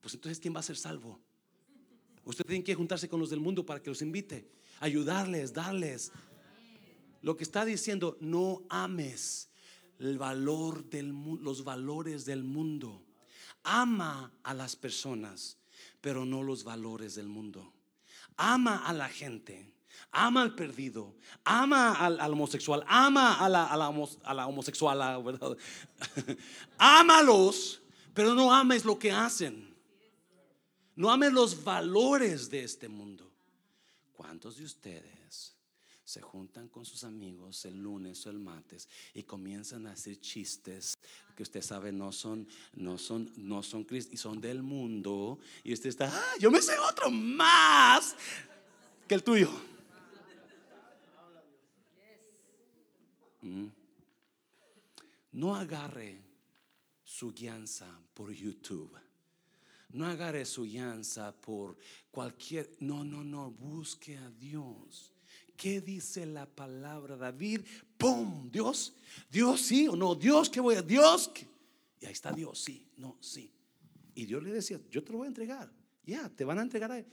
Pues 0.00 0.14
entonces, 0.14 0.38
¿quién 0.38 0.54
va 0.54 0.60
a 0.60 0.62
ser 0.62 0.76
salvo? 0.76 1.20
Usted 2.24 2.44
tiene 2.44 2.64
que 2.64 2.74
juntarse 2.74 3.08
con 3.08 3.20
los 3.20 3.30
del 3.30 3.40
mundo 3.40 3.64
para 3.64 3.82
que 3.82 3.90
los 3.90 4.02
invite, 4.02 4.48
ayudarles, 4.80 5.52
darles. 5.52 6.12
Lo 7.22 7.36
que 7.36 7.44
está 7.44 7.64
diciendo, 7.64 8.16
no 8.20 8.62
ames 8.68 9.48
el 9.98 10.18
valor 10.18 10.84
del 10.88 11.08
los 11.40 11.64
valores 11.64 12.24
del 12.24 12.44
mundo. 12.44 13.04
Ama 13.64 14.32
a 14.42 14.54
las 14.54 14.76
personas, 14.76 15.58
pero 16.00 16.24
no 16.24 16.42
los 16.42 16.64
valores 16.64 17.14
del 17.14 17.28
mundo. 17.28 17.72
Ama 18.36 18.86
a 18.86 18.92
la 18.92 19.08
gente, 19.08 19.72
ama 20.10 20.42
al 20.42 20.54
perdido, 20.54 21.14
ama 21.44 21.94
al, 21.94 22.32
homosexual, 22.32 22.84
ama 22.86 23.34
a 23.34 23.48
la, 23.48 23.66
a 23.66 24.34
la, 24.34 24.46
homosexual, 24.46 25.22
¿verdad? 25.24 25.56
Ámalos, 26.78 27.82
pero 28.14 28.34
no 28.34 28.52
ames 28.52 28.84
lo 28.84 28.98
que 28.98 29.12
hacen. 29.12 29.68
No 30.96 31.10
ames 31.10 31.32
los 31.32 31.62
valores 31.62 32.50
de 32.50 32.64
este 32.64 32.88
mundo. 32.88 33.30
¿Cuántos 34.12 34.56
de 34.56 34.64
ustedes 34.64 35.54
se 36.08 36.22
juntan 36.22 36.68
con 36.68 36.86
sus 36.86 37.04
amigos 37.04 37.66
el 37.66 37.76
lunes 37.76 38.26
o 38.26 38.30
el 38.30 38.38
martes 38.38 38.88
y 39.12 39.24
comienzan 39.24 39.86
a 39.86 39.92
hacer 39.92 40.18
chistes 40.18 40.94
que 41.36 41.42
usted 41.42 41.60
sabe 41.60 41.92
no 41.92 42.12
son 42.12 42.48
no 42.72 42.96
son 42.96 43.30
no 43.36 43.62
son 43.62 43.86
y 43.90 44.16
son 44.16 44.40
del 44.40 44.62
mundo 44.62 45.38
y 45.62 45.74
usted 45.74 45.90
está, 45.90 46.10
ah, 46.10 46.34
yo 46.40 46.50
me 46.50 46.62
sé 46.62 46.78
otro 46.78 47.10
más 47.10 48.16
que 49.06 49.14
el 49.14 49.22
tuyo. 49.22 49.50
No 55.32 55.54
agarre 55.54 56.22
su 57.04 57.32
guianza 57.32 57.86
por 58.14 58.32
YouTube. 58.32 58.96
No 59.90 60.06
agarre 60.06 60.44
su 60.44 60.64
guianza 60.64 61.32
por 61.32 61.76
cualquier... 62.10 62.70
No, 62.80 63.04
no, 63.04 63.24
no. 63.24 63.50
Busque 63.50 64.16
a 64.16 64.30
Dios. 64.30 65.12
¿qué 65.58 65.80
dice 65.82 66.24
la 66.24 66.46
palabra 66.46 67.16
David? 67.16 67.60
¡Pum! 67.98 68.48
Dios, 68.50 68.94
Dios 69.28 69.60
sí 69.60 69.88
o 69.88 69.96
no, 69.96 70.14
Dios 70.14 70.48
que 70.48 70.60
voy 70.60 70.76
a, 70.76 70.82
Dios. 70.82 71.30
Y 72.00 72.06
ahí 72.06 72.12
está 72.12 72.32
Dios, 72.32 72.60
sí, 72.60 72.86
no, 72.96 73.18
sí. 73.20 73.52
Y 74.14 74.24
Dios 74.24 74.42
le 74.42 74.52
decía, 74.52 74.80
yo 74.90 75.02
te 75.04 75.12
lo 75.12 75.18
voy 75.18 75.26
a 75.26 75.28
entregar. 75.28 75.70
Ya, 76.06 76.30
te 76.30 76.44
van 76.44 76.60
a 76.60 76.62
entregar 76.62 76.92
a 76.92 76.98
él. 76.98 77.06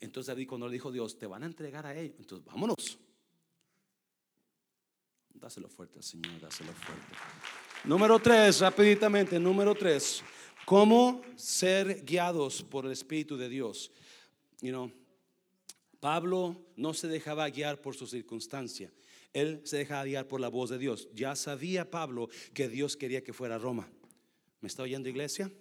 Entonces 0.00 0.26
David 0.28 0.48
cuando 0.48 0.66
le 0.66 0.72
dijo 0.72 0.90
Dios, 0.90 1.16
te 1.18 1.26
van 1.26 1.42
a 1.44 1.46
entregar 1.46 1.86
a 1.86 1.94
él. 1.94 2.14
Entonces 2.18 2.44
vámonos. 2.44 2.98
Dáselo 5.44 5.68
fuerte 5.68 6.02
Señor, 6.02 6.40
dáselo 6.40 6.72
fuerte. 6.72 7.12
Número 7.84 8.18
tres, 8.18 8.60
rapiditamente, 8.60 9.38
número 9.38 9.74
tres. 9.74 10.22
¿Cómo 10.64 11.20
ser 11.36 12.02
guiados 12.02 12.62
por 12.62 12.86
el 12.86 12.92
Espíritu 12.92 13.36
de 13.36 13.50
Dios? 13.50 13.92
You 14.62 14.70
know, 14.70 14.90
Pablo 16.00 16.56
no 16.76 16.94
se 16.94 17.08
dejaba 17.08 17.46
guiar 17.50 17.82
por 17.82 17.94
su 17.94 18.06
circunstancia. 18.06 18.90
Él 19.34 19.60
se 19.64 19.76
dejaba 19.76 20.06
guiar 20.06 20.26
por 20.26 20.40
la 20.40 20.48
voz 20.48 20.70
de 20.70 20.78
Dios. 20.78 21.10
Ya 21.12 21.36
sabía 21.36 21.90
Pablo 21.90 22.30
que 22.54 22.66
Dios 22.66 22.96
quería 22.96 23.22
que 23.22 23.34
fuera 23.34 23.56
a 23.56 23.58
Roma. 23.58 23.86
¿Me 24.62 24.68
está 24.68 24.82
oyendo 24.82 25.10
iglesia? 25.10 25.52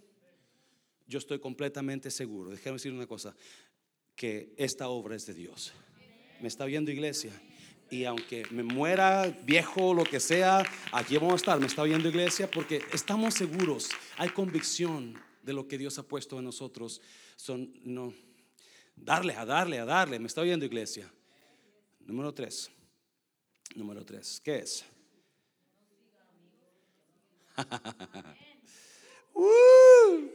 Yo 1.08 1.20
estoy 1.20 1.40
completamente 1.40 2.10
seguro. 2.10 2.52
Déjame 2.52 2.76
decir 2.76 2.94
una 2.94 3.06
cosa, 3.06 3.36
que 4.16 4.54
esta 4.56 4.88
obra 4.88 5.18
es 5.18 5.26
de 5.26 5.34
Dios. 5.34 5.74
¿Me 6.40 6.48
está 6.48 6.64
oyendo 6.64 6.90
iglesia? 6.90 7.34
Y 7.94 8.06
aunque 8.06 8.44
me 8.50 8.64
muera 8.64 9.28
viejo, 9.44 9.94
lo 9.94 10.04
que 10.04 10.20
sea, 10.20 10.64
aquí 10.92 11.16
vamos 11.16 11.34
a 11.34 11.36
estar. 11.36 11.60
¿Me 11.60 11.68
está 11.68 11.84
oyendo 11.84 12.10
iglesia? 12.10 12.50
Porque 12.50 12.82
estamos 12.92 13.36
seguros, 13.36 13.92
hay 14.18 14.30
convicción 14.30 15.14
de 15.44 15.54
lo 15.54 15.68
que 15.68 15.78
Dios 15.78 16.00
ha 16.00 16.04
puesto 16.04 16.40
en 16.40 16.46
nosotros. 16.46 17.02
Son, 17.36 17.72
no, 17.84 18.12
darle, 18.96 19.36
a 19.36 19.46
darle, 19.46 19.78
a 19.78 19.86
darle. 19.86 20.18
¿Me 20.18 20.26
está 20.26 20.42
oyendo 20.42 20.66
iglesia? 20.66 21.08
Número 22.00 22.34
tres. 22.34 22.72
Número 23.76 24.04
tres. 24.04 24.42
¿Qué 24.44 24.56
es? 24.58 24.84
uh. 29.36 30.32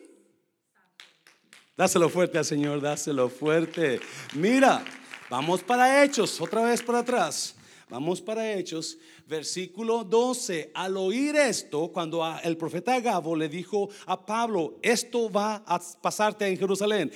Dáselo 1.76 2.08
fuerte 2.08 2.38
al 2.38 2.44
Señor, 2.44 2.80
dáselo 2.80 3.28
fuerte. 3.28 3.98
Mira, 4.34 4.84
vamos 5.30 5.62
para 5.62 6.02
Hechos, 6.02 6.40
otra 6.40 6.62
vez 6.62 6.82
para 6.82 7.00
atrás. 7.00 7.54
Vamos 7.90 8.20
para 8.20 8.52
Hechos, 8.52 8.98
versículo 9.26 10.04
12. 10.04 10.72
Al 10.74 10.96
oír 10.98 11.36
esto, 11.36 11.88
cuando 11.88 12.22
el 12.42 12.56
profeta 12.58 13.00
Gabo 13.00 13.34
le 13.34 13.48
dijo 13.48 13.88
a 14.04 14.26
Pablo, 14.26 14.78
esto 14.82 15.30
va 15.30 15.62
a 15.66 15.80
pasarte 16.02 16.46
en 16.46 16.58
Jerusalén. 16.58 17.10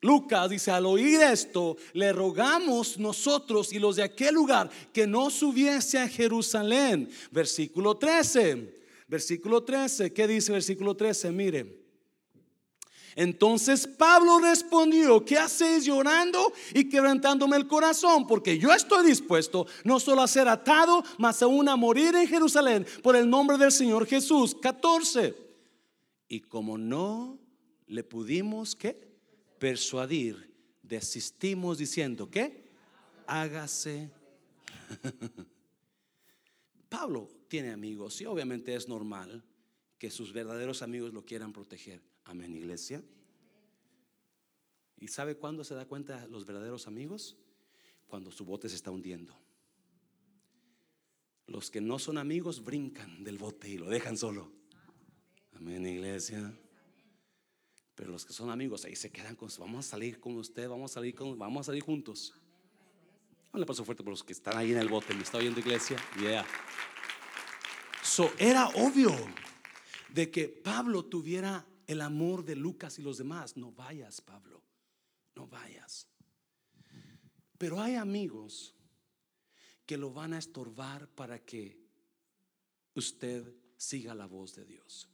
Lucas 0.00 0.50
dice, 0.50 0.70
al 0.70 0.86
oír 0.86 1.20
esto, 1.20 1.76
le 1.92 2.12
rogamos 2.12 2.98
nosotros 2.98 3.72
y 3.72 3.78
los 3.78 3.96
de 3.96 4.04
aquel 4.04 4.34
lugar 4.34 4.70
que 4.92 5.06
no 5.06 5.30
subiese 5.30 5.98
a 5.98 6.08
Jerusalén. 6.08 7.08
Versículo 7.30 7.96
13. 7.96 8.74
Versículo 9.08 9.62
13. 9.62 10.12
¿Qué 10.12 10.26
dice 10.26 10.52
versículo 10.52 10.96
13? 10.96 11.30
Mire. 11.32 11.87
Entonces 13.16 13.86
Pablo 13.86 14.38
respondió, 14.38 15.24
¿qué 15.24 15.38
hacéis 15.38 15.84
llorando 15.84 16.52
y 16.74 16.88
quebrantándome 16.88 17.56
el 17.56 17.66
corazón? 17.66 18.26
Porque 18.26 18.58
yo 18.58 18.72
estoy 18.72 19.06
dispuesto 19.06 19.66
no 19.84 20.00
solo 20.00 20.22
a 20.22 20.28
ser 20.28 20.48
atado, 20.48 21.02
mas 21.18 21.42
aún 21.42 21.68
a 21.68 21.76
morir 21.76 22.14
en 22.14 22.28
Jerusalén 22.28 22.86
por 23.02 23.16
el 23.16 23.28
nombre 23.28 23.58
del 23.58 23.72
Señor 23.72 24.06
Jesús. 24.06 24.54
14. 24.54 25.34
Y 26.28 26.40
como 26.40 26.78
no 26.78 27.38
le 27.86 28.04
pudimos, 28.04 28.76
¿qué? 28.76 29.08
Persuadir, 29.58 30.54
desistimos 30.82 31.78
diciendo, 31.78 32.30
¿qué? 32.30 32.68
Hágase. 33.26 34.10
Pablo 36.88 37.28
tiene 37.48 37.72
amigos 37.72 38.20
y 38.20 38.26
obviamente 38.26 38.74
es 38.74 38.88
normal 38.88 39.42
que 39.98 40.10
sus 40.10 40.32
verdaderos 40.32 40.82
amigos 40.82 41.12
lo 41.12 41.24
quieran 41.24 41.52
proteger. 41.52 42.00
Amén, 42.28 42.54
iglesia. 42.54 43.02
¿Y 44.98 45.08
sabe 45.08 45.36
cuándo 45.36 45.64
se 45.64 45.74
da 45.74 45.86
cuenta 45.86 46.26
los 46.26 46.44
verdaderos 46.44 46.86
amigos? 46.86 47.36
Cuando 48.06 48.30
su 48.30 48.44
bote 48.44 48.68
se 48.68 48.76
está 48.76 48.90
hundiendo. 48.90 49.34
Los 51.46 51.70
que 51.70 51.80
no 51.80 51.98
son 51.98 52.18
amigos 52.18 52.62
brincan 52.62 53.24
del 53.24 53.38
bote 53.38 53.70
y 53.70 53.78
lo 53.78 53.88
dejan 53.88 54.18
solo. 54.18 54.52
Amén, 55.56 55.86
iglesia. 55.86 56.54
Pero 57.94 58.10
los 58.10 58.26
que 58.26 58.34
son 58.34 58.50
amigos 58.50 58.84
ahí 58.84 58.94
se 58.94 59.10
quedan 59.10 59.34
con 59.34 59.48
vamos 59.58 59.86
a 59.86 59.88
salir 59.88 60.20
con 60.20 60.36
usted, 60.36 60.68
vamos 60.68 60.90
a 60.90 60.94
salir 60.94 61.14
con 61.14 61.38
vamos 61.38 61.62
a 61.62 61.64
salir 61.64 61.82
juntos. 61.82 62.34
No 63.54 63.58
le 63.58 63.64
paso 63.64 63.86
fuerte 63.86 64.04
por 64.04 64.10
los 64.10 64.22
que 64.22 64.34
están 64.34 64.58
ahí 64.58 64.72
en 64.72 64.78
el 64.78 64.88
bote, 64.88 65.14
me 65.14 65.22
está 65.22 65.38
oyendo 65.38 65.60
iglesia. 65.60 65.96
Yeah. 66.20 66.46
So 68.02 68.30
era 68.38 68.68
obvio 68.68 69.16
de 70.10 70.30
que 70.30 70.48
Pablo 70.48 71.06
tuviera 71.06 71.66
el 71.88 72.02
amor 72.02 72.44
de 72.44 72.54
Lucas 72.54 72.98
y 73.00 73.02
los 73.02 73.18
demás. 73.18 73.56
No 73.56 73.72
vayas, 73.72 74.20
Pablo, 74.20 74.62
no 75.34 75.48
vayas. 75.48 76.06
Pero 77.56 77.80
hay 77.80 77.96
amigos 77.96 78.74
que 79.84 79.96
lo 79.96 80.12
van 80.12 80.34
a 80.34 80.38
estorbar 80.38 81.08
para 81.08 81.44
que 81.44 81.80
usted 82.94 83.52
siga 83.76 84.14
la 84.14 84.26
voz 84.26 84.54
de 84.54 84.66
Dios. 84.66 85.08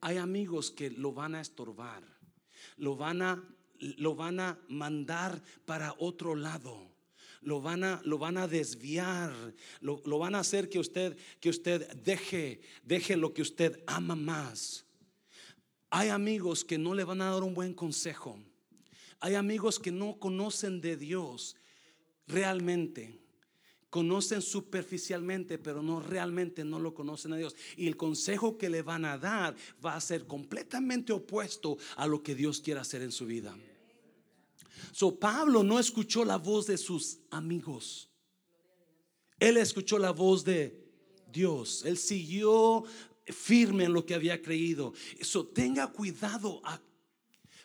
Hay 0.00 0.16
amigos 0.16 0.70
que 0.70 0.90
lo 0.90 1.12
van 1.12 1.34
a 1.34 1.40
estorbar, 1.40 2.02
lo 2.76 2.96
van 2.96 3.20
a, 3.20 3.44
lo 3.78 4.14
van 4.14 4.40
a 4.40 4.58
mandar 4.68 5.40
para 5.64 5.94
otro 5.98 6.34
lado. 6.34 6.88
Lo 7.40 7.60
van, 7.60 7.84
a, 7.84 8.02
lo 8.04 8.18
van 8.18 8.36
a 8.36 8.48
desviar, 8.48 9.32
lo, 9.80 10.02
lo 10.04 10.18
van 10.18 10.34
a 10.34 10.40
hacer 10.40 10.68
que 10.68 10.80
usted, 10.80 11.16
que 11.38 11.50
usted 11.50 11.88
deje, 12.02 12.60
deje 12.82 13.16
lo 13.16 13.32
que 13.32 13.42
usted 13.42 13.80
ama 13.86 14.16
más. 14.16 14.87
Hay 15.90 16.08
amigos 16.08 16.64
que 16.64 16.78
no 16.78 16.94
le 16.94 17.04
van 17.04 17.22
a 17.22 17.30
dar 17.30 17.42
un 17.42 17.54
buen 17.54 17.74
consejo. 17.74 18.38
Hay 19.20 19.34
amigos 19.34 19.78
que 19.78 19.90
no 19.90 20.18
conocen 20.18 20.80
de 20.80 20.96
Dios 20.96 21.56
realmente. 22.26 23.18
Conocen 23.90 24.42
superficialmente, 24.42 25.58
pero 25.58 25.82
no 25.82 26.00
realmente 26.00 26.62
no 26.62 26.78
lo 26.78 26.92
conocen 26.92 27.32
a 27.32 27.36
Dios. 27.36 27.56
Y 27.76 27.86
el 27.86 27.96
consejo 27.96 28.58
que 28.58 28.68
le 28.68 28.82
van 28.82 29.06
a 29.06 29.16
dar 29.16 29.56
va 29.84 29.96
a 29.96 30.00
ser 30.00 30.26
completamente 30.26 31.12
opuesto 31.12 31.78
a 31.96 32.06
lo 32.06 32.22
que 32.22 32.34
Dios 32.34 32.60
quiere 32.60 32.80
hacer 32.80 33.00
en 33.00 33.12
su 33.12 33.24
vida. 33.24 33.56
So 34.92 35.18
Pablo 35.18 35.62
no 35.62 35.78
escuchó 35.78 36.24
la 36.24 36.36
voz 36.36 36.66
de 36.66 36.76
sus 36.76 37.18
amigos. 37.30 38.10
Él 39.40 39.56
escuchó 39.56 39.98
la 39.98 40.10
voz 40.10 40.44
de 40.44 40.86
Dios. 41.32 41.84
Él 41.84 41.96
siguió 41.96 42.84
firme 43.32 43.84
en 43.84 43.92
lo 43.92 44.04
que 44.04 44.14
había 44.14 44.40
creído. 44.42 44.92
Eso 45.18 45.46
tenga 45.46 45.86
cuidado. 45.88 46.62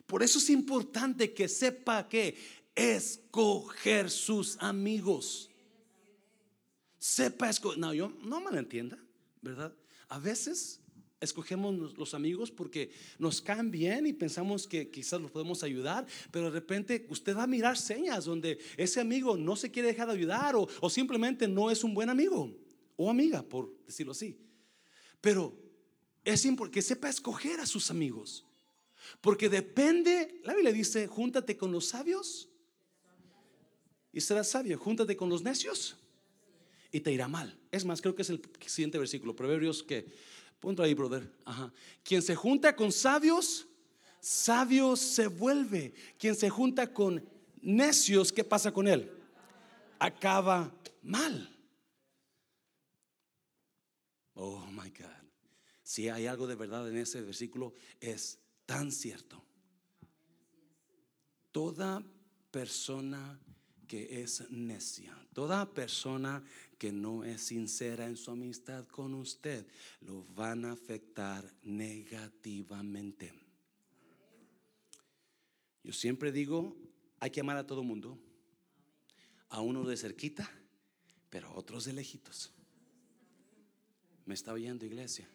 por 0.05 0.23
eso 0.23 0.39
es 0.39 0.49
importante 0.49 1.33
que 1.33 1.47
sepa 1.47 2.07
que 2.07 2.35
escoger 2.75 4.09
sus 4.09 4.57
amigos. 4.59 5.49
Sepa 6.99 7.49
escoger. 7.49 7.79
No, 7.79 7.93
yo 7.93 8.09
no 8.23 8.41
me 8.41 8.51
lo 8.51 8.59
entienda, 8.59 8.97
¿verdad? 9.41 9.75
A 10.09 10.19
veces 10.19 10.79
escogemos 11.23 11.97
los 11.97 12.13
amigos 12.13 12.51
porque 12.51 12.91
nos 13.17 13.41
caen 13.41 13.71
bien 13.71 14.05
y 14.05 14.13
pensamos 14.13 14.67
que 14.67 14.89
quizás 14.89 15.21
los 15.21 15.31
podemos 15.31 15.63
ayudar, 15.63 16.05
pero 16.31 16.45
de 16.45 16.59
repente 16.59 17.05
usted 17.09 17.35
va 17.35 17.43
a 17.43 17.47
mirar 17.47 17.77
señas 17.77 18.25
donde 18.25 18.59
ese 18.77 18.99
amigo 18.99 19.37
no 19.37 19.55
se 19.55 19.71
quiere 19.71 19.87
dejar 19.89 20.07
de 20.07 20.13
ayudar 20.13 20.55
o, 20.55 20.67
o 20.81 20.89
simplemente 20.89 21.47
no 21.47 21.71
es 21.71 21.83
un 21.83 21.93
buen 21.93 22.09
amigo 22.09 22.53
o 22.95 23.09
amiga, 23.09 23.41
por 23.41 23.73
decirlo 23.85 24.11
así. 24.11 24.37
Pero 25.23 25.57
es 26.25 26.43
importante 26.43 26.73
que 26.73 26.81
sepa 26.81 27.07
escoger 27.07 27.61
a 27.61 27.65
sus 27.65 27.89
amigos. 27.89 28.43
Porque 29.21 29.47
depende, 29.47 30.41
la 30.43 30.53
Biblia 30.53 30.73
dice, 30.73 31.07
júntate 31.07 31.55
con 31.55 31.71
los 31.71 31.87
sabios 31.87 32.49
y 34.11 34.19
serás 34.19 34.49
sabio. 34.49 34.77
Júntate 34.77 35.15
con 35.15 35.29
los 35.29 35.41
necios 35.41 35.95
y 36.91 36.99
te 36.99 37.13
irá 37.13 37.29
mal. 37.29 37.57
Es 37.71 37.85
más, 37.85 38.01
creo 38.01 38.13
que 38.13 38.23
es 38.23 38.31
el 38.31 38.41
siguiente 38.65 38.97
versículo, 38.97 39.33
Proverbios 39.33 39.81
que, 39.81 40.13
ponte 40.59 40.83
ahí, 40.83 40.93
brother. 40.93 41.31
Ajá. 41.45 41.71
Quien 42.03 42.21
se 42.21 42.35
junta 42.35 42.75
con 42.75 42.91
sabios, 42.91 43.65
sabio 44.19 44.97
se 44.97 45.27
vuelve. 45.27 45.93
Quien 46.19 46.35
se 46.35 46.49
junta 46.49 46.93
con 46.93 47.23
necios, 47.61 48.33
¿qué 48.33 48.43
pasa 48.43 48.73
con 48.73 48.89
él? 48.89 49.09
Acaba 49.99 50.75
mal. 51.01 51.52
Oh 54.35 54.65
my 54.67 54.89
God. 54.89 55.23
Si 55.83 56.09
hay 56.09 56.27
algo 56.27 56.47
de 56.47 56.55
verdad 56.55 56.89
en 56.89 56.97
ese 56.97 57.21
versículo, 57.21 57.73
es 57.99 58.39
tan 58.65 58.91
cierto. 58.91 59.43
Toda 61.51 62.03
persona 62.51 63.39
que 63.87 64.21
es 64.21 64.49
necia, 64.49 65.15
toda 65.33 65.71
persona 65.73 66.43
que 66.79 66.91
no 66.91 67.23
es 67.23 67.41
sincera 67.43 68.07
en 68.07 68.17
su 68.17 68.31
amistad 68.31 68.87
con 68.87 69.13
usted, 69.13 69.67
lo 70.01 70.23
van 70.33 70.65
a 70.65 70.71
afectar 70.71 71.53
negativamente. 71.61 73.33
Yo 75.83 75.93
siempre 75.93 76.31
digo, 76.31 76.75
hay 77.19 77.29
que 77.29 77.41
amar 77.41 77.57
a 77.57 77.67
todo 77.67 77.83
mundo. 77.83 78.17
a 79.49 79.61
uno 79.61 79.83
de 79.83 79.95
cerquita, 79.95 80.49
pero 81.29 81.47
a 81.49 81.53
otros 81.53 81.85
de 81.85 81.93
lejitos. 81.93 82.51
¿Me 84.25 84.33
está 84.33 84.53
oyendo, 84.53 84.85
iglesia? 84.85 85.27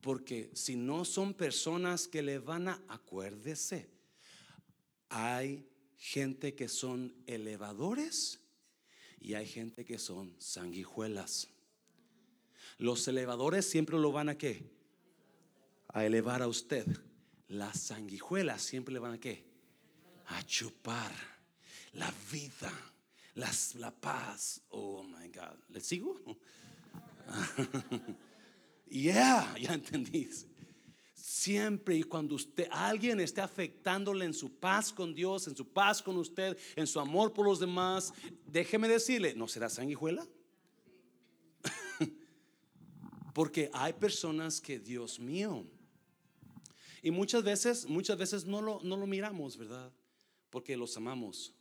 Porque 0.00 0.50
si 0.54 0.76
no 0.76 1.04
son 1.04 1.34
personas 1.34 2.08
que 2.08 2.22
le 2.22 2.38
van 2.38 2.68
a, 2.68 2.82
acuérdese, 2.88 3.90
hay 5.10 5.66
gente 5.96 6.54
que 6.54 6.68
son 6.68 7.14
elevadores 7.26 8.40
y 9.20 9.34
hay 9.34 9.46
gente 9.46 9.84
que 9.84 9.98
son 9.98 10.34
sanguijuelas. 10.38 11.48
Los 12.78 13.06
elevadores 13.08 13.68
siempre 13.68 13.98
lo 13.98 14.10
van 14.10 14.30
a 14.30 14.38
qué? 14.38 14.70
A 15.88 16.06
elevar 16.06 16.40
a 16.40 16.48
usted. 16.48 16.86
Las 17.48 17.78
sanguijuelas 17.80 18.62
siempre 18.62 18.94
le 18.94 19.00
van 19.00 19.14
a 19.14 19.20
qué? 19.20 19.44
A 20.28 20.42
chupar 20.46 21.12
la 21.92 22.10
vida, 22.32 22.72
la 23.34 23.90
paz. 23.90 24.62
Oh 24.70 25.02
my 25.02 25.28
God. 25.28 25.58
¿Le 25.68 25.80
sigo? 25.80 26.18
yeah, 28.90 29.54
ya 29.58 29.74
entendí. 29.74 30.28
Siempre 31.14 31.96
y 31.96 32.02
cuando 32.02 32.34
usted, 32.34 32.68
alguien 32.70 33.20
esté 33.20 33.40
afectándole 33.40 34.24
en 34.24 34.34
su 34.34 34.52
paz 34.58 34.92
con 34.92 35.14
Dios, 35.14 35.46
en 35.46 35.56
su 35.56 35.68
paz 35.68 36.02
con 36.02 36.16
usted, 36.16 36.58
en 36.76 36.86
su 36.86 36.98
amor 36.98 37.32
por 37.32 37.46
los 37.46 37.60
demás, 37.60 38.12
déjeme 38.46 38.88
decirle, 38.88 39.34
¿no 39.34 39.46
será 39.46 39.68
sanguijuela? 39.68 40.26
Porque 43.34 43.70
hay 43.72 43.92
personas 43.92 44.60
que, 44.60 44.78
Dios 44.78 45.20
mío, 45.20 45.66
y 47.02 47.10
muchas 47.10 47.42
veces, 47.42 47.86
muchas 47.86 48.18
veces 48.18 48.44
no 48.44 48.60
lo, 48.60 48.80
no 48.82 48.96
lo 48.96 49.06
miramos, 49.06 49.56
¿verdad? 49.56 49.92
Porque 50.50 50.76
los 50.76 50.96
amamos, 50.96 51.54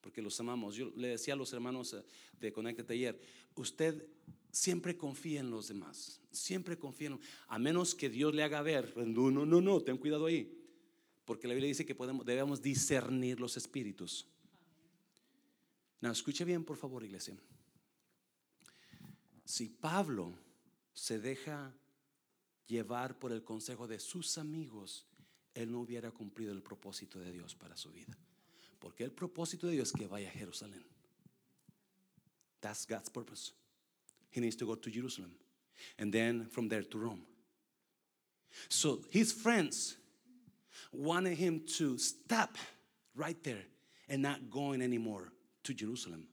porque 0.00 0.20
los 0.20 0.38
amamos. 0.40 0.74
Yo 0.74 0.90
le 0.96 1.08
decía 1.08 1.34
a 1.34 1.36
los 1.36 1.52
hermanos 1.52 1.92
eh, 1.92 2.02
de 2.40 2.52
Conéctate 2.52 2.94
ayer, 2.94 3.20
usted 3.54 4.04
siempre 4.54 4.96
confía 4.96 5.40
en 5.40 5.50
los 5.50 5.68
demás, 5.68 6.20
siempre 6.30 6.78
confía 6.78 7.08
en, 7.08 7.20
a 7.48 7.58
menos 7.58 7.94
que 7.94 8.08
Dios 8.08 8.34
le 8.34 8.44
haga 8.44 8.62
ver, 8.62 8.96
no, 8.96 9.30
no, 9.30 9.44
no, 9.44 9.60
no, 9.60 9.80
ten 9.80 9.98
cuidado 9.98 10.26
ahí, 10.26 10.56
porque 11.24 11.48
la 11.48 11.54
Biblia 11.54 11.68
dice 11.68 11.84
que 11.84 11.94
podemos, 11.94 12.24
debemos 12.24 12.62
discernir 12.62 13.40
los 13.40 13.56
espíritus. 13.56 14.28
No, 16.00 16.12
escuche 16.12 16.44
bien, 16.44 16.64
por 16.64 16.76
favor, 16.76 17.02
iglesia. 17.02 17.36
Si 19.44 19.68
Pablo 19.68 20.38
se 20.92 21.18
deja 21.18 21.74
llevar 22.66 23.18
por 23.18 23.32
el 23.32 23.42
consejo 23.42 23.88
de 23.88 23.98
sus 23.98 24.38
amigos, 24.38 25.06
él 25.54 25.72
no 25.72 25.80
hubiera 25.80 26.10
cumplido 26.12 26.52
el 26.52 26.62
propósito 26.62 27.18
de 27.18 27.32
Dios 27.32 27.54
para 27.54 27.76
su 27.76 27.90
vida. 27.90 28.16
Porque 28.78 29.02
el 29.02 29.12
propósito 29.12 29.66
de 29.66 29.74
Dios 29.74 29.88
es 29.88 29.98
que 29.98 30.06
vaya 30.06 30.28
a 30.28 30.32
Jerusalén. 30.32 30.84
That's 32.60 32.86
God's 32.86 33.10
purpose 33.10 33.52
he 34.34 34.40
needs 34.40 34.56
to 34.56 34.66
go 34.66 34.74
to 34.74 34.90
Jerusalem 34.90 35.30
and 35.96 36.12
then 36.12 36.46
from 36.50 36.68
there 36.68 36.82
to 36.82 36.98
Rome. 36.98 37.22
So 38.68 39.00
his 39.10 39.32
friends 39.32 39.96
wanted 40.92 41.38
him 41.38 41.62
to 41.78 41.96
stop 41.98 42.56
right 43.14 43.40
there 43.44 43.64
and 44.08 44.22
not 44.22 44.50
going 44.50 44.82
anymore 44.82 45.32
to 45.62 45.72
Jerusalem. 45.72 46.26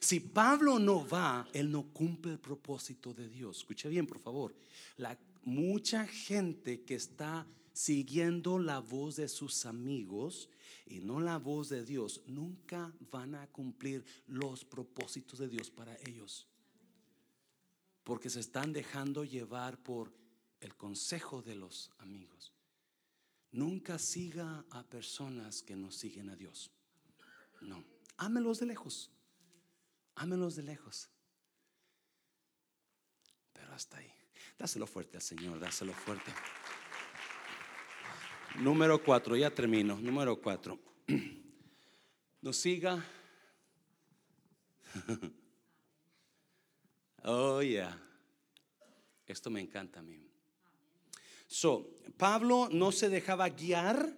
Si 0.00 0.20
Pablo 0.20 0.78
no 0.78 1.00
va, 1.00 1.44
él 1.52 1.68
no 1.72 1.86
cumple 1.92 2.32
el 2.32 2.38
propósito 2.38 3.12
de 3.12 3.28
Dios. 3.28 3.64
Escuche 3.64 3.88
bien, 3.88 4.06
por 4.06 4.20
favor. 4.20 4.54
La, 4.96 5.16
mucha 5.42 6.06
gente 6.06 6.82
que 6.84 6.94
está 6.94 7.44
siguiendo 7.72 8.60
la 8.60 8.78
voz 8.78 9.16
de 9.16 9.26
sus 9.26 9.66
amigos 9.66 10.48
y 10.86 11.00
no 11.00 11.18
la 11.18 11.38
voz 11.38 11.68
de 11.68 11.84
Dios, 11.84 12.20
nunca 12.28 12.92
van 13.10 13.34
a 13.34 13.48
cumplir 13.48 14.04
los 14.28 14.64
propósitos 14.64 15.40
de 15.40 15.48
Dios 15.48 15.68
para 15.68 15.96
ellos 16.06 16.46
porque 18.04 18.30
se 18.30 18.40
están 18.40 18.72
dejando 18.72 19.24
llevar 19.24 19.78
por 19.82 20.12
el 20.60 20.76
consejo 20.76 21.42
de 21.42 21.54
los 21.54 21.90
amigos. 21.98 22.52
Nunca 23.50 23.98
siga 23.98 24.64
a 24.70 24.82
personas 24.82 25.62
que 25.62 25.76
no 25.76 25.90
siguen 25.90 26.30
a 26.30 26.36
Dios. 26.36 26.70
No, 27.60 27.84
ámelos 28.16 28.60
de 28.60 28.66
lejos. 28.66 29.10
Ámelos 30.14 30.56
de 30.56 30.62
lejos. 30.62 31.08
Pero 33.52 33.72
hasta 33.72 33.98
ahí. 33.98 34.12
Dáselo 34.58 34.86
fuerte 34.86 35.16
al 35.16 35.22
Señor, 35.22 35.60
dáselo 35.60 35.92
fuerte. 35.92 36.32
Número 38.58 39.02
cuatro, 39.02 39.36
ya 39.36 39.50
termino. 39.50 39.96
Número 39.96 40.40
cuatro. 40.40 40.78
No 42.42 42.52
siga 42.52 43.06
Oh, 47.24 47.60
yeah. 47.62 47.96
Esto 49.26 49.50
me 49.50 49.60
encanta 49.60 50.00
a 50.00 50.02
mí. 50.02 50.28
So, 51.46 51.88
Pablo 52.16 52.68
no 52.72 52.92
se 52.92 53.08
dejaba 53.08 53.48
guiar 53.48 54.16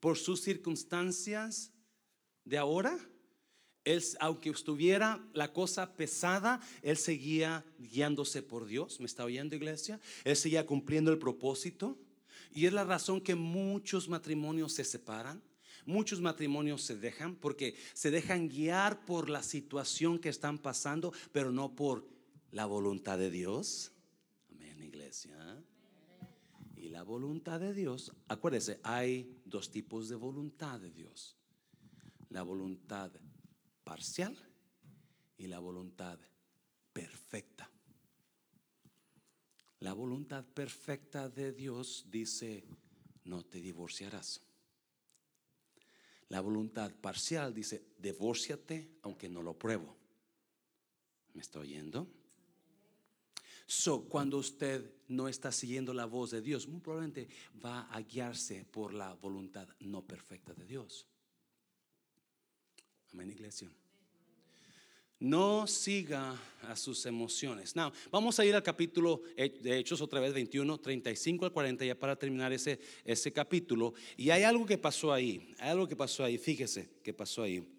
por 0.00 0.16
sus 0.16 0.40
circunstancias 0.40 1.72
de 2.44 2.56
ahora. 2.56 2.98
Él, 3.84 4.02
aunque 4.20 4.50
estuviera 4.50 5.24
la 5.32 5.52
cosa 5.52 5.96
pesada, 5.96 6.60
él 6.82 6.96
seguía 6.96 7.64
guiándose 7.78 8.42
por 8.42 8.66
Dios. 8.66 9.00
¿Me 9.00 9.06
está 9.06 9.24
oyendo, 9.24 9.56
iglesia? 9.56 10.00
Él 10.24 10.36
seguía 10.36 10.66
cumpliendo 10.66 11.10
el 11.10 11.18
propósito. 11.18 11.98
Y 12.52 12.66
es 12.66 12.72
la 12.72 12.84
razón 12.84 13.20
que 13.20 13.34
muchos 13.34 14.08
matrimonios 14.08 14.72
se 14.72 14.84
separan. 14.84 15.42
Muchos 15.84 16.20
matrimonios 16.20 16.82
se 16.82 16.96
dejan 16.96 17.34
porque 17.34 17.74
se 17.94 18.10
dejan 18.10 18.48
guiar 18.48 19.04
por 19.04 19.30
la 19.30 19.42
situación 19.42 20.18
que 20.18 20.28
están 20.28 20.58
pasando, 20.58 21.12
pero 21.32 21.50
no 21.50 21.74
por 21.74 22.17
la 22.52 22.66
voluntad 22.66 23.18
de 23.18 23.30
Dios. 23.30 23.92
Amén, 24.50 24.82
iglesia. 24.82 25.62
Y 26.76 26.88
la 26.88 27.02
voluntad 27.02 27.60
de 27.60 27.74
Dios, 27.74 28.12
acuérdese, 28.28 28.80
hay 28.82 29.40
dos 29.44 29.70
tipos 29.70 30.08
de 30.08 30.14
voluntad 30.16 30.80
de 30.80 30.90
Dios. 30.90 31.36
La 32.30 32.42
voluntad 32.42 33.10
parcial 33.84 34.36
y 35.36 35.46
la 35.46 35.58
voluntad 35.58 36.18
perfecta. 36.92 37.70
La 39.80 39.92
voluntad 39.92 40.44
perfecta 40.44 41.28
de 41.28 41.52
Dios 41.52 42.06
dice, 42.10 42.64
no 43.24 43.44
te 43.44 43.60
divorciarás. 43.60 44.40
La 46.28 46.40
voluntad 46.40 46.92
parcial 46.92 47.54
dice, 47.54 47.86
divórciate 47.98 48.98
aunque 49.02 49.28
no 49.28 49.42
lo 49.42 49.58
pruebo. 49.58 49.96
¿Me 51.32 51.40
está 51.40 51.60
oyendo? 51.60 52.17
So, 53.70 54.08
cuando 54.08 54.38
usted 54.38 54.82
no 55.08 55.28
está 55.28 55.52
siguiendo 55.52 55.92
la 55.92 56.06
voz 56.06 56.30
de 56.30 56.40
Dios, 56.40 56.66
muy 56.66 56.80
probablemente 56.80 57.28
va 57.62 57.82
a 57.92 58.00
guiarse 58.00 58.64
por 58.64 58.94
la 58.94 59.12
voluntad 59.12 59.68
no 59.80 60.00
perfecta 60.06 60.54
de 60.54 60.64
Dios. 60.64 61.06
Amén, 63.12 63.30
iglesia. 63.30 63.70
No 65.20 65.66
siga 65.66 66.34
a 66.62 66.76
sus 66.76 67.04
emociones. 67.04 67.76
Now, 67.76 67.92
vamos 68.10 68.40
a 68.40 68.46
ir 68.46 68.54
al 68.54 68.62
capítulo 68.62 69.20
de 69.36 69.78
Hechos 69.78 70.00
otra 70.00 70.20
vez, 70.20 70.32
21, 70.32 70.78
35 70.78 71.44
al 71.44 71.52
40, 71.52 71.84
ya 71.84 71.94
para 71.94 72.16
terminar 72.16 72.50
ese, 72.54 72.80
ese 73.04 73.30
capítulo. 73.34 73.92
Y 74.16 74.30
hay 74.30 74.44
algo 74.44 74.64
que 74.64 74.78
pasó 74.78 75.12
ahí, 75.12 75.54
hay 75.58 75.68
algo 75.68 75.86
que 75.86 75.96
pasó 75.96 76.24
ahí, 76.24 76.38
fíjese 76.38 76.88
que 77.02 77.12
pasó 77.12 77.42
ahí. 77.42 77.77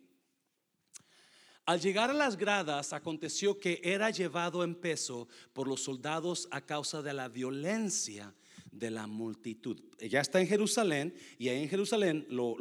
Al 1.70 1.80
llegar 1.80 2.10
a 2.10 2.14
las 2.14 2.36
gradas, 2.36 2.94
aconteció 2.94 3.60
que 3.60 3.80
era 3.84 4.10
llevado 4.10 4.64
en 4.64 4.74
peso 4.74 5.28
por 5.54 5.68
los 5.68 5.84
soldados 5.84 6.48
a 6.50 6.62
causa 6.62 7.04
de 7.04 7.14
la 7.14 7.30
violencia 7.30 8.34
de 8.72 8.90
la 8.90 9.06
multitud. 9.06 9.80
Ya 10.00 10.20
está 10.20 10.42
en 10.42 10.48
Jerusalén 10.48 11.14
y 11.38 11.48
ahí 11.48 11.62
en 11.62 11.70
Jerusalén 11.70 12.26
lo, 12.28 12.58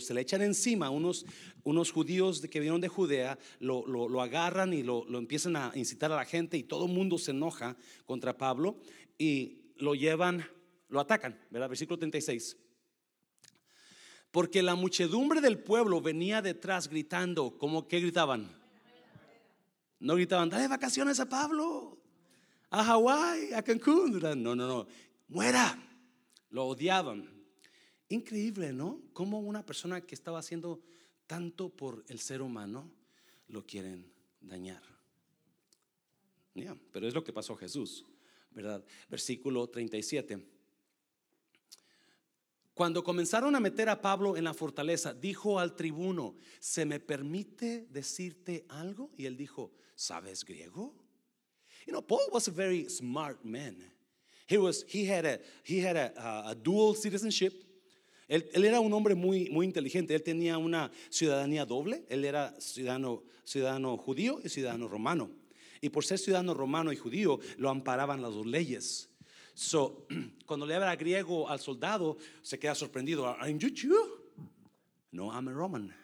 se 0.00 0.12
le 0.12 0.20
echan 0.20 0.42
encima 0.42 0.90
unos, 0.90 1.24
unos 1.64 1.90
judíos 1.90 2.42
que 2.42 2.60
vinieron 2.60 2.82
de 2.82 2.88
Judea, 2.88 3.38
lo, 3.58 4.20
agarran 4.20 4.74
y 4.74 4.82
lo, 4.82 5.06
empiezan 5.18 5.56
a 5.56 5.72
incitar 5.74 6.12
a 6.12 6.16
la 6.16 6.26
gente 6.26 6.58
y 6.58 6.62
todo 6.62 6.84
el 6.84 6.92
mundo 6.92 7.16
se 7.16 7.30
enoja 7.30 7.74
contra 8.04 8.36
Pablo 8.36 8.76
y 9.16 9.62
lo 9.78 9.94
llevan, 9.94 10.44
lo 10.90 11.00
atacan, 11.00 11.40
¿verdad? 11.50 11.70
Versículo 11.70 11.98
36. 11.98 12.58
Porque 14.32 14.62
la 14.62 14.74
muchedumbre 14.74 15.40
del 15.40 15.58
pueblo 15.58 16.00
venía 16.00 16.42
detrás 16.42 16.88
gritando, 16.88 17.56
como 17.58 17.86
que 17.86 18.00
gritaban? 18.00 18.50
No 20.00 20.16
gritaban, 20.16 20.48
dale 20.48 20.66
vacaciones 20.66 21.20
a 21.20 21.28
Pablo, 21.28 21.98
a 22.70 22.82
Hawái, 22.82 23.52
a 23.52 23.62
Cancún. 23.62 24.18
No, 24.18 24.34
no, 24.34 24.56
no, 24.56 24.86
muera. 25.28 25.78
Lo 26.50 26.66
odiaban. 26.66 27.30
Increíble, 28.08 28.72
¿no? 28.72 29.00
Como 29.12 29.38
una 29.38 29.64
persona 29.64 30.00
que 30.00 30.14
estaba 30.14 30.38
haciendo 30.38 30.82
tanto 31.26 31.68
por 31.68 32.04
el 32.08 32.18
ser 32.18 32.42
humano 32.42 32.90
lo 33.48 33.64
quieren 33.66 34.10
dañar. 34.40 34.82
pero 36.90 37.06
es 37.06 37.14
lo 37.14 37.22
que 37.22 37.32
pasó 37.32 37.54
Jesús, 37.56 38.04
¿verdad? 38.50 38.84
Versículo 39.08 39.68
37. 39.68 40.61
Cuando 42.74 43.04
comenzaron 43.04 43.54
a 43.54 43.60
meter 43.60 43.88
a 43.88 44.00
Pablo 44.00 44.36
en 44.36 44.44
la 44.44 44.54
fortaleza, 44.54 45.12
dijo 45.12 45.58
al 45.58 45.76
tribuno, 45.76 46.36
¿se 46.58 46.86
me 46.86 47.00
permite 47.00 47.86
decirte 47.90 48.64
algo? 48.68 49.10
Y 49.16 49.26
él 49.26 49.36
dijo, 49.36 49.72
¿sabes 49.94 50.44
griego? 50.44 50.94
You 51.86 51.92
know, 51.92 52.02
Paul 52.02 52.30
was 52.32 52.48
a 52.48 52.50
very 52.50 52.88
smart 52.88 53.44
man. 53.44 53.76
He 54.46 54.56
was, 54.56 54.84
he 54.88 55.04
had 55.04 55.26
a, 55.26 55.40
he 55.64 55.80
had 55.80 55.96
a, 55.96 56.54
dual 56.54 56.94
citizenship. 56.94 57.52
Él, 58.28 58.48
él, 58.54 58.64
era 58.64 58.80
un 58.80 58.92
hombre 58.92 59.14
muy, 59.14 59.50
muy 59.50 59.66
inteligente. 59.66 60.14
Él 60.14 60.22
tenía 60.22 60.56
una 60.56 60.90
ciudadanía 61.10 61.66
doble. 61.66 62.04
Él 62.08 62.24
era 62.24 62.58
ciudadano, 62.58 63.24
ciudadano 63.44 63.98
judío 63.98 64.40
y 64.42 64.48
ciudadano 64.48 64.88
romano. 64.88 65.30
Y 65.80 65.90
por 65.90 66.04
ser 66.04 66.18
ciudadano 66.18 66.54
romano 66.54 66.92
y 66.92 66.96
judío, 66.96 67.40
lo 67.58 67.68
amparaban 67.68 68.22
las 68.22 68.32
dos 68.32 68.46
leyes. 68.46 69.10
So, 69.54 70.06
cuando 70.46 70.66
le 70.66 70.74
habla 70.74 70.96
griego 70.96 71.48
al 71.48 71.60
soldado, 71.60 72.16
se 72.42 72.58
queda 72.58 72.74
sorprendido. 72.74 73.26
¿Are 73.26 73.52
you? 73.52 74.22
No, 75.10 75.30
I'm 75.30 75.48
a 75.48 75.52
Roman. 75.52 75.94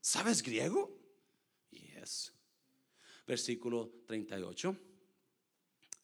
¿Sabes 0.00 0.42
griego? 0.42 0.90
Yes. 1.70 2.32
Versículo 3.26 3.90
38. 4.06 4.76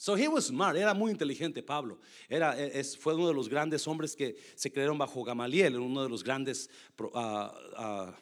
So 0.01 0.15
he 0.15 0.29
was 0.29 0.47
smart, 0.47 0.77
era 0.77 0.95
muy 0.95 1.11
inteligente 1.11 1.61
Pablo. 1.61 1.99
Era, 2.29 2.57
es, 2.57 2.97
fue 2.97 3.15
uno 3.15 3.27
de 3.27 3.35
los 3.35 3.49
grandes 3.49 3.87
hombres 3.89 4.15
que 4.15 4.37
se 4.55 4.71
crearon 4.71 4.97
bajo 4.97 5.25
Gamaliel, 5.25 5.77
uno 5.77 6.05
de 6.05 6.09
los 6.09 6.23
grandes 6.23 6.71
uh, 7.01 7.07
uh, 7.07 8.13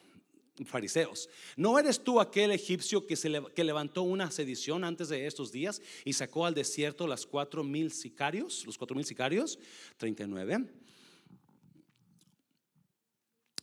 fariseos. 0.65 1.29
¿No 1.55 1.77
eres 1.77 2.03
tú 2.03 2.19
aquel 2.19 2.51
egipcio 2.51 3.05
que, 3.05 3.15
se 3.15 3.41
que 3.53 3.63
levantó 3.63 4.03
una 4.03 4.31
sedición 4.31 4.83
antes 4.83 5.09
de 5.09 5.27
estos 5.27 5.51
días 5.51 5.81
y 6.05 6.13
sacó 6.13 6.45
al 6.45 6.53
desierto 6.53 7.07
las 7.07 7.25
cuatro 7.25 7.63
mil 7.63 7.91
sicarios? 7.91 8.65
Los 8.65 8.77
cuatro 8.77 8.95
mil 8.95 9.05
sicarios, 9.05 9.59
39. 9.97 10.65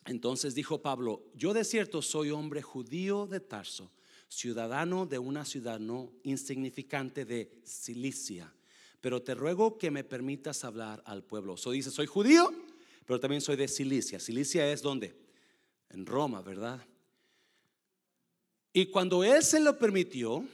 Entonces 0.06 0.54
dijo 0.54 0.82
Pablo, 0.82 1.24
yo 1.34 1.54
de 1.54 1.64
cierto 1.64 2.02
soy 2.02 2.30
hombre 2.30 2.60
judío 2.60 3.26
de 3.26 3.40
Tarso, 3.40 3.90
ciudadano 4.28 5.06
de 5.06 5.18
una 5.18 5.44
ciudad 5.44 5.80
no 5.80 6.12
insignificante 6.24 7.24
de 7.24 7.60
Cilicia, 7.64 8.52
pero 9.00 9.22
te 9.22 9.34
ruego 9.34 9.78
que 9.78 9.90
me 9.90 10.04
permitas 10.04 10.64
hablar 10.64 11.02
al 11.06 11.24
pueblo. 11.24 11.56
So 11.56 11.70
dice, 11.70 11.90
soy 11.90 12.06
judío, 12.06 12.52
pero 13.06 13.18
también 13.18 13.40
soy 13.40 13.56
de 13.56 13.68
Cilicia. 13.68 14.20
Cilicia 14.20 14.70
es 14.70 14.82
donde? 14.82 15.23
En 15.90 16.06
Roma, 16.06 16.42
¿verdad? 16.42 16.80
Y 18.72 18.86
cuando 18.86 19.22
él 19.22 19.42
se 19.42 19.60
lo 19.60 19.78
permitió, 19.78 20.44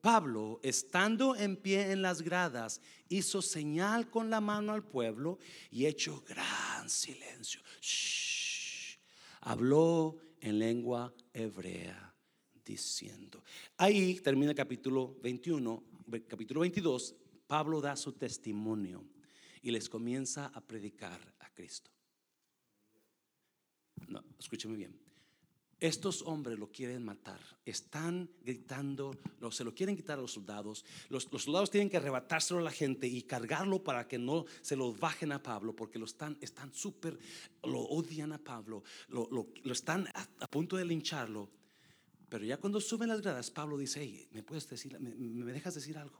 Pablo, 0.00 0.60
estando 0.62 1.34
en 1.34 1.56
pie 1.56 1.90
en 1.90 2.02
las 2.02 2.20
gradas, 2.20 2.80
hizo 3.08 3.40
señal 3.40 4.10
con 4.10 4.28
la 4.28 4.40
mano 4.40 4.72
al 4.72 4.84
pueblo 4.84 5.38
y 5.70 5.86
hecho 5.86 6.22
gran 6.28 6.90
silencio. 6.90 7.62
Habló 9.40 10.18
en 10.40 10.58
lengua 10.58 11.14
hebrea 11.32 12.14
diciendo. 12.64 13.42
Ahí 13.76 14.20
termina 14.20 14.50
el 14.50 14.56
capítulo 14.56 15.16
21, 15.22 15.82
capítulo 16.28 16.60
22, 16.60 17.14
Pablo 17.46 17.80
da 17.80 17.96
su 17.96 18.12
testimonio 18.12 19.04
y 19.62 19.70
les 19.70 19.88
comienza 19.88 20.46
a 20.54 20.60
predicar 20.60 21.34
a 21.40 21.48
Cristo. 21.48 21.93
No, 24.08 24.22
escúcheme 24.38 24.76
bien. 24.76 25.04
Estos 25.80 26.22
hombres 26.22 26.58
lo 26.58 26.70
quieren 26.70 27.04
matar. 27.04 27.40
Están 27.64 28.30
gritando, 28.42 29.14
se 29.50 29.64
lo 29.64 29.74
quieren 29.74 29.96
quitar 29.96 30.18
a 30.18 30.22
los 30.22 30.32
soldados. 30.32 30.84
Los, 31.08 31.24
soldados 31.24 31.70
tienen 31.70 31.90
que 31.90 31.96
arrebatárselo 31.96 32.60
a 32.60 32.62
la 32.62 32.70
gente 32.70 33.06
y 33.06 33.22
cargarlo 33.22 33.82
para 33.82 34.08
que 34.08 34.18
no 34.18 34.46
se 34.62 34.76
lo 34.76 34.94
bajen 34.94 35.32
a 35.32 35.42
Pablo, 35.42 35.76
porque 35.76 35.98
lo 35.98 36.06
están, 36.06 36.38
están 36.40 36.72
súper, 36.72 37.18
lo 37.64 37.80
odian 37.80 38.32
a 38.32 38.38
Pablo, 38.38 38.82
lo, 39.08 39.48
están 39.64 40.08
a, 40.14 40.46
punto 40.46 40.76
de 40.76 40.84
lincharlo. 40.84 41.50
Pero 42.28 42.46
ya 42.46 42.56
cuando 42.56 42.80
suben 42.80 43.08
las 43.08 43.20
gradas, 43.20 43.50
Pablo 43.50 43.76
dice: 43.76 44.00
hey, 44.00 44.28
¿me 44.32 44.42
puedes 44.42 44.66
decir, 44.68 44.98
me 44.98 45.52
dejas 45.52 45.74
decir 45.74 45.98
algo? 45.98 46.18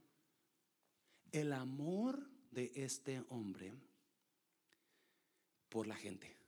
El 1.33 1.53
amor 1.53 2.29
de 2.51 2.71
este 2.75 3.25
hombre 3.31 3.73
por 5.69 5.87
la 5.87 5.97
gente 5.97 6.44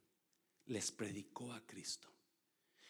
les 0.67 0.93
predicó 0.93 1.53
a 1.53 1.65
Cristo. 1.65 2.09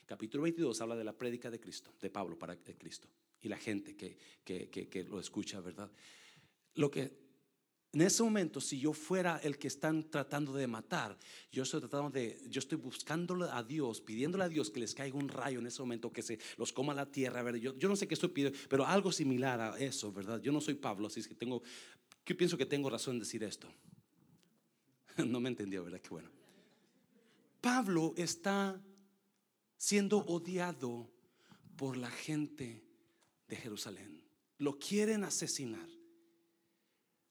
Capítulo 0.06 0.44
22 0.44 0.80
habla 0.80 0.96
de 0.96 1.04
la 1.04 1.16
prédica 1.16 1.50
de 1.50 1.60
Cristo, 1.60 1.92
de 2.00 2.10
Pablo 2.10 2.38
para 2.38 2.56
Cristo 2.56 3.08
y 3.42 3.48
la 3.48 3.56
gente 3.56 3.96
que, 3.96 4.16
que, 4.44 5.04
lo 5.04 5.20
escucha, 5.20 5.60
¿verdad? 5.60 5.90
Lo 6.74 6.90
que 6.90 7.26
en 7.92 8.02
ese 8.02 8.22
momento, 8.22 8.60
si 8.60 8.78
yo 8.78 8.92
fuera 8.92 9.38
el 9.38 9.56
que 9.56 9.68
están 9.68 10.10
tratando 10.10 10.52
de 10.52 10.66
matar, 10.66 11.16
yo 11.50 11.62
estoy 11.62 11.80
tratando 11.80 12.10
de, 12.10 12.38
yo 12.48 12.58
estoy 12.58 12.76
buscándole 12.76 13.46
a 13.50 13.62
Dios, 13.62 14.00
pidiéndole 14.00 14.44
a 14.44 14.48
Dios 14.48 14.70
que 14.70 14.80
les 14.80 14.94
caiga 14.94 15.16
un 15.16 15.28
rayo 15.28 15.60
en 15.60 15.66
ese 15.66 15.80
momento, 15.80 16.12
que 16.12 16.22
se 16.22 16.38
los 16.58 16.72
coma 16.72 16.92
la 16.92 17.10
tierra, 17.10 17.42
¿verdad? 17.42 17.60
Yo, 17.60 17.76
yo 17.78 17.88
no 17.88 17.96
sé 17.96 18.06
qué 18.06 18.14
estoy 18.14 18.28
pidiendo, 18.30 18.58
pero 18.68 18.84
algo 18.84 19.10
similar 19.12 19.60
a 19.60 19.78
eso, 19.78 20.12
¿verdad? 20.12 20.42
Yo 20.42 20.52
no 20.52 20.60
soy 20.60 20.74
Pablo, 20.74 21.06
así 21.06 21.20
es 21.20 21.28
que 21.28 21.34
tengo, 21.34 21.62
yo 22.26 22.36
pienso 22.36 22.58
que 22.58 22.66
tengo 22.66 22.90
razón 22.90 23.14
en 23.14 23.20
decir 23.20 23.42
esto. 23.42 23.68
No 25.26 25.40
me 25.40 25.48
entendió, 25.48 25.82
¿verdad? 25.82 26.00
Qué 26.02 26.10
bueno. 26.10 26.28
Pablo 27.66 28.14
está 28.16 28.80
siendo 29.76 30.18
odiado 30.18 31.10
por 31.74 31.96
la 31.96 32.12
gente 32.12 32.84
de 33.48 33.56
Jerusalén. 33.56 34.22
Lo 34.58 34.78
quieren 34.78 35.24
asesinar, 35.24 35.88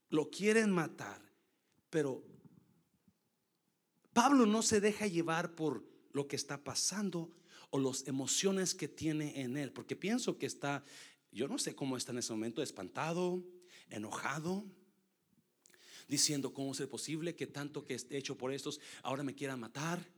lo 0.10 0.30
quieren 0.30 0.72
matar, 0.72 1.22
pero 1.90 2.22
Pablo 4.12 4.46
no 4.46 4.62
se 4.62 4.82
deja 4.82 5.08
llevar 5.08 5.56
por 5.56 5.86
lo 6.12 6.28
que 6.28 6.36
está 6.36 6.62
pasando 6.62 7.32
o 7.70 7.80
las 7.80 8.06
emociones 8.06 8.76
que 8.76 8.90
tiene 8.90 9.40
en 9.40 9.56
él, 9.56 9.72
porque 9.72 9.96
pienso 9.96 10.38
que 10.38 10.48
está, 10.48 10.84
yo 11.32 11.48
no 11.48 11.58
sé 11.58 11.76
cómo 11.76 11.96
está 11.96 12.12
en 12.12 12.18
ese 12.18 12.34
momento, 12.34 12.62
espantado, 12.62 13.42
enojado, 13.90 14.66
diciendo, 16.10 16.52
¿cómo 16.54 16.74
es 16.74 16.82
posible 16.88 17.36
que 17.36 17.48
tanto 17.48 17.86
que 17.86 17.96
he 18.10 18.18
hecho 18.18 18.38
por 18.38 18.52
estos 18.52 18.82
ahora 19.02 19.24
me 19.24 19.34
quieran 19.34 19.62
matar? 19.62 20.15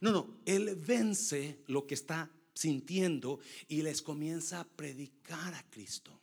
No, 0.00 0.12
no, 0.12 0.40
él 0.44 0.76
vence 0.76 1.62
lo 1.66 1.86
que 1.86 1.94
está 1.94 2.30
sintiendo 2.54 3.40
y 3.68 3.82
les 3.82 4.02
comienza 4.02 4.60
a 4.60 4.68
predicar 4.68 5.54
a 5.54 5.62
Cristo. 5.70 6.18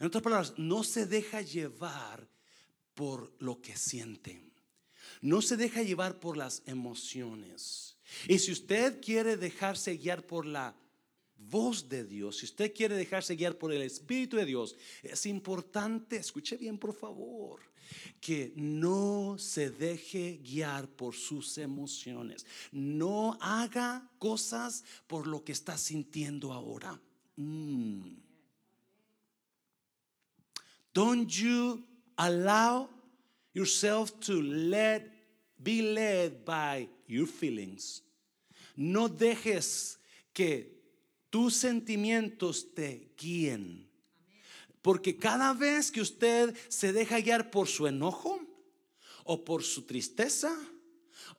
En 0.00 0.06
otras 0.06 0.22
palabras, 0.22 0.54
no 0.56 0.84
se 0.84 1.06
deja 1.06 1.40
llevar 1.40 2.28
por 2.94 3.32
lo 3.38 3.60
que 3.60 3.76
siente. 3.76 4.42
No 5.20 5.42
se 5.42 5.56
deja 5.56 5.82
llevar 5.82 6.18
por 6.20 6.36
las 6.36 6.62
emociones. 6.66 7.96
Y 8.28 8.38
si 8.38 8.52
usted 8.52 9.00
quiere 9.00 9.36
dejarse 9.36 9.96
guiar 9.96 10.26
por 10.26 10.46
la 10.46 10.76
voz 11.36 11.88
de 11.88 12.04
Dios, 12.04 12.38
si 12.38 12.46
usted 12.46 12.74
quiere 12.74 12.96
dejarse 12.96 13.36
guiar 13.36 13.56
por 13.56 13.72
el 13.72 13.82
Espíritu 13.82 14.36
de 14.36 14.44
Dios, 14.44 14.76
es 15.02 15.26
importante, 15.26 16.16
escuche 16.16 16.56
bien 16.56 16.78
por 16.78 16.94
favor, 16.94 17.60
que 18.20 18.52
no 18.56 19.36
se 19.38 19.70
deje 19.70 20.40
guiar 20.42 20.88
por 20.88 21.14
sus 21.14 21.58
emociones. 21.58 22.46
No 22.72 23.38
haga 23.40 24.10
cosas 24.18 24.84
por 25.06 25.26
lo 25.26 25.44
que 25.44 25.52
está 25.52 25.76
sintiendo 25.78 26.52
ahora. 26.52 27.00
Mm. 27.36 28.16
Don't 30.92 31.28
you 31.28 31.84
allow 32.16 32.88
yourself 33.52 34.18
to 34.20 34.40
let 34.40 35.02
be 35.62 35.82
led 35.82 36.44
by 36.44 36.88
your 37.06 37.26
feelings. 37.26 38.02
No 38.76 39.08
dejes 39.08 39.98
que 40.32 40.76
tus 41.30 41.56
sentimientos 41.56 42.74
te 42.74 43.12
guíen. 43.16 43.85
Porque 44.86 45.16
cada 45.16 45.52
vez 45.52 45.90
que 45.90 46.00
usted 46.00 46.54
se 46.68 46.92
deja 46.92 47.18
guiar 47.18 47.50
por 47.50 47.66
su 47.66 47.88
enojo, 47.88 48.38
o 49.24 49.44
por 49.44 49.64
su 49.64 49.82
tristeza, 49.82 50.56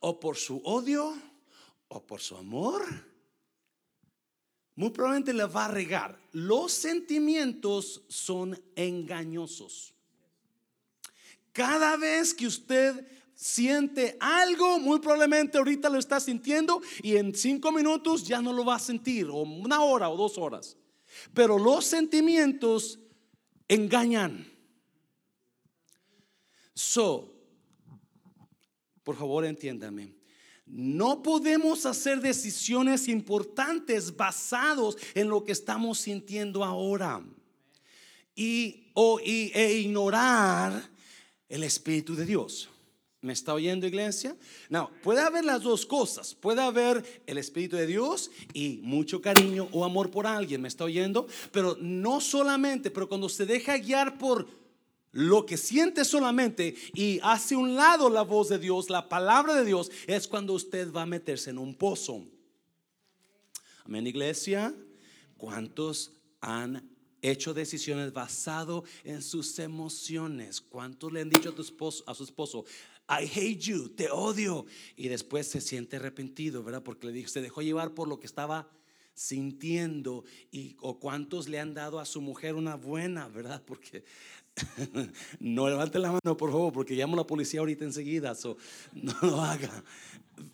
o 0.00 0.20
por 0.20 0.36
su 0.36 0.60
odio, 0.66 1.16
o 1.88 2.06
por 2.06 2.20
su 2.20 2.36
amor, 2.36 2.82
muy 4.74 4.90
probablemente 4.90 5.32
le 5.32 5.46
va 5.46 5.64
a 5.64 5.68
regar. 5.68 6.20
Los 6.32 6.72
sentimientos 6.72 8.02
son 8.08 8.62
engañosos. 8.76 9.94
Cada 11.50 11.96
vez 11.96 12.34
que 12.34 12.46
usted 12.46 13.08
siente 13.34 14.18
algo, 14.20 14.78
muy 14.78 14.98
probablemente 14.98 15.56
ahorita 15.56 15.88
lo 15.88 15.98
está 15.98 16.20
sintiendo 16.20 16.82
y 17.02 17.16
en 17.16 17.34
cinco 17.34 17.72
minutos 17.72 18.24
ya 18.24 18.42
no 18.42 18.52
lo 18.52 18.66
va 18.66 18.74
a 18.74 18.78
sentir, 18.78 19.30
o 19.30 19.40
una 19.40 19.80
hora 19.80 20.10
o 20.10 20.18
dos 20.18 20.36
horas. 20.36 20.76
Pero 21.32 21.58
los 21.58 21.86
sentimientos 21.86 22.98
engañan. 23.68 24.50
So, 26.74 27.32
por 29.02 29.16
favor 29.16 29.44
entiéndame. 29.44 30.14
No 30.66 31.22
podemos 31.22 31.86
hacer 31.86 32.20
decisiones 32.20 33.08
importantes 33.08 34.14
basados 34.14 34.98
en 35.14 35.28
lo 35.28 35.44
que 35.44 35.52
estamos 35.52 35.98
sintiendo 35.98 36.62
ahora 36.62 37.22
y, 38.34 38.90
o, 38.92 39.18
e 39.20 39.72
ignorar 39.80 40.90
el 41.48 41.64
Espíritu 41.64 42.14
de 42.14 42.26
Dios. 42.26 42.68
¿Me 43.20 43.32
está 43.32 43.52
oyendo 43.52 43.86
iglesia? 43.86 44.36
No, 44.68 44.90
puede 45.02 45.20
haber 45.20 45.44
las 45.44 45.62
dos 45.62 45.84
cosas. 45.84 46.34
Puede 46.34 46.62
haber 46.62 47.22
el 47.26 47.38
Espíritu 47.38 47.76
de 47.76 47.86
Dios 47.86 48.30
y 48.52 48.78
mucho 48.82 49.20
cariño 49.20 49.68
o 49.72 49.84
amor 49.84 50.10
por 50.10 50.26
alguien. 50.26 50.62
¿Me 50.62 50.68
está 50.68 50.84
oyendo? 50.84 51.26
Pero 51.50 51.76
no 51.80 52.20
solamente, 52.20 52.92
pero 52.92 53.08
cuando 53.08 53.28
se 53.28 53.44
deja 53.44 53.76
guiar 53.76 54.18
por 54.18 54.46
lo 55.10 55.46
que 55.46 55.56
siente 55.56 56.04
solamente 56.04 56.76
y 56.94 57.18
hace 57.24 57.56
un 57.56 57.74
lado 57.74 58.08
la 58.08 58.22
voz 58.22 58.50
de 58.50 58.58
Dios, 58.58 58.88
la 58.88 59.08
palabra 59.08 59.54
de 59.54 59.64
Dios, 59.64 59.90
es 60.06 60.28
cuando 60.28 60.52
usted 60.52 60.92
va 60.92 61.02
a 61.02 61.06
meterse 61.06 61.50
en 61.50 61.58
un 61.58 61.74
pozo. 61.74 62.24
Amén, 63.84 64.06
iglesia. 64.06 64.72
¿Cuántos 65.36 66.12
han 66.40 66.88
hecho 67.20 67.52
decisiones 67.52 68.12
basado 68.12 68.84
en 69.02 69.22
sus 69.22 69.58
emociones? 69.58 70.60
¿Cuántos 70.60 71.12
le 71.12 71.22
han 71.22 71.30
dicho 71.30 71.48
a, 71.48 71.54
tu 71.54 71.62
esposo, 71.62 72.04
a 72.06 72.14
su 72.14 72.22
esposo, 72.22 72.64
I 73.08 73.24
hate 73.24 73.60
you, 73.60 73.88
te 73.88 74.10
odio? 74.10 74.66
Y 74.96 75.08
después 75.08 75.48
se 75.48 75.60
siente 75.60 75.96
arrepentido, 75.96 76.62
¿verdad? 76.62 76.82
Porque 76.82 77.06
le 77.06 77.12
dijo, 77.12 77.28
se 77.28 77.40
dejó 77.40 77.62
llevar 77.62 77.94
por 77.94 78.06
lo 78.06 78.20
que 78.20 78.26
estaba 78.26 78.68
sintiendo 79.14 80.24
y 80.52 80.76
o 80.80 81.00
cuántos 81.00 81.48
le 81.48 81.58
han 81.58 81.74
dado 81.74 81.98
a 81.98 82.04
su 82.04 82.20
mujer 82.20 82.54
una 82.54 82.76
buena, 82.76 83.26
¿verdad? 83.28 83.62
Porque 83.64 84.04
no 85.40 85.68
levante 85.68 85.98
la 85.98 86.12
mano, 86.12 86.36
por 86.36 86.50
favor, 86.50 86.72
porque 86.72 86.94
llamo 86.94 87.14
a 87.14 87.18
la 87.18 87.26
policía 87.26 87.60
ahorita 87.60 87.84
enseguida, 87.84 88.36
no 88.92 89.14
lo 89.22 89.40
haga, 89.40 89.82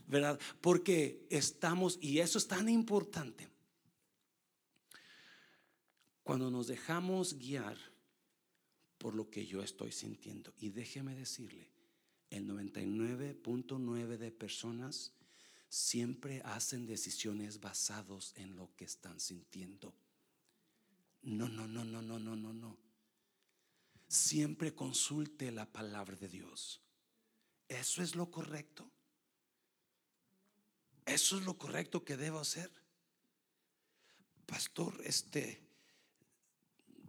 ¿verdad? 0.06 0.38
Porque 0.60 1.26
estamos, 1.30 1.98
y 2.00 2.20
eso 2.20 2.38
es 2.38 2.46
tan 2.46 2.68
importante, 2.68 3.48
cuando 6.22 6.50
nos 6.50 6.68
dejamos 6.68 7.34
guiar 7.34 7.76
por 8.96 9.14
lo 9.14 9.28
que 9.28 9.44
yo 9.44 9.62
estoy 9.62 9.92
sintiendo. 9.92 10.54
Y 10.56 10.70
déjeme 10.70 11.14
decirle, 11.14 11.73
el 12.34 12.48
99.9 12.48 14.16
de 14.18 14.32
personas 14.32 15.12
siempre 15.68 16.42
hacen 16.44 16.84
decisiones 16.84 17.60
basados 17.60 18.32
en 18.36 18.56
lo 18.56 18.74
que 18.74 18.84
están 18.84 19.20
sintiendo. 19.20 19.94
No, 21.22 21.48
no, 21.48 21.68
no, 21.68 21.84
no, 21.84 22.02
no, 22.02 22.18
no, 22.18 22.34
no, 22.34 22.52
no. 22.52 22.76
Siempre 24.08 24.74
consulte 24.74 25.52
la 25.52 25.64
palabra 25.66 26.16
de 26.16 26.28
Dios. 26.28 26.80
Eso 27.68 28.02
es 28.02 28.16
lo 28.16 28.28
correcto. 28.30 28.90
Eso 31.06 31.38
es 31.38 31.44
lo 31.44 31.56
correcto 31.56 32.04
que 32.04 32.16
debo 32.16 32.40
hacer. 32.40 32.70
Pastor, 34.44 35.00
este, 35.04 35.62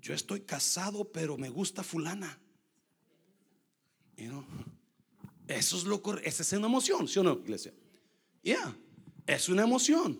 yo 0.02 0.14
estoy 0.14 0.42
casado, 0.42 1.12
pero 1.12 1.36
me 1.36 1.50
gusta 1.50 1.84
fulana. 1.84 2.40
Eso 5.48 5.78
es. 5.78 5.86
Esa 6.24 6.44
es 6.44 6.54
una 6.54 6.68
emoción, 6.68 7.08
¿sí 7.08 7.20
o 7.20 7.24
no, 7.24 7.34
iglesia? 7.34 7.74
Ya, 8.44 8.76
es 9.26 9.50
una 9.50 9.64
emoción. 9.64 10.20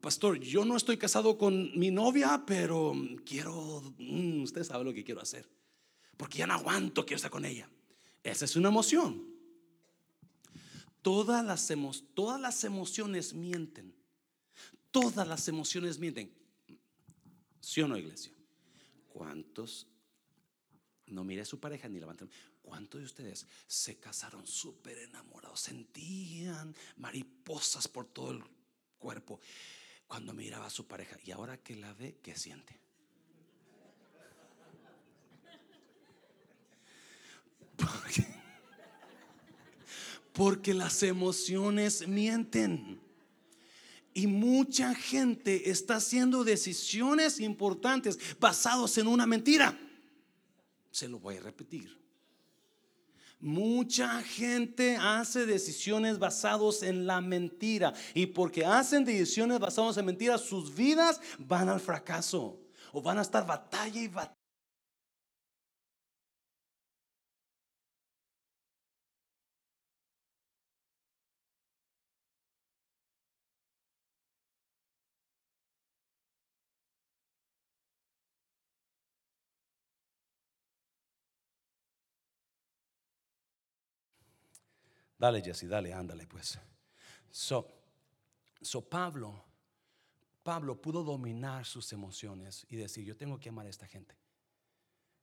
Pastor, 0.00 0.38
yo 0.38 0.64
no 0.64 0.76
estoy 0.76 0.96
casado 0.96 1.38
con 1.38 1.78
mi 1.78 1.90
novia, 1.90 2.44
pero 2.46 2.94
quiero, 3.24 3.94
mm, 3.98 4.42
usted 4.42 4.64
sabe 4.64 4.84
lo 4.84 4.92
que 4.92 5.04
quiero 5.04 5.20
hacer. 5.20 5.48
Porque 6.16 6.38
ya 6.38 6.46
no 6.46 6.54
aguanto, 6.54 7.04
quiero 7.04 7.16
estar 7.16 7.30
con 7.30 7.44
ella. 7.44 7.68
Esa 8.22 8.44
es 8.44 8.56
una 8.56 8.68
emoción. 8.68 9.34
Todas 11.02 11.44
las, 11.44 11.70
todas 12.14 12.40
las 12.40 12.64
emociones 12.64 13.34
mienten. 13.34 13.94
Todas 14.90 15.26
las 15.26 15.48
emociones 15.48 15.98
mienten. 15.98 16.32
¿Sí 17.60 17.80
o 17.82 17.88
no, 17.88 17.96
iglesia? 17.96 18.32
¿Cuántos? 19.08 19.86
No 21.06 21.24
mire 21.24 21.42
a 21.42 21.44
su 21.44 21.60
pareja 21.60 21.88
ni 21.88 22.00
levanten. 22.00 22.30
¿Cuántos 22.64 22.98
de 22.98 23.04
ustedes 23.04 23.46
se 23.66 23.98
casaron 23.98 24.46
súper 24.46 24.96
enamorados? 24.96 25.60
Sentían 25.60 26.74
mariposas 26.96 27.86
por 27.86 28.06
todo 28.06 28.30
el 28.30 28.42
cuerpo 28.98 29.38
cuando 30.06 30.32
miraba 30.32 30.66
a 30.66 30.70
su 30.70 30.86
pareja. 30.86 31.18
Y 31.24 31.30
ahora 31.30 31.58
que 31.58 31.76
la 31.76 31.92
ve, 31.92 32.18
¿qué 32.22 32.34
siente? 32.34 32.80
Porque, 37.76 38.26
porque 40.32 40.72
las 40.72 41.02
emociones 41.02 42.08
mienten. 42.08 42.98
Y 44.14 44.26
mucha 44.26 44.94
gente 44.94 45.68
está 45.70 45.96
haciendo 45.96 46.44
decisiones 46.44 47.40
importantes 47.40 48.18
basados 48.40 48.96
en 48.96 49.06
una 49.06 49.26
mentira. 49.26 49.78
Se 50.90 51.08
lo 51.08 51.18
voy 51.18 51.36
a 51.36 51.40
repetir. 51.40 52.03
Mucha 53.44 54.22
gente 54.22 54.96
hace 54.96 55.44
decisiones 55.44 56.18
basados 56.18 56.82
en 56.82 57.06
la 57.06 57.20
mentira. 57.20 57.92
Y 58.14 58.24
porque 58.24 58.64
hacen 58.64 59.04
decisiones 59.04 59.58
basadas 59.58 59.98
en 59.98 60.06
mentiras, 60.06 60.40
sus 60.40 60.74
vidas 60.74 61.20
van 61.38 61.68
al 61.68 61.78
fracaso. 61.78 62.58
O 62.90 63.02
van 63.02 63.18
a 63.18 63.20
estar 63.20 63.46
batalla 63.46 64.00
y 64.00 64.08
batalla 64.08 64.43
Dale, 85.18 85.42
Jesse, 85.42 85.68
dale, 85.68 85.92
ándale, 85.92 86.26
pues. 86.26 86.58
So, 87.30 87.66
so 88.60 88.88
Pablo, 88.88 89.44
Pablo 90.42 90.80
pudo 90.80 91.02
dominar 91.02 91.64
sus 91.64 91.92
emociones 91.92 92.66
y 92.68 92.76
decir, 92.76 93.04
yo 93.04 93.16
tengo 93.16 93.38
que 93.38 93.48
amar 93.48 93.66
a 93.66 93.70
esta 93.70 93.86
gente. 93.86 94.16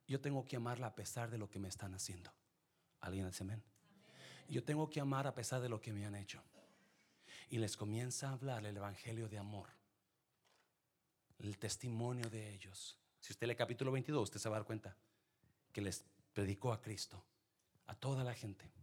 Yo 0.06 0.20
tengo 0.20 0.44
que 0.44 0.56
amarla 0.56 0.88
a 0.88 0.94
pesar 0.94 1.30
de 1.30 1.38
lo 1.38 1.48
que 1.48 1.58
me 1.58 1.68
están 1.68 1.94
haciendo. 1.94 2.32
¿Alguien 3.00 3.26
dice 3.26 3.44
amén? 3.44 3.62
Yo 4.48 4.64
tengo 4.64 4.90
que 4.90 5.00
amar 5.00 5.26
a 5.26 5.34
pesar 5.34 5.60
de 5.60 5.68
lo 5.68 5.80
que 5.80 5.92
me 5.92 6.04
han 6.04 6.14
hecho. 6.14 6.42
Y 7.48 7.58
les 7.58 7.76
comienza 7.76 8.28
a 8.28 8.32
hablar 8.32 8.64
el 8.66 8.76
evangelio 8.76 9.28
de 9.28 9.38
amor. 9.38 9.68
El 11.38 11.58
testimonio 11.58 12.28
de 12.28 12.52
ellos. 12.52 12.98
Si 13.20 13.32
usted 13.32 13.46
lee 13.46 13.56
capítulo 13.56 13.92
22, 13.92 14.24
usted 14.24 14.40
se 14.40 14.48
va 14.48 14.56
a 14.56 14.58
dar 14.60 14.66
cuenta 14.66 14.96
que 15.72 15.80
les 15.80 16.04
predicó 16.32 16.72
a 16.72 16.80
Cristo, 16.80 17.22
a 17.86 17.94
toda 17.94 18.24
la 18.24 18.34
gente 18.34 18.81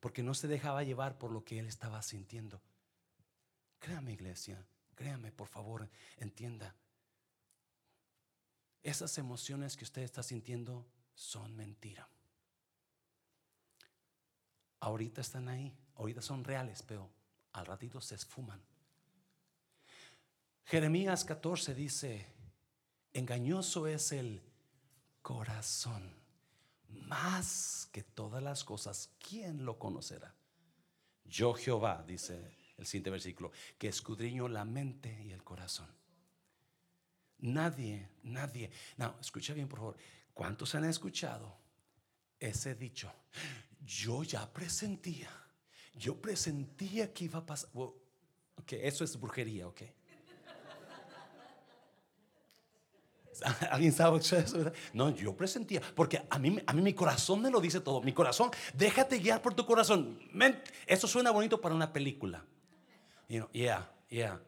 porque 0.00 0.22
no 0.22 0.34
se 0.34 0.48
dejaba 0.48 0.82
llevar 0.82 1.18
por 1.18 1.30
lo 1.30 1.44
que 1.44 1.58
él 1.58 1.66
estaba 1.66 2.02
sintiendo. 2.02 2.60
Créame 3.78 4.12
iglesia, 4.12 4.66
créame 4.94 5.30
por 5.30 5.46
favor, 5.46 5.88
entienda. 6.16 6.74
Esas 8.82 9.16
emociones 9.18 9.76
que 9.76 9.84
usted 9.84 10.02
está 10.02 10.22
sintiendo 10.22 10.86
son 11.14 11.54
mentira. 11.54 12.08
Ahorita 14.80 15.20
están 15.20 15.48
ahí, 15.48 15.76
ahorita 15.96 16.22
son 16.22 16.42
reales, 16.44 16.82
pero 16.82 17.10
al 17.52 17.66
ratito 17.66 18.00
se 18.00 18.14
esfuman. 18.14 18.62
Jeremías 20.64 21.24
14 21.24 21.74
dice, 21.74 22.26
engañoso 23.12 23.86
es 23.86 24.12
el 24.12 24.42
corazón 25.20 26.19
más 26.90 27.88
que 27.92 28.02
todas 28.02 28.42
las 28.42 28.64
cosas, 28.64 29.10
¿quién 29.18 29.64
lo 29.64 29.78
conocerá? 29.78 30.34
Yo 31.24 31.54
Jehová, 31.54 32.04
dice 32.06 32.56
el 32.76 32.86
siguiente 32.86 33.10
versículo, 33.10 33.52
que 33.78 33.88
escudriño 33.88 34.48
la 34.48 34.64
mente 34.64 35.22
y 35.22 35.32
el 35.32 35.44
corazón. 35.44 35.88
Nadie, 37.38 38.08
nadie. 38.22 38.70
No, 38.96 39.16
escucha 39.20 39.54
bien, 39.54 39.68
por 39.68 39.78
favor. 39.78 39.96
¿Cuántos 40.34 40.74
han 40.74 40.84
escuchado 40.84 41.58
ese 42.38 42.74
dicho? 42.74 43.12
Yo 43.80 44.22
ya 44.22 44.52
presentía, 44.52 45.30
yo 45.94 46.20
presentía 46.20 47.12
que 47.12 47.24
iba 47.24 47.40
a 47.40 47.46
pasar. 47.46 47.70
ok, 47.74 48.72
eso 48.72 49.04
es 49.04 49.18
brujería, 49.18 49.66
ok. 49.68 49.82
¿Alguien 53.70 53.92
sabe 53.92 54.18
eso? 54.18 54.72
No, 54.92 55.10
yo 55.10 55.36
presentía, 55.36 55.80
porque 55.94 56.22
a 56.28 56.38
mí, 56.38 56.58
a 56.66 56.72
mí 56.72 56.82
mi 56.82 56.94
corazón 56.94 57.42
me 57.42 57.50
lo 57.50 57.60
dice 57.60 57.80
todo. 57.80 58.00
Mi 58.02 58.12
corazón, 58.12 58.50
déjate 58.74 59.18
guiar 59.18 59.42
por 59.42 59.54
tu 59.54 59.64
corazón. 59.66 60.18
eso 60.86 61.06
suena 61.06 61.30
bonito 61.30 61.60
para 61.60 61.74
una 61.74 61.92
película. 61.92 62.44
You 63.28 63.40
know, 63.40 63.48
yeah, 63.52 63.88
yeah. 64.08 64.40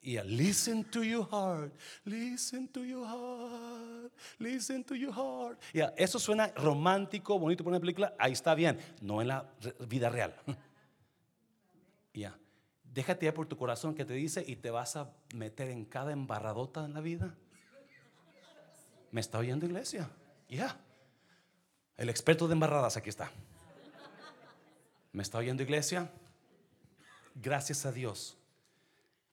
Yeah, 0.00 0.22
listen 0.22 0.84
to 0.90 1.02
your 1.02 1.26
heart, 1.30 1.72
listen 2.04 2.68
to 2.68 2.84
your 2.84 3.06
heart, 3.06 4.12
listen 4.38 4.84
to 4.84 4.94
your 4.94 5.14
heart. 5.14 5.58
Yeah, 5.72 5.94
eso 5.96 6.18
suena 6.18 6.52
romántico, 6.56 7.38
bonito 7.38 7.64
para 7.64 7.76
una 7.76 7.80
película, 7.80 8.14
ahí 8.18 8.32
está 8.32 8.54
bien, 8.54 8.78
no 9.00 9.22
en 9.22 9.28
la 9.28 9.50
vida 9.88 10.10
real. 10.10 10.34
Ya, 12.16 12.38
déjate 12.84 13.22
guiar 13.22 13.34
por 13.34 13.46
tu 13.46 13.56
corazón 13.56 13.92
que 13.92 14.04
te 14.04 14.12
dice 14.12 14.44
y 14.46 14.54
te 14.54 14.70
vas 14.70 14.94
a 14.94 15.10
meter 15.34 15.68
en 15.68 15.84
cada 15.84 16.12
embarradota 16.12 16.84
en 16.84 16.94
la 16.94 17.00
vida. 17.00 17.34
¿Me 19.14 19.20
está 19.20 19.38
oyendo 19.38 19.64
iglesia? 19.64 20.10
Ya. 20.48 20.76
El 21.96 22.08
experto 22.08 22.48
de 22.48 22.54
embarradas 22.54 22.96
aquí 22.96 23.10
está. 23.10 23.30
¿Me 25.12 25.22
está 25.22 25.38
oyendo 25.38 25.62
iglesia? 25.62 26.10
Gracias 27.36 27.86
a 27.86 27.92
Dios 27.92 28.36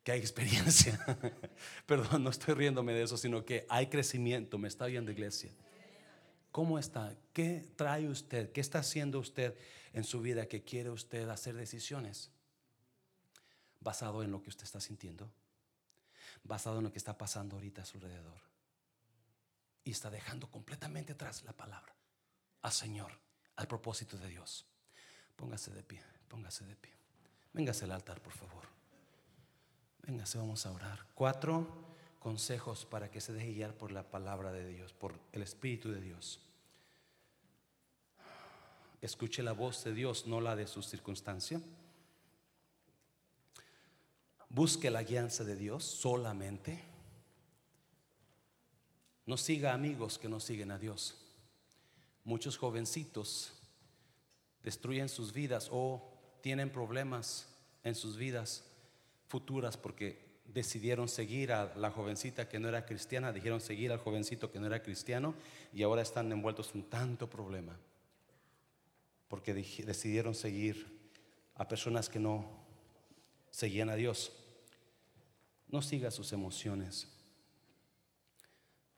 que 0.04 0.12
hay 0.12 0.20
experiencia. 0.20 1.04
Perdón, 1.88 2.24
no 2.24 2.30
estoy 2.30 2.54
riéndome 2.54 2.94
de 2.94 3.02
eso, 3.02 3.18
sino 3.18 3.44
que 3.44 3.66
hay 3.70 3.88
crecimiento. 3.88 4.60
¿Me 4.60 4.68
está 4.68 4.86
oyendo 4.86 5.10
iglesia? 5.10 5.50
¿Cómo 6.52 6.78
está? 6.78 7.16
¿Qué 7.34 7.66
trae 7.76 8.08
usted? 8.08 8.52
¿Qué 8.52 8.62
está 8.62 8.78
haciendo 8.78 9.18
usted 9.18 9.58
en 9.94 10.04
su 10.04 10.22
vida 10.22 10.46
que 10.46 10.62
quiere 10.62 10.92
usted 10.92 11.28
hacer 11.28 11.56
decisiones? 11.56 12.30
Basado 13.80 14.22
en 14.22 14.30
lo 14.30 14.44
que 14.44 14.52
usted 14.52 14.66
está 14.66 14.80
sintiendo. 14.80 15.28
Basado 16.44 16.78
en 16.78 16.84
lo 16.84 16.92
que 16.92 17.00
está 17.00 17.18
pasando 17.18 17.56
ahorita 17.56 17.82
a 17.82 17.86
su 17.86 17.98
alrededor. 17.98 18.51
Y 19.84 19.92
está 19.92 20.10
dejando 20.10 20.50
completamente 20.50 21.14
atrás 21.14 21.44
la 21.44 21.54
palabra. 21.54 21.94
Al 22.62 22.72
Señor, 22.72 23.12
al 23.56 23.68
propósito 23.68 24.18
de 24.18 24.28
Dios. 24.28 24.66
Póngase 25.36 25.72
de 25.72 25.84
pie, 25.84 26.04
póngase 26.28 26.66
de 26.66 26.76
pie. 26.76 26.92
Véngase 27.54 27.86
al 27.86 27.92
altar, 27.92 28.22
por 28.22 28.34
favor. 28.34 28.66
Véngase, 30.04 30.38
vamos 30.38 30.66
a 30.66 30.72
orar. 30.72 31.06
Cuatro 31.14 31.68
consejos 32.20 32.86
para 32.86 33.10
que 33.10 33.20
se 33.20 33.34
deje 33.34 33.54
guiar 33.54 33.74
por 33.74 33.92
la 33.92 34.04
palabra 34.04 34.52
de 34.52 34.68
Dios, 34.68 34.94
por 34.94 35.20
el 35.32 35.42
Espíritu 35.42 35.92
de 35.92 36.00
Dios. 36.00 36.40
Escuche 39.02 39.42
la 39.42 39.54
voz 39.54 39.84
de 39.84 39.94
Dios, 39.94 40.28
no 40.28 40.40
la 40.40 40.56
de 40.56 40.68
su 40.68 40.84
circunstancia. 40.84 41.60
Busque 44.50 44.92
la 44.92 45.02
guianza 45.02 45.44
de 45.44 45.56
Dios 45.56 45.84
solamente. 45.84 46.91
No 49.26 49.38
siga 49.38 49.74
amigos 49.74 50.17
que 50.17 50.30
no 50.30 50.39
siguen 50.39 50.72
a 50.72 50.78
Dios. 50.78 51.17
Muchos 52.24 52.57
jovencitos 52.57 53.53
destruyen 54.63 55.09
sus 55.09 55.34
vidas 55.34 55.69
o 55.72 56.07
tienen 56.41 56.69
problemas 56.69 57.47
en 57.84 57.95
sus 57.95 58.17
vidas 58.17 58.63
futuras 59.28 59.78
porque 59.78 60.32
decidieron 60.45 61.07
seguir 61.07 61.51
a 61.51 61.74
la 61.76 61.91
jovencita 61.91 62.49
que 62.49 62.59
no 62.59 62.67
era 62.67 62.86
cristiana, 62.86 63.32
dijeron 63.32 63.61
seguir 63.61 63.91
al 63.91 63.99
jovencito 63.99 64.51
que 64.51 64.59
no 64.59 64.67
era 64.67 64.84
cristiano 64.84 65.34
y 65.74 65.84
ahora 65.84 66.01
están 66.01 66.32
envueltos 66.32 66.72
en 66.76 66.84
tanto 66.84 67.30
problema 67.30 67.78
porque 69.32 69.53
decidieron 69.53 70.36
seguir 70.36 70.99
a 71.55 71.65
personas 71.65 72.09
que 72.09 72.19
no 72.19 72.45
seguían 73.49 73.89
a 73.89 73.95
Dios. 73.95 74.34
No 75.69 75.82
siga 75.82 76.11
sus 76.11 76.34
emociones. 76.34 77.07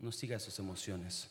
No 0.04 0.12
siga 0.12 0.38
sus 0.38 0.60
emociones. 0.60 1.30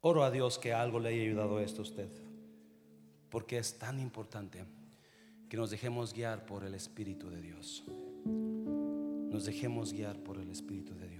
Oro 0.00 0.24
a 0.24 0.32
Dios 0.32 0.58
que 0.58 0.72
algo 0.72 0.98
le 0.98 1.10
haya 1.10 1.22
ayudado 1.22 1.60
esto 1.60 1.82
a 1.82 1.84
usted, 1.84 2.08
porque 3.30 3.58
es 3.58 3.78
tan 3.78 4.00
importante 4.00 4.64
que 5.48 5.56
nos 5.56 5.70
dejemos 5.70 6.12
guiar 6.12 6.44
por 6.44 6.64
el 6.64 6.74
Espíritu 6.74 7.30
de 7.30 7.40
Dios. 7.40 7.84
Nos 8.26 9.44
dejemos 9.44 9.92
guiar 9.92 10.18
por 10.24 10.38
el 10.38 10.50
Espíritu 10.50 10.96
de 10.96 11.06
Dios. 11.06 11.11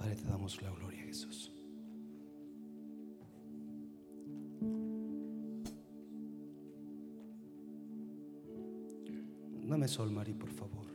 Padre, 0.00 0.16
te 0.16 0.24
damos 0.24 0.62
la 0.62 0.70
gloria, 0.70 1.02
Jesús. 1.02 1.52
Dame 9.68 9.86
sol, 9.86 10.10
Mari, 10.10 10.32
por 10.32 10.48
favor. 10.48 10.86